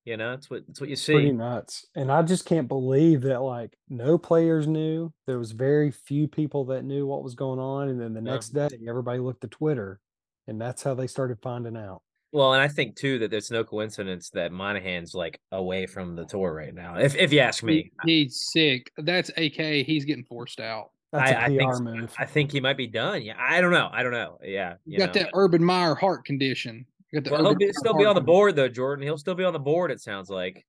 You 0.06 0.18
know, 0.18 0.34
it's 0.34 0.50
what 0.50 0.64
it's 0.70 0.82
what 0.82 0.90
you 0.90 0.96
see. 0.98 1.14
pretty 1.14 1.32
nuts 1.32 1.86
and 1.96 2.12
i 2.12 2.22
just 2.22 2.46
can't 2.46 2.68
believe 2.68 3.22
that 3.22 3.42
like 3.42 3.78
no 3.90 4.18
players 4.18 4.68
knew 4.68 5.14
there 5.28 5.40
was 5.40 5.54
very 5.54 5.92
few 5.92 6.28
people 6.28 6.66
that 6.66 6.84
knew 6.84 7.08
what 7.08 7.24
was 7.24 7.36
going 7.36 7.60
on 7.60 7.88
and 7.88 8.02
then 8.02 8.14
the 8.14 8.20
Yeah. 8.22 8.32
next 8.34 8.50
day 8.50 8.68
everybody 8.88 9.20
looked 9.20 9.46
at 9.46 9.52
twitter 9.52 10.02
and 10.48 10.60
that's 10.60 10.84
how 10.84 10.94
they 10.94 11.08
started 11.08 11.38
finding 11.42 11.78
out 11.78 12.02
Well, 12.34 12.52
and 12.54 12.62
I 12.62 12.68
think 12.68 12.98
too 12.98 13.18
that 13.20 13.32
there's 13.32 13.50
no 13.52 13.64
coincidence 13.64 14.30
that 14.32 14.52
Monahan's 14.52 15.14
like 15.14 15.40
away 15.54 15.86
from 15.86 16.16
the 16.16 16.26
tour 16.26 16.54
right 16.54 16.74
now. 16.74 16.98
If 16.98 17.16
if 17.16 17.32
you 17.32 17.40
ask 17.40 17.64
me, 17.64 17.92
He- 18.06 18.24
he's 18.24 18.50
sick. 18.52 18.92
That's 18.98 19.30
AK. 19.38 19.84
He's 19.86 20.04
getting 20.04 20.26
forced 20.26 20.60
out. 20.60 20.90
That's 21.14 21.32
I- 21.32 21.36
a 21.36 21.40
I 21.46 21.48
think 21.50 21.62
PR 21.72 21.76
so. 21.78 21.84
move. 21.84 22.14
I 22.18 22.26
think 22.26 22.52
he 22.52 22.60
might 22.60 22.76
be 22.76 22.88
done. 22.88 23.22
Yeah, 23.22 23.36
I 23.38 23.62
don't 23.62 23.72
know. 23.72 23.88
I 23.94 24.02
don't 24.02 24.12
know. 24.14 24.40
Yeah, 24.44 24.78
You 24.84 24.94
you 24.94 24.98
got 24.98 25.14
know. 25.14 25.22
that 25.22 25.30
Urban 25.36 25.64
Meyer 25.64 25.94
heart 25.96 26.26
condition. 26.26 26.88
You 27.14 27.22
got 27.22 27.30
the 27.30 27.32
Well, 27.32 27.46
he'll 27.52 27.56
be, 27.56 27.72
still 27.74 27.94
be 27.94 28.06
on 28.06 28.16
the 28.16 28.22
board 28.22 28.56
though, 28.56 28.68
Jordan. 28.68 29.04
He'll 29.04 29.20
still 29.20 29.36
be 29.36 29.44
on 29.44 29.54
the 29.54 29.60
board. 29.60 29.92
It 29.92 30.02
sounds 30.02 30.30
like. 30.30 30.66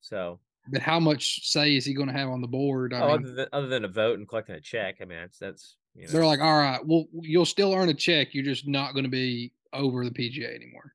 So, 0.00 0.40
But 0.70 0.82
how 0.82 0.98
much 0.98 1.48
say 1.48 1.76
is 1.76 1.84
he 1.84 1.94
going 1.94 2.08
to 2.08 2.14
have 2.14 2.28
on 2.28 2.40
the 2.40 2.48
board? 2.48 2.92
I 2.92 3.00
oh, 3.00 3.06
mean, 3.16 3.26
other 3.26 3.34
than 3.34 3.48
other 3.52 3.66
than 3.68 3.84
a 3.84 3.88
vote 3.88 4.18
and 4.18 4.28
collecting 4.28 4.56
a 4.56 4.60
check, 4.60 4.96
I 5.00 5.04
mean, 5.04 5.18
that's 5.18 5.38
that's 5.38 5.76
you 5.94 6.06
know. 6.06 6.12
they're 6.12 6.26
like, 6.26 6.40
all 6.40 6.58
right, 6.58 6.84
well, 6.84 7.06
you'll 7.12 7.46
still 7.46 7.72
earn 7.72 7.88
a 7.88 7.94
check. 7.94 8.34
You're 8.34 8.44
just 8.44 8.66
not 8.66 8.92
going 8.92 9.04
to 9.04 9.10
be 9.10 9.52
over 9.72 10.04
the 10.04 10.10
PGA 10.10 10.54
anymore. 10.54 10.92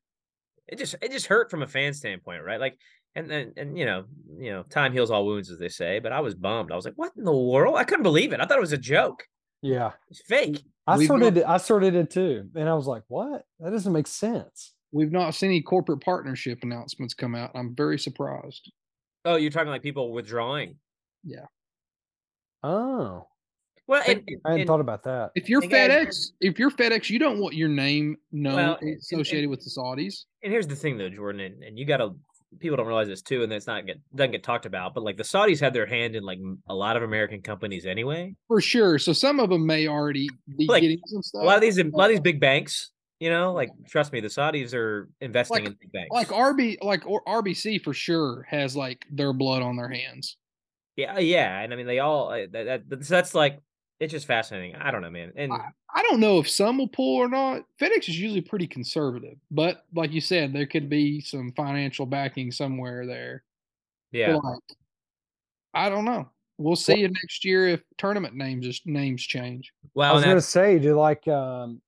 it 0.67 0.77
just 0.77 0.95
it 1.01 1.11
just 1.11 1.27
hurt 1.27 1.49
from 1.49 1.63
a 1.63 1.67
fan 1.67 1.93
standpoint, 1.93 2.43
right? 2.43 2.59
Like, 2.59 2.77
and 3.15 3.31
and 3.31 3.57
and 3.57 3.77
you 3.77 3.85
know, 3.85 4.03
you 4.37 4.51
know, 4.51 4.63
time 4.63 4.91
heals 4.91 5.11
all 5.11 5.25
wounds, 5.25 5.49
as 5.49 5.59
they 5.59 5.69
say. 5.69 5.99
But 5.99 6.11
I 6.11 6.19
was 6.19 6.35
bummed. 6.35 6.73
I 6.73 6.75
was 6.75 6.83
like, 6.83 6.95
what 6.97 7.13
in 7.17 7.23
the 7.23 7.31
world? 7.31 7.77
I 7.77 7.85
couldn't 7.85 8.03
believe 8.03 8.33
it. 8.33 8.41
I 8.41 8.45
thought 8.45 8.57
it 8.57 8.61
was 8.61 8.73
a 8.73 8.77
joke. 8.77 9.23
Yeah. 9.61 9.91
It's 10.09 10.21
fake. 10.21 10.61
I 10.85 10.97
We've 10.97 11.07
sorted 11.07 11.35
got- 11.35 11.41
it. 11.41 11.47
I 11.47 11.57
sorted 11.57 11.95
it 11.95 12.09
too. 12.11 12.49
And 12.55 12.67
I 12.69 12.73
was 12.73 12.87
like, 12.87 13.03
what? 13.07 13.45
That 13.59 13.71
doesn't 13.71 13.91
make 13.93 14.07
sense. 14.07 14.73
We've 14.91 15.11
not 15.11 15.35
seen 15.35 15.49
any 15.51 15.61
corporate 15.61 16.01
partnership 16.01 16.59
announcements 16.63 17.13
come 17.13 17.35
out. 17.35 17.51
I'm 17.55 17.75
very 17.75 17.99
surprised. 17.99 18.71
Oh, 19.25 19.35
you're 19.35 19.51
talking 19.51 19.69
like 19.69 19.83
people 19.83 20.11
withdrawing. 20.11 20.75
Yeah. 21.23 21.45
Oh. 22.63 23.27
Well, 23.87 24.03
and, 24.07 24.23
and- 24.27 24.41
I 24.45 24.49
hadn't 24.49 24.61
and- 24.61 24.67
thought 24.67 24.81
about 24.81 25.03
that. 25.03 25.31
If 25.35 25.49
you're 25.49 25.61
And 25.63 25.71
guys- 25.71 25.89
FedEx, 25.89 26.31
if 26.41 26.59
you're 26.59 26.71
FedEx, 26.71 27.09
you 27.09 27.19
don't 27.19 27.39
want 27.39 27.55
your 27.55 27.69
name 27.69 28.17
known 28.31 28.55
Well, 28.55 28.73
and 28.73 28.81
and- 28.81 28.89
and- 28.91 28.99
associated 28.99 29.49
with 29.49 29.61
the 29.61 29.69
Saudis. 29.75 30.25
And 30.43 30.51
here's 30.51 30.67
the 30.67 30.75
thing, 30.75 30.97
though, 30.97 31.09
Jordan, 31.09 31.41
and, 31.41 31.63
and 31.63 31.77
you 31.79 31.85
got 31.85 31.97
to 31.97 32.11
people 32.59 32.75
don't 32.77 32.87
realize 32.87 33.07
this 33.07 33.21
too, 33.21 33.43
and 33.43 33.53
it's 33.53 33.67
not 33.67 33.85
get 33.85 33.97
doesn't 34.15 34.31
get 34.31 34.41
talked 34.43 34.65
about. 34.65 34.95
But 34.95 35.03
like 35.03 35.17
the 35.17 35.23
Saudis 35.23 35.59
had 35.59 35.71
their 35.73 35.85
hand 35.85 36.15
in 36.15 36.23
like 36.23 36.39
a 36.67 36.73
lot 36.73 36.97
of 36.97 37.03
American 37.03 37.41
companies 37.43 37.85
anyway. 37.85 38.35
For 38.47 38.59
sure. 38.59 38.97
So 38.97 39.13
some 39.13 39.39
of 39.39 39.49
them 39.51 39.67
may 39.67 39.87
already 39.87 40.27
be 40.57 40.65
Like, 40.67 40.81
getting 40.81 40.99
some 41.05 41.21
stuff. 41.21 41.43
A 41.43 41.45
lot 41.45 41.55
of 41.57 41.61
these, 41.61 41.77
a 41.77 41.83
lot 41.83 42.05
of 42.05 42.09
these 42.11 42.19
big 42.21 42.39
banks, 42.39 42.89
you 43.19 43.29
know, 43.29 43.53
like 43.53 43.69
trust 43.87 44.11
me, 44.13 44.19
the 44.21 44.27
Saudis 44.29 44.73
are 44.73 45.09
investing 45.21 45.55
Like- 45.63 45.65
in 45.67 45.77
big 45.79 45.91
banks. 45.91 46.09
like 46.11 46.27
RB, 46.29 46.77
like 46.81 47.05
or 47.05 47.21
RBC 47.25 47.83
for 47.83 47.93
sure 47.93 48.43
has 48.49 48.75
like 48.75 49.05
their 49.11 49.33
blood 49.33 49.61
on 49.61 49.75
their 49.75 49.89
hands. 49.89 50.37
yeah, 50.95 51.19
yeah, 51.19 51.59
and 51.61 51.73
I 51.73 51.75
mean 51.77 51.87
they 51.87 51.99
all 51.99 52.29
uh, 52.29 52.45
that, 52.51 52.65
that 52.65 52.89
that's- 52.89 53.07
that's 53.09 53.33
like 53.35 53.59
it's 53.99 54.11
just 54.13 54.27
fascinating. 54.27 54.75
I 54.77 54.91
don't 54.91 55.01
know, 55.01 55.09
man, 55.09 55.33
and 55.35 55.51
I 55.51 56.03
don't 56.03 56.21
know 56.21 56.39
if 56.39 56.49
some 56.49 56.77
will 56.77 56.87
pull 56.87 57.17
or 57.17 57.27
not. 57.27 57.63
FedEx 57.81 58.07
is 58.07 58.17
usually 58.17 58.39
pretty 58.39 58.65
conservative, 58.65 59.37
but 59.51 59.83
like 59.93 60.13
you 60.13 60.21
said, 60.21 60.53
there 60.53 60.65
could 60.67 60.89
be 60.89 61.19
some 61.19 61.51
financial 61.51 62.05
backing 62.05 62.49
somewhere 62.51 63.05
there. 63.05 63.43
yeah, 64.13 64.35
like, 64.37 64.61
I 65.73 65.89
don't 65.89 66.05
know. 66.05 66.29
We'll 66.57 66.77
see 66.77 66.99
you 66.99 67.09
next 67.09 67.43
year 67.43 67.67
if 67.67 67.81
tournament 67.97 68.35
names 68.35 68.65
just 68.65 68.87
names 68.87 69.21
change. 69.21 69.73
well, 69.93 70.09
I 70.09 70.13
was 70.15 70.23
gonna 70.23 70.39
say, 70.39 70.79
do 70.79 70.85
you 70.87 70.95
like 70.95 71.27
um 71.27 71.81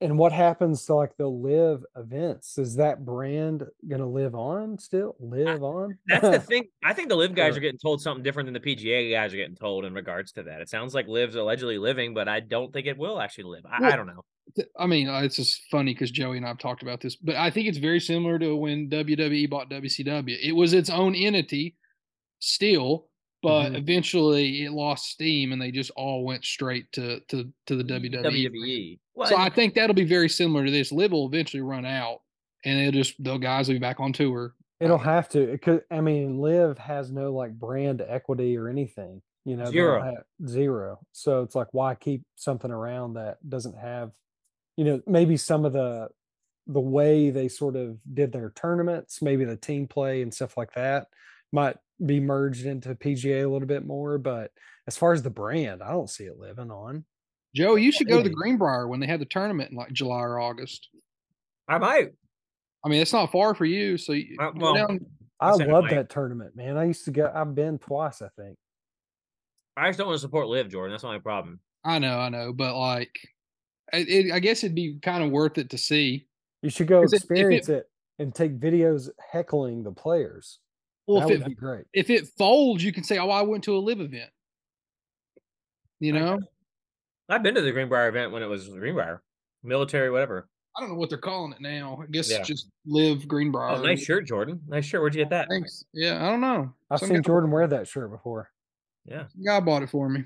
and 0.00 0.18
what 0.18 0.32
happens 0.32 0.84
to 0.86 0.94
like 0.94 1.16
the 1.16 1.28
LIV 1.28 1.84
events? 1.96 2.56
Is 2.58 2.76
that 2.76 3.04
brand 3.04 3.64
gonna 3.86 4.08
live 4.08 4.34
on 4.34 4.78
still? 4.78 5.16
Live 5.20 5.62
on? 5.62 5.98
That's 6.06 6.28
the 6.28 6.40
thing. 6.40 6.64
I 6.84 6.92
think 6.92 7.08
the 7.08 7.16
LIV 7.16 7.34
guys 7.34 7.56
are 7.56 7.60
getting 7.60 7.78
told 7.78 8.00
something 8.00 8.22
different 8.22 8.46
than 8.46 8.54
the 8.54 8.60
PGA 8.60 9.12
guys 9.12 9.34
are 9.34 9.36
getting 9.36 9.56
told 9.56 9.84
in 9.84 9.92
regards 9.92 10.32
to 10.32 10.42
that. 10.44 10.60
It 10.60 10.68
sounds 10.68 10.94
like 10.94 11.06
LIV's 11.06 11.34
allegedly 11.34 11.78
living, 11.78 12.14
but 12.14 12.28
I 12.28 12.40
don't 12.40 12.72
think 12.72 12.86
it 12.86 12.96
will 12.96 13.20
actually 13.20 13.44
live. 13.44 13.64
I, 13.66 13.92
I 13.92 13.96
don't 13.96 14.06
know. 14.06 14.24
I 14.78 14.86
mean, 14.86 15.08
uh, 15.08 15.20
it's 15.20 15.36
just 15.36 15.62
funny 15.70 15.94
because 15.94 16.10
Joey 16.10 16.38
and 16.38 16.46
I've 16.46 16.58
talked 16.58 16.82
about 16.82 17.00
this, 17.00 17.14
but 17.16 17.36
I 17.36 17.50
think 17.50 17.68
it's 17.68 17.78
very 17.78 18.00
similar 18.00 18.38
to 18.38 18.56
when 18.56 18.88
WWE 18.88 19.48
bought 19.48 19.70
WCW. 19.70 20.36
It 20.42 20.52
was 20.52 20.72
its 20.72 20.90
own 20.90 21.14
entity 21.14 21.76
still, 22.40 23.09
but 23.42 23.70
Mhm. 23.70 23.76
eventually 23.78 24.64
it 24.64 24.72
lost 24.72 25.06
steam 25.10 25.52
and 25.52 25.60
they 25.60 25.70
just 25.70 25.90
all 25.92 26.24
went 26.24 26.44
straight 26.44 26.90
to 26.92 27.20
to 27.28 27.52
to 27.66 27.76
the. 27.76 27.84
WWE. 27.84 28.22
WWE. 28.22 28.98
Well, 29.14 29.28
So 29.28 29.36
I 29.36 29.48
think 29.50 29.74
that'll 29.74 29.94
be 29.94 30.04
very 30.04 30.28
similar 30.28 30.64
to 30.64 30.70
this. 30.70 30.92
LIV 30.92 31.12
will 31.12 31.26
eventually 31.26 31.62
run 31.62 31.84
out, 31.84 32.20
and 32.64 32.78
it'll 32.78 32.92
just 33.00 33.22
the 33.22 33.36
guys 33.38 33.68
will 33.68 33.74
be 33.76 33.78
back 33.80 34.00
on 34.00 34.12
tour. 34.12 34.54
It'll 34.80 34.98
have 34.98 35.28
to. 35.30 35.40
It 35.40 35.60
could. 35.62 35.84
I 35.90 36.00
mean, 36.00 36.38
LIV 36.40 36.78
has 36.78 37.10
no 37.10 37.32
like 37.32 37.52
brand 37.58 38.00
equity 38.06 38.56
or 38.56 38.68
anything. 38.68 39.20
You 39.44 39.56
know, 39.56 39.64
they 39.66 39.72
Zero. 39.72 40.02
have- 40.02 40.24
zero. 40.48 41.00
So 41.12 41.42
it's 41.42 41.54
like, 41.54 41.68
why 41.72 41.94
keep 41.94 42.22
something 42.36 42.70
around 42.70 43.14
that 43.14 43.38
doesn't 43.48 43.76
have? 43.76 44.12
You 44.76 44.84
know, 44.84 45.02
maybe 45.06 45.36
some 45.36 45.64
of 45.64 45.72
the 45.72 46.08
the 46.66 46.80
way 46.80 47.30
they 47.30 47.48
sort 47.48 47.74
of 47.74 47.98
did 48.14 48.32
their 48.32 48.50
tournaments, 48.50 49.20
maybe 49.22 49.44
the 49.44 49.56
team 49.56 49.88
play 49.88 50.22
and 50.22 50.32
stuff 50.32 50.56
like 50.56 50.72
that, 50.74 51.08
might 51.52 51.76
be 52.04 52.20
merged 52.20 52.66
into 52.66 52.94
PGA 52.94 53.42
a 53.44 53.48
little 53.48 53.68
bit 53.68 53.86
more. 53.86 54.18
But 54.18 54.50
as 54.86 54.96
far 54.96 55.12
as 55.12 55.22
the 55.22 55.30
brand, 55.30 55.82
I 55.82 55.90
don't 55.90 56.10
see 56.10 56.24
it 56.24 56.38
living 56.38 56.70
on. 56.70 57.04
Joe, 57.54 57.74
you 57.74 57.90
should 57.92 58.08
go 58.08 58.18
to 58.18 58.22
the 58.28 58.34
Greenbrier 58.34 58.86
when 58.88 59.00
they 59.00 59.06
have 59.06 59.18
the 59.20 59.26
tournament 59.26 59.70
in 59.70 59.76
like 59.76 59.92
July 59.92 60.20
or 60.20 60.38
August. 60.38 60.88
I 61.68 61.78
might. 61.78 62.10
I 62.84 62.88
mean, 62.88 63.02
it's 63.02 63.12
not 63.12 63.30
far 63.32 63.54
for 63.54 63.64
you, 63.64 63.98
so 63.98 64.12
you 64.12 64.36
Uh, 64.40 64.52
well, 64.54 64.74
down- 64.74 65.00
I 65.40 65.52
love 65.52 65.84
that 65.90 66.10
tournament, 66.10 66.54
man. 66.54 66.76
I 66.76 66.84
used 66.84 67.04
to 67.06 67.10
go. 67.10 67.30
I've 67.34 67.54
been 67.54 67.78
twice, 67.78 68.20
I 68.22 68.28
think. 68.36 68.56
I 69.76 69.88
just 69.88 69.98
don't 69.98 70.08
want 70.08 70.16
to 70.18 70.20
support 70.20 70.48
LIV, 70.48 70.68
Jordan. 70.70 70.92
That's 70.92 71.02
my 71.04 71.18
problem. 71.18 71.60
I 71.84 71.98
know, 71.98 72.18
I 72.18 72.28
know, 72.28 72.52
but 72.52 72.76
like, 72.76 73.18
it, 73.92 74.08
it, 74.08 74.32
I 74.32 74.38
guess 74.38 74.62
it'd 74.62 74.74
be 74.74 74.98
kind 75.00 75.24
of 75.24 75.30
worth 75.30 75.56
it 75.58 75.70
to 75.70 75.78
see. 75.78 76.26
You 76.62 76.68
should 76.70 76.86
go 76.88 77.02
if- 77.02 77.06
if 77.06 77.12
it- 77.12 77.16
experience 77.16 77.68
it 77.70 77.88
and 78.18 78.34
take 78.34 78.58
videos 78.60 79.08
heckling 79.32 79.82
the 79.82 79.92
players. 79.92 80.58
Well, 81.18 81.28
that 81.28 81.34
if 81.34 81.38
would 81.40 81.46
it 81.46 81.48
be 81.50 81.54
great. 81.54 81.84
if 81.92 82.10
it 82.10 82.28
folds, 82.38 82.82
you 82.84 82.92
can 82.92 83.04
say, 83.04 83.18
"Oh, 83.18 83.30
I 83.30 83.42
went 83.42 83.64
to 83.64 83.76
a 83.76 83.78
LIV 83.78 84.00
event." 84.00 84.30
You 86.00 86.12
know, 86.12 86.38
I've 87.28 87.42
been 87.42 87.54
to 87.54 87.60
the 87.62 87.72
Greenbrier 87.72 88.08
event 88.08 88.32
when 88.32 88.42
it 88.42 88.46
was 88.46 88.68
Greenbrier, 88.68 89.22
military, 89.62 90.10
whatever. 90.10 90.48
I 90.76 90.80
don't 90.80 90.90
know 90.90 90.96
what 90.96 91.08
they're 91.10 91.18
calling 91.18 91.52
it 91.52 91.60
now. 91.60 91.98
I 92.02 92.06
guess 92.06 92.30
Yeah. 92.30 92.42
just 92.42 92.70
LIV 92.86 93.26
Greenbrier. 93.28 93.70
Oh, 93.76 93.82
nice 93.82 94.02
shirt, 94.02 94.26
Jordan. 94.26 94.62
Nice 94.68 94.84
shirt. 94.86 95.00
Where'd 95.02 95.14
you 95.14 95.22
get 95.22 95.30
that? 95.30 95.48
Thanks. 95.50 95.84
Yeah, 95.92 96.24
I 96.24 96.30
don't 96.30 96.40
know. 96.40 96.72
I've 96.90 97.00
Some 97.00 97.08
seen 97.08 97.16
guy- 97.18 97.26
Jordan 97.26 97.50
wear 97.50 97.66
that 97.66 97.88
shirt 97.88 98.10
before. 98.10 98.50
Yeah, 99.04 99.26
some 99.28 99.42
guy 99.44 99.60
bought 99.60 99.82
it 99.82 99.90
for 99.90 100.08
me. 100.08 100.24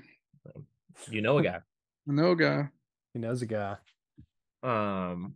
you 1.09 1.21
know 1.21 1.39
a 1.39 1.43
guy. 1.43 1.59
I 2.09 2.11
know 2.11 2.31
a 2.31 2.35
guy. 2.35 2.69
He 3.13 3.19
knows 3.19 3.41
a 3.41 3.45
guy. 3.47 3.77
Um, 4.63 5.35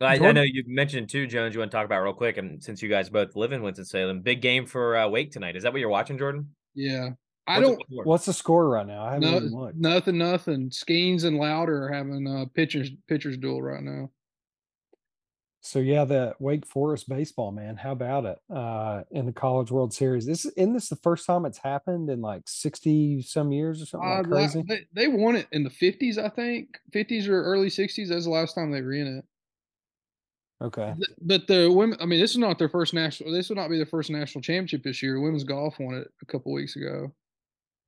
I, 0.00 0.14
I 0.14 0.32
know 0.32 0.42
you 0.42 0.64
mentioned 0.66 1.08
too, 1.10 1.26
Jones. 1.26 1.54
You 1.54 1.60
want 1.60 1.70
to 1.70 1.76
talk 1.76 1.84
about 1.84 2.02
real 2.02 2.14
quick, 2.14 2.38
and 2.38 2.62
since 2.62 2.82
you 2.82 2.88
guys 2.88 3.10
both 3.10 3.36
live 3.36 3.52
in 3.52 3.62
Winston 3.62 3.84
Salem, 3.84 4.20
big 4.22 4.40
game 4.40 4.66
for 4.66 4.96
uh, 4.96 5.08
Wake 5.08 5.30
tonight. 5.30 5.56
Is 5.56 5.62
that 5.64 5.72
what 5.72 5.80
you're 5.80 5.90
watching, 5.90 6.16
Jordan? 6.18 6.54
Yeah, 6.74 7.10
I 7.46 7.58
What's 7.58 7.70
it 7.70 7.76
don't. 7.76 7.88
for? 7.88 8.04
What's 8.04 8.24
the 8.26 8.32
score 8.32 8.68
right 8.68 8.86
now? 8.86 9.02
I 9.04 9.14
haven't 9.14 9.30
No, 9.30 9.36
even 9.36 9.50
looked. 9.50 9.76
nothing, 9.76 10.18
nothing. 10.18 10.70
Skenes 10.70 11.24
and 11.24 11.36
Lowder 11.36 11.84
are 11.84 11.92
having 11.92 12.26
a 12.26 12.46
pitchers 12.46 12.90
pitchers 13.08 13.36
duel 13.36 13.60
right 13.60 13.82
now. 13.82 14.10
So 15.62 15.78
yeah, 15.78 16.06
the 16.06 16.34
Wake 16.38 16.64
Forest 16.66 17.06
baseball, 17.08 17.52
man. 17.52 17.76
How 17.76 17.92
about 17.92 18.24
it? 18.24 18.38
Uh 18.48 19.02
in 19.10 19.26
the 19.26 19.32
College 19.32 19.70
World 19.70 19.92
Series. 19.92 20.24
This 20.24 20.46
isn't 20.46 20.72
this 20.72 20.88
the 20.88 20.96
first 20.96 21.26
time 21.26 21.44
it's 21.44 21.58
happened 21.58 22.08
in 22.08 22.22
like 22.22 22.42
60 22.46 23.20
some 23.22 23.52
years 23.52 23.82
or 23.82 23.86
something 23.86 24.08
Uh, 24.08 24.22
like 24.30 24.52
crazy? 24.52 24.64
they, 24.66 24.86
they 24.94 25.08
won 25.08 25.36
it 25.36 25.48
in 25.52 25.62
the 25.62 25.68
fifties, 25.70 26.16
I 26.16 26.30
think. 26.30 26.78
Fifties 26.92 27.28
or 27.28 27.42
early 27.42 27.68
sixties. 27.68 28.08
That's 28.08 28.24
the 28.24 28.30
last 28.30 28.54
time 28.54 28.70
they 28.70 28.80
were 28.80 28.94
in 28.94 29.18
it. 29.18 29.24
Okay. 30.62 30.92
But 31.22 31.46
the 31.46 31.70
women, 31.72 31.96
I 32.00 32.06
mean, 32.06 32.20
this 32.20 32.32
is 32.32 32.38
not 32.38 32.58
their 32.58 32.68
first 32.68 32.92
national. 32.92 33.32
This 33.32 33.48
will 33.48 33.56
not 33.56 33.70
be 33.70 33.76
their 33.78 33.86
first 33.86 34.10
national 34.10 34.42
championship 34.42 34.82
this 34.82 35.02
year. 35.02 35.18
Women's 35.20 35.44
golf 35.44 35.78
won 35.80 35.94
it 35.94 36.08
a 36.22 36.26
couple 36.26 36.52
weeks 36.52 36.76
ago. 36.76 37.12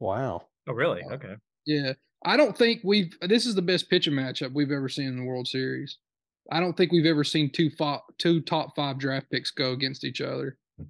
Wow. 0.01 0.47
Oh, 0.69 0.73
really? 0.73 1.03
Okay. 1.13 1.35
Yeah, 1.67 1.93
I 2.25 2.37
don't 2.37 2.57
think 2.57 2.81
we've. 2.83 3.15
This 3.21 3.47
is 3.47 3.55
the 3.55 3.63
best 3.63 3.91
pitching 3.91 4.15
matchup 4.15 4.53
we've 4.55 4.73
ever 4.73 4.89
seen 4.89 5.09
in 5.09 5.17
the 5.19 5.25
World 5.25 5.47
Series. 5.49 5.99
I 6.51 6.61
don't 6.61 6.77
think 6.77 6.93
we've 6.93 7.07
ever 7.07 7.25
seen 7.25 7.51
two 7.51 7.71
fi- 7.71 8.01
two 8.19 8.41
top 8.41 8.75
five 8.75 8.99
draft 8.99 9.31
picks 9.31 9.51
go 9.51 9.73
against 9.73 10.03
each 10.05 10.21
other. 10.21 10.57
Hmm. 10.79 10.85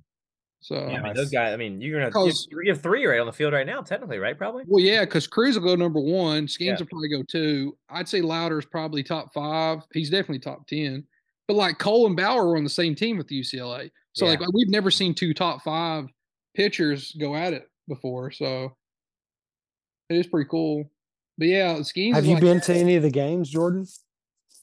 So, 0.61 0.77
Yeah, 0.89 1.01
I 1.01 1.03
mean, 1.03 1.15
those 1.15 1.31
guys. 1.31 1.53
I 1.53 1.57
mean, 1.57 1.81
you're 1.81 1.99
gonna 1.99 2.11
you 2.15 2.27
have, 2.27 2.27
Because- 2.27 2.49
you 2.51 2.73
have 2.73 2.81
three 2.81 3.05
right 3.07 3.19
on 3.21 3.27
the 3.27 3.33
field 3.33 3.53
right 3.53 3.67
now, 3.67 3.83
technically, 3.83 4.19
right? 4.19 4.39
Probably. 4.39 4.63
well, 4.67 4.83
yeah, 4.83 5.01
because 5.05 5.27
Crews 5.27 5.59
will 5.59 5.67
go 5.67 5.75
number 5.75 6.01
one. 6.01 6.47
Skenes 6.47 6.61
Yeah. 6.67 6.77
will 6.79 6.87
probably 6.87 7.09
go 7.09 7.23
two. 7.29 7.77
I'd 7.91 8.09
say 8.09 8.21
Lowder's 8.23 8.65
probably 8.67 9.03
top 9.03 9.35
five. 9.35 9.81
He's 9.93 10.09
definitely 10.11 10.39
top 10.39 10.67
ten. 10.69 11.05
But 11.53 11.59
like 11.59 11.79
Cole 11.79 12.07
and 12.07 12.17
Bauer 12.17 12.47
were 12.47 12.57
on 12.57 12.65
the 12.65 12.71
same 12.71 12.95
team 12.95 13.19
with 13.19 13.27
UCLA, 13.29 13.91
so 14.15 14.25
like 14.25 14.41
we've 14.55 14.71
never 14.71 14.91
seen 14.91 15.15
two 15.15 15.35
top 15.35 15.61
five 15.63 16.07
pitchers 16.55 17.13
go 17.21 17.37
at 17.37 17.53
it 17.53 17.69
before. 17.89 18.31
So 18.31 18.75
it 20.09 20.17
is 20.17 20.27
pretty 20.27 20.49
cool. 20.49 20.91
But 21.37 21.49
yeah, 21.49 21.75
Skenes. 21.81 22.15
Have 22.15 22.25
you 22.25 22.35
like- 22.37 22.43
been 22.43 22.61
to 22.63 22.75
any 22.75 22.97
of 22.97 23.03
the 23.03 23.11
games, 23.11 23.51
Jordan? 23.51 23.87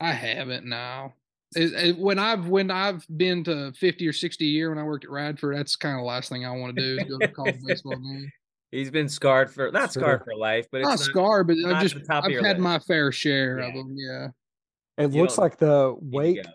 I 0.02 0.14
haven't 0.14 0.66
now. 0.66 1.14
It- 1.56 1.74
it- 1.74 1.98
when 2.00 2.18
I've 2.18 2.48
when 2.48 2.72
I've 2.72 3.06
been 3.16 3.44
to 3.44 3.72
fifty 3.74 4.08
or 4.08 4.14
sixty 4.14 4.46
a 4.46 4.50
year 4.52 4.70
when 4.70 4.80
I 4.80 4.84
worked 4.84 5.06
at 5.06 5.12
Radford, 5.12 5.58
that's 5.58 5.76
kind 5.76 5.94
of 5.94 6.00
the 6.00 6.06
last 6.08 6.30
thing 6.30 6.44
I 6.44 6.58
want 6.58 6.76
to 6.76 6.82
do 6.82 7.02
is 7.04 7.08
go 7.08 7.20
to 7.20 7.28
college 7.28 7.60
baseball 7.68 7.98
game. 7.98 8.32
He's 8.72 8.90
been 8.90 9.10
scarred 9.10 9.52
for 9.54 9.70
not 9.72 9.94
scarred 9.94 10.24
for 10.24 10.36
life, 10.36 10.66
but 10.72 10.80
it's 10.82 10.86
Not 10.88 10.92
not, 10.94 11.00
scarred, 11.02 11.46
but 11.46 11.54
uh, 11.58 11.68
not 11.70 11.76
I've 11.76 11.82
just 11.84 11.94
the 11.94 12.02
top 12.02 12.26
of 12.26 12.32
I've 12.32 12.44
had 12.44 12.58
list. 12.58 12.62
my 12.64 12.80
fair 12.80 13.12
share 13.12 13.60
of 13.60 13.76
Yeah. 13.76 13.80
them. 13.80 13.96
Yeah, 13.96 14.28
It 15.06 15.12
You 15.14 15.22
looks 15.22 15.38
like 15.38 15.58
the 15.60 15.92
need 16.02 16.12
to 16.12 16.18
Wake 16.18 16.44
go. 16.44 16.50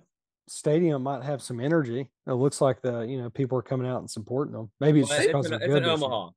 Stadium 0.49 1.03
might 1.03 1.23
have 1.25 1.43
some 1.43 1.61
energy. 1.61 2.09
It 2.27 2.33
looks 2.33 2.61
like 2.61 2.83
the 2.83 3.01
you 3.03 3.21
know 3.23 3.31
people 3.31 3.59
are 3.59 3.63
coming 3.63 3.87
out 3.89 4.01
and 4.01 4.11
supporting 4.11 4.53
them. 4.55 4.71
Maybe 4.81 5.01
it's 5.01 5.09
Well, 5.11 5.19
just 5.19 5.29
because 5.29 5.47
in, 5.47 5.53
it's 5.55 5.67
good 5.67 5.77
in 5.79 5.83
this 5.85 6.01
year. 6.01 6.07
Omaha. 6.09 6.31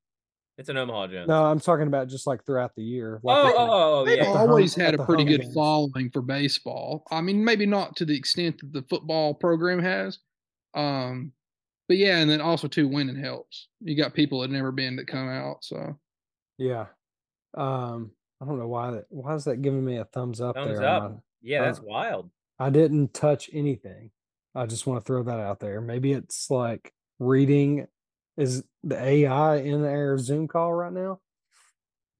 It's 0.58 0.70
in 0.70 0.78
Omaha, 0.78 1.08
Jones. 1.08 1.28
No, 1.28 1.46
I'm 1.46 1.60
talking 1.60 1.86
about 1.88 2.08
just 2.08 2.26
like 2.26 2.44
throughout 2.44 2.72
the 2.76 2.82
year. 2.84 3.20
Like 3.22 3.38
oh, 3.38 3.48
at 3.48 3.54
oh, 3.56 3.58
oh, 3.60 4.00
oh, 4.02 4.06
They've 4.06 4.18
yeah. 4.18 4.26
always 4.34 4.74
home- 4.74 4.86
had 4.86 4.96
a 4.96 5.06
pretty 5.06 5.24
good 5.24 5.42
games. 5.42 5.54
following 5.54 6.10
for 6.12 6.22
baseball. 6.24 7.04
I 7.12 7.22
mean, 7.22 7.44
maybe 7.46 7.68
not 7.68 7.96
to 7.98 8.06
the 8.06 8.18
extent 8.18 8.58
that 8.62 8.74
the 8.74 8.82
football 8.90 9.36
program 9.36 9.80
has. 9.80 10.18
Um, 10.74 11.32
but 11.88 11.98
yeah, 11.98 12.18
and 12.18 12.30
then 12.30 12.42
also 12.42 12.68
too 12.68 12.88
winning 12.88 13.16
helps. 13.22 13.68
You 13.82 13.96
got 13.96 14.16
people 14.16 14.42
that 14.42 14.50
never 14.50 14.72
been 14.72 14.96
that 14.96 15.06
come 15.08 15.30
out. 15.30 15.64
So 15.64 15.98
Yeah. 16.58 16.88
Um, 17.56 18.12
I 18.42 18.46
don't 18.46 18.58
know 18.60 18.68
why 18.68 18.92
that 18.92 19.06
why 19.10 19.36
is 19.36 19.44
that 19.46 19.62
giving 19.62 19.86
me 19.86 19.98
a 19.98 20.06
thumbs 20.06 20.42
up 20.42 20.56
Thumbs 20.56 20.80
there? 20.80 20.88
up. 20.88 21.12
my- 21.12 21.18
Yeah, 21.42 21.66
that's 21.66 21.80
Uh, 21.80 21.84
wild. 21.86 22.30
I 22.60 22.70
didn't 22.70 23.14
touch 23.14 23.50
anything. 23.54 24.12
I 24.56 24.66
just 24.66 24.88
want 24.88 25.00
to 25.00 25.06
throw 25.06 25.24
that 25.24 25.40
out 25.40 25.60
there. 25.60 25.82
Maybe 25.82 26.14
it's 26.14 26.50
like 26.50 26.94
reading 27.20 27.88
is 28.38 28.64
the 28.84 29.02
AI 29.02 29.58
in 29.58 29.84
our 29.84 30.18
Zoom 30.18 30.48
call 30.48 30.74
right 30.74 30.94
now? 30.94 31.20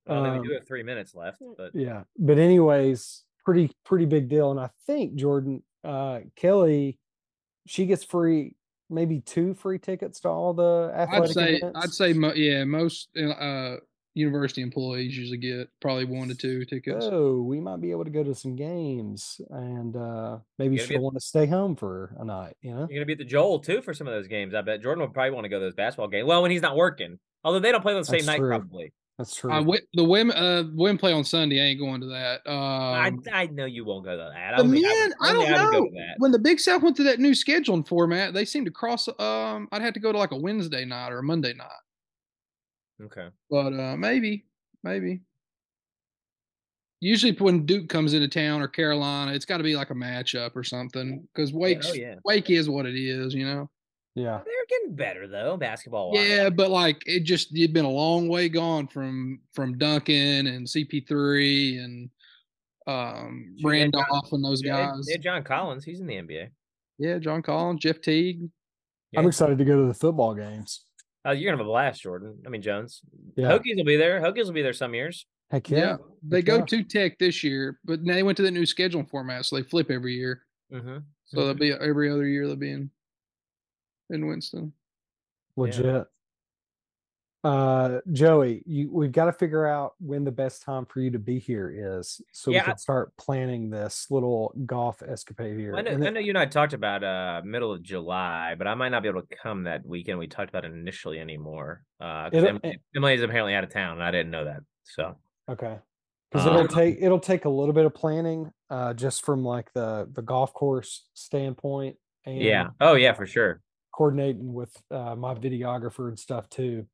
Well, 0.06 0.24
then 0.24 0.40
we 0.40 0.48
do 0.48 0.54
um, 0.54 0.60
have 0.60 0.68
three 0.68 0.84
minutes 0.84 1.14
left, 1.14 1.42
but 1.58 1.72
Yeah. 1.74 2.04
But 2.18 2.40
anyways, 2.40 3.24
pretty 3.44 3.72
pretty 3.86 4.06
big 4.06 4.30
deal. 4.30 4.52
And 4.52 4.60
I 4.60 4.70
think 4.86 5.16
Jordan 5.16 5.64
uh 5.84 6.22
Kelly, 6.36 7.00
she 7.66 7.86
gets 7.86 8.04
free 8.04 8.56
maybe 8.90 9.20
two 9.20 9.54
free 9.54 9.80
tickets 9.80 10.22
to 10.22 10.30
all 10.30 10.54
the 10.54 10.92
I'd 10.96 11.10
athletic 11.10 11.34
say 11.34 11.56
events. 11.56 11.80
I'd 11.84 11.94
say 11.94 12.14
mo- 12.14 12.34
yeah, 12.34 12.64
most 12.64 13.10
uh 13.18 13.78
university 14.18 14.62
employees 14.62 15.18
usually 15.18 15.38
get 15.38 15.70
probably 15.80 16.06
one 16.06 16.28
to 16.28 16.36
two 16.36 16.66
tickets. 16.66 17.06
Oh, 17.10 17.42
we 17.42 17.60
might 17.60 17.80
be 17.82 17.92
able 17.92 18.04
to 18.04 18.10
go 18.10 18.24
to 18.24 18.36
some 18.36 18.56
games 18.56 19.40
and 19.50 19.96
uh 19.96 20.40
maybe 20.60 20.78
Gonna 20.78 20.88
she'll 20.88 21.02
want 21.02 21.16
to 21.16 21.22
stay 21.22 21.46
home 21.46 21.76
for 21.76 22.16
a 22.20 22.26
night, 22.26 22.56
you 22.62 22.72
know? 22.72 22.88
you're 22.90 23.00
gonna 23.00 23.06
be 23.06 23.14
at 23.14 23.20
the 23.20 23.26
Joel 23.26 23.60
too 23.60 23.82
for 23.82 23.94
some 23.94 24.08
of 24.08 24.14
those 24.14 24.28
games. 24.28 24.54
I 24.54 24.62
bet 24.62 24.82
Jordan 24.82 25.02
will 25.02 25.10
probably 25.14 25.32
want 25.32 25.46
to 25.46 25.50
go 25.50 25.60
to 25.60 25.66
those 25.66 25.76
basketball 25.76 26.08
games. 26.10 26.28
Well, 26.28 26.42
when 26.42 26.52
he's 26.52 26.62
not 26.62 26.76
working, 26.76 27.20
although 27.44 27.60
they 27.60 27.72
don't 27.72 27.82
play 27.82 27.94
on 27.94 28.00
the 28.02 28.06
same 28.06 28.18
That's 28.20 28.28
night, 28.28 28.38
true. 28.40 28.50
probably. 28.50 28.94
That's 29.18 29.34
true. 29.36 29.52
I 29.52 29.62
went 29.62 29.82
the 29.94 30.04
women 30.04 30.38
uh 30.38 30.64
women 30.76 31.00
play 31.00 31.12
on 31.12 31.24
Sunday. 31.24 31.60
I 31.60 31.66
ain't 31.70 31.80
going 31.80 32.02
to 32.02 32.08
that. 32.08 32.42
I, 32.46 33.08
Um, 33.08 33.24
I 33.34 33.48
know 33.48 33.66
you 33.66 33.84
won't 33.84 34.06
go 34.06 34.12
to 34.12 34.18
that. 34.32 34.58
the 34.58 34.62
Only 34.62 34.86
I 34.86 34.90
men, 34.90 35.10
would, 35.10 35.14
I 35.28 35.34
don't 35.34 35.46
I 35.48 35.64
know. 35.64 35.72
go 35.72 35.86
to 35.86 35.92
that. 35.96 36.16
When 36.20 36.32
the 36.32 36.38
Big 36.38 36.60
South 36.60 36.84
went 36.84 36.96
to 36.98 37.04
that 37.06 37.20
new 37.20 37.32
scheduling 37.32 37.88
format, 37.88 38.36
they 38.36 38.46
seemed 38.46 38.68
to 38.68 38.72
cross. 38.72 39.08
Um, 39.20 39.70
I'd 39.72 39.82
have 39.82 39.96
to 39.96 40.00
go 40.00 40.12
to 40.12 40.18
like 40.20 40.32
a 40.34 40.38
Wednesday 40.38 40.86
night 40.86 41.12
or 41.12 41.18
a 41.18 41.24
Monday 41.24 41.54
night, 41.54 41.66
Okay. 43.04 43.28
but 43.50 43.74
uh, 43.74 43.96
maybe, 43.98 44.46
maybe. 44.84 45.22
Usually, 47.00 47.32
when 47.34 47.66
Duke 47.68 47.90
comes 47.90 48.14
into 48.16 48.28
town 48.28 48.60
or 48.62 48.68
Carolina, 48.68 49.34
it's 49.34 49.46
got 49.46 49.58
to 49.58 49.64
be 49.64 49.76
like 49.76 49.92
a 49.92 49.96
matchup 49.96 50.56
or 50.56 50.64
something 50.64 51.28
because 51.34 51.54
Wake, 51.54 51.82
oh, 51.86 51.94
yeah. 51.94 52.16
Wake 52.26 52.50
is 52.50 52.68
what 52.70 52.88
it 52.88 52.96
is, 52.96 53.36
you 53.36 53.46
know. 53.46 53.70
yeah. 54.16 54.42
They're 54.44 54.66
getting 54.68 54.96
better 54.96 55.28
though, 55.28 55.58
basketball. 55.58 56.14
Yeah, 56.16 56.50
but 56.50 56.72
like 56.72 57.04
it 57.06 57.20
just 57.24 57.52
you've 57.52 57.72
been 57.74 57.86
a 57.86 57.90
long 57.90 58.28
way 58.30 58.50
gone 58.50 58.88
from 58.88 59.42
from 59.54 59.78
Duncan 59.78 60.48
and 60.48 60.66
CP3 60.66 61.84
and 61.84 62.10
um 62.88 63.56
Sure, 63.62 63.72
they 63.72 63.82
had 63.82 63.94
John- 63.94 64.02
Randolph 64.10 64.34
and 64.34 64.44
those 64.44 64.64
Yeah, 64.64 64.88
guys. 64.88 65.06
yeah, 65.08 65.18
John 65.18 65.44
Collins, 65.44 65.84
he's 65.86 66.00
in 66.00 66.08
the 66.08 66.16
NBA. 66.16 66.50
Yeah, 66.98 67.20
John 67.20 67.44
Collins, 67.44 67.80
Jeff 67.82 68.02
Teague. 68.02 68.50
I'm 69.16 69.28
excited 69.28 69.60
to 69.60 69.66
go 69.66 69.82
to 69.84 69.88
the 69.88 69.94
football 69.94 70.34
games. 70.34 70.84
Oh, 71.28 71.32
you're 71.32 71.52
gonna 71.52 71.62
have 71.62 71.68
a 71.68 71.70
blast, 71.70 72.02
Jordan. 72.04 72.38
I 72.46 72.50
mean 72.50 72.62
Jones. 72.62 73.02
Yeah. 73.36 73.50
Hokies 73.50 73.76
will 73.76 73.84
be 73.84 73.98
there. 73.98 74.22
Hokies 74.22 74.46
will 74.46 74.54
be 74.54 74.62
there 74.62 74.72
some 74.72 74.94
years. 74.94 75.26
Heck 75.52 75.70
Yeah, 75.70 75.78
yeah. 75.78 75.98
they 76.24 76.38
Heck 76.38 76.46
go 76.46 76.58
yeah. 76.60 76.66
to 76.66 76.84
Tech 76.84 77.20
this 77.20 77.44
year, 77.44 77.80
but 77.84 78.02
now 78.02 78.14
they 78.14 78.24
went 78.24 78.38
to 78.38 78.44
the 78.44 78.52
new 78.52 78.64
scheduling 78.64 79.10
format, 79.10 79.46
so 79.46 79.58
they 79.58 79.64
flip 79.64 79.92
every 79.92 80.14
year. 80.14 80.44
Mm-hmm. 80.72 81.00
So 81.26 81.46
they'll 81.46 81.54
be 81.54 81.74
every 81.74 82.10
other 82.10 82.26
year 82.26 82.48
they'll 82.48 82.56
be 82.56 82.72
in 82.72 82.90
in 84.10 84.26
Winston. 84.26 84.72
legit. 85.58 86.06
Uh 87.48 88.02
Joey, 88.12 88.62
you 88.66 88.90
we've 88.92 89.12
got 89.14 89.26
to 89.26 89.32
figure 89.34 89.66
out 89.66 89.94
when 90.00 90.26
the 90.26 90.32
best 90.34 90.64
time 90.64 90.86
for 90.86 91.00
you 91.00 91.12
to 91.12 91.20
be 91.20 91.40
here 91.40 91.70
is 92.02 92.20
so 92.34 92.52
Yeah, 92.52 92.58
we 92.58 92.62
I- 92.62 92.66
can 92.66 92.78
start 92.78 93.16
planning 93.16 93.70
this 93.70 94.08
little 94.12 94.54
golf 94.66 95.02
escapade 95.02 95.58
here. 95.58 95.74
I 95.76 95.82
know, 95.82 95.92
And 95.92 96.06
I 96.06 96.10
know 96.10 96.20
you 96.20 96.30
and 96.32 96.38
I 96.38 96.46
talked 96.46 96.74
about 96.74 97.04
uh 97.06 97.42
middle 97.46 97.72
of 97.72 97.82
July, 97.82 98.56
but 98.58 98.68
I 98.68 98.76
might 98.76 98.90
not 98.90 99.02
be 99.02 99.08
able 99.08 99.22
to 99.22 99.36
come 99.42 99.64
that 99.64 99.86
weekend. 99.86 100.20
We 100.20 100.28
talked 100.28 100.50
about 100.50 100.66
it 100.66 100.72
initially 100.74 101.20
anymore. 101.20 101.84
Uh 102.02 102.30
It'll- 102.34 102.50
Emily, 102.50 102.80
Emily 102.96 103.14
is 103.14 103.22
apparently 103.24 103.54
out 103.56 103.64
of 103.64 103.72
town, 103.72 103.94
and 103.94 104.04
I 104.04 104.12
didn't 104.12 104.32
know 104.32 104.44
that. 104.46 104.60
So 104.84 105.16
Okay. 105.50 105.78
Because 106.30 106.46
Um, 106.48 106.56
it'll 106.56 106.68
take 106.68 106.98
it'll 107.00 107.20
take 107.22 107.46
a 107.46 107.50
little 107.50 107.74
bit 107.74 107.86
of 107.86 107.94
planning, 107.94 108.52
uh, 108.70 108.94
just 108.94 109.24
from 109.24 109.46
like 109.46 109.72
the 109.74 110.10
the 110.12 110.22
golf 110.22 110.54
course 110.54 111.08
standpoint, 111.14 111.96
and 112.26 112.42
yeah. 112.42 112.68
Oh 112.82 112.96
yeah, 112.96 113.14
for 113.14 113.26
sure. 113.26 113.62
coordinating 113.94 114.54
with 114.54 114.76
uh, 114.92 115.16
my 115.16 115.34
videographer 115.34 116.10
and 116.10 116.20
stuff 116.20 116.50
too. 116.50 116.86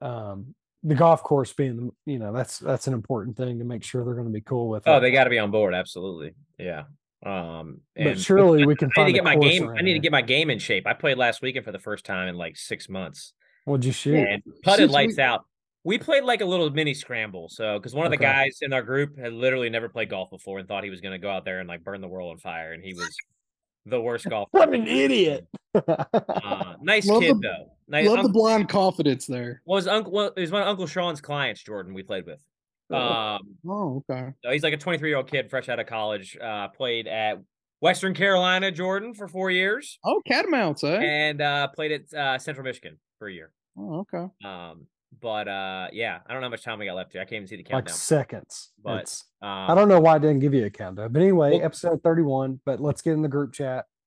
Um, 0.00 0.54
the 0.84 0.94
golf 0.94 1.22
course 1.22 1.52
being, 1.52 1.90
you 2.06 2.18
know, 2.18 2.32
that's 2.32 2.58
that's 2.58 2.86
an 2.86 2.94
important 2.94 3.36
thing 3.36 3.58
to 3.58 3.64
make 3.64 3.82
sure 3.82 4.04
they're 4.04 4.14
going 4.14 4.26
to 4.26 4.32
be 4.32 4.40
cool 4.40 4.68
with. 4.68 4.84
Oh, 4.86 4.98
it. 4.98 5.00
they 5.00 5.10
got 5.10 5.24
to 5.24 5.30
be 5.30 5.38
on 5.38 5.50
board. 5.50 5.74
Absolutely. 5.74 6.34
Yeah. 6.58 6.84
Um, 7.26 7.80
But 7.96 8.20
surely 8.20 8.64
we 8.64 8.76
can 8.76 8.90
I 8.96 9.00
find 9.00 9.06
need 9.08 9.12
to 9.14 9.18
get 9.18 9.24
my 9.24 9.36
game. 9.36 9.68
I 9.70 9.82
need 9.82 9.94
to 9.94 9.98
get 9.98 10.12
my 10.12 10.22
game 10.22 10.50
in 10.50 10.58
shape. 10.60 10.86
I 10.86 10.92
played 10.92 11.18
last 11.18 11.42
weekend 11.42 11.64
for 11.64 11.72
the 11.72 11.80
first 11.80 12.04
time 12.04 12.28
in 12.28 12.36
like 12.36 12.56
six 12.56 12.88
months. 12.88 13.32
What'd 13.64 13.84
you 13.84 13.92
shoot? 13.92 14.16
and 14.16 14.42
putted 14.62 14.78
Since 14.84 14.92
lights 14.92 15.16
we- 15.16 15.22
out. 15.22 15.44
We 15.84 15.96
played 15.98 16.24
like 16.24 16.42
a 16.42 16.44
little 16.44 16.68
mini 16.70 16.92
scramble. 16.92 17.48
So, 17.48 17.78
because 17.78 17.94
one 17.94 18.04
of 18.04 18.10
the 18.10 18.16
guys 18.18 18.58
in 18.62 18.72
our 18.72 18.82
group 18.82 19.18
had 19.18 19.32
literally 19.32 19.70
never 19.70 19.88
played 19.88 20.10
golf 20.10 20.28
before 20.30 20.58
and 20.58 20.68
thought 20.68 20.84
he 20.84 20.90
was 20.90 21.00
going 21.00 21.12
to 21.12 21.18
go 21.18 21.30
out 21.30 21.44
there 21.44 21.60
and 21.60 21.68
like 21.68 21.82
burn 21.82 22.00
the 22.00 22.08
world 22.08 22.30
on 22.32 22.38
fire, 22.38 22.72
and 22.72 22.84
he 22.84 22.94
was 22.94 23.16
the 23.86 24.00
worst 24.00 24.26
golfer. 24.30 24.50
What 24.52 24.74
an 24.74 24.86
idiot! 24.86 25.46
Uh, 25.74 26.74
nice 26.82 27.06
Love 27.06 27.22
kid 27.22 27.36
the- 27.36 27.40
though. 27.40 27.72
Nice. 27.90 28.06
Love 28.06 28.16
the 28.18 28.24
uncle, 28.24 28.42
blind 28.42 28.68
confidence 28.68 29.26
there. 29.26 29.62
was 29.64 29.86
uncle. 29.88 30.12
Well, 30.12 30.32
it 30.36 30.40
was 30.40 30.50
one 30.50 30.60
of 30.62 30.68
Uncle 30.68 30.86
Sean's 30.86 31.22
clients, 31.22 31.62
Jordan. 31.62 31.94
We 31.94 32.02
played 32.02 32.26
with. 32.26 32.40
Um, 32.90 33.40
Oh, 33.66 34.02
okay. 34.10 34.30
so 34.44 34.50
he's 34.50 34.62
like 34.62 34.74
a 34.74 34.78
23 34.78 35.08
year 35.08 35.16
old 35.16 35.30
kid, 35.30 35.48
fresh 35.48 35.68
out 35.70 35.78
of 35.80 35.86
college. 35.86 36.36
Uh, 36.38 36.68
played 36.68 37.06
at 37.06 37.38
Western 37.80 38.12
Carolina, 38.14 38.70
Jordan, 38.70 39.14
for 39.14 39.26
four 39.28 39.50
years, 39.50 39.98
Oh, 40.04 40.20
catamounts, 40.26 40.84
eh? 40.84 40.98
and 41.02 41.40
uh, 41.40 41.68
played 41.68 41.92
at 41.92 42.12
uh, 42.14 42.38
Central 42.38 42.64
Michigan 42.64 42.98
for 43.18 43.28
a 43.28 43.32
year. 43.32 43.52
Oh, 43.78 44.00
okay. 44.12 44.26
Um, 44.44 44.86
but 45.20 45.48
uh, 45.48 45.88
yeah, 45.92 46.18
I 46.26 46.32
don't 46.32 46.40
know 46.40 46.46
how 46.46 46.50
much 46.50 46.64
time 46.64 46.78
we 46.78 46.86
got 46.86 46.94
left 46.94 47.12
here. 47.12 47.20
I 47.20 47.24
can't 47.24 47.44
even 47.44 47.46
see 47.48 47.56
the 47.56 47.74
like 47.74 47.88
seconds. 47.88 48.70
But, 48.82 49.22
um, 49.42 49.48
I 49.70 49.74
don't 49.74 49.88
know 49.88 50.00
why 50.00 50.14
I 50.14 50.18
didn't 50.18 50.38
give 50.40 50.54
you 50.54 50.64
a 50.64 50.70
countdown, 50.70 51.12
but 51.12 51.20
anyway, 51.22 51.52
well- 51.52 51.64
episode 51.64 52.02
thirty-one. 52.02 52.60
But 52.64 52.80
let's 52.80 53.02
get 53.02 53.12
in 53.14 53.22
the 53.22 53.28
group 53.28 53.52
chat. 53.52 53.86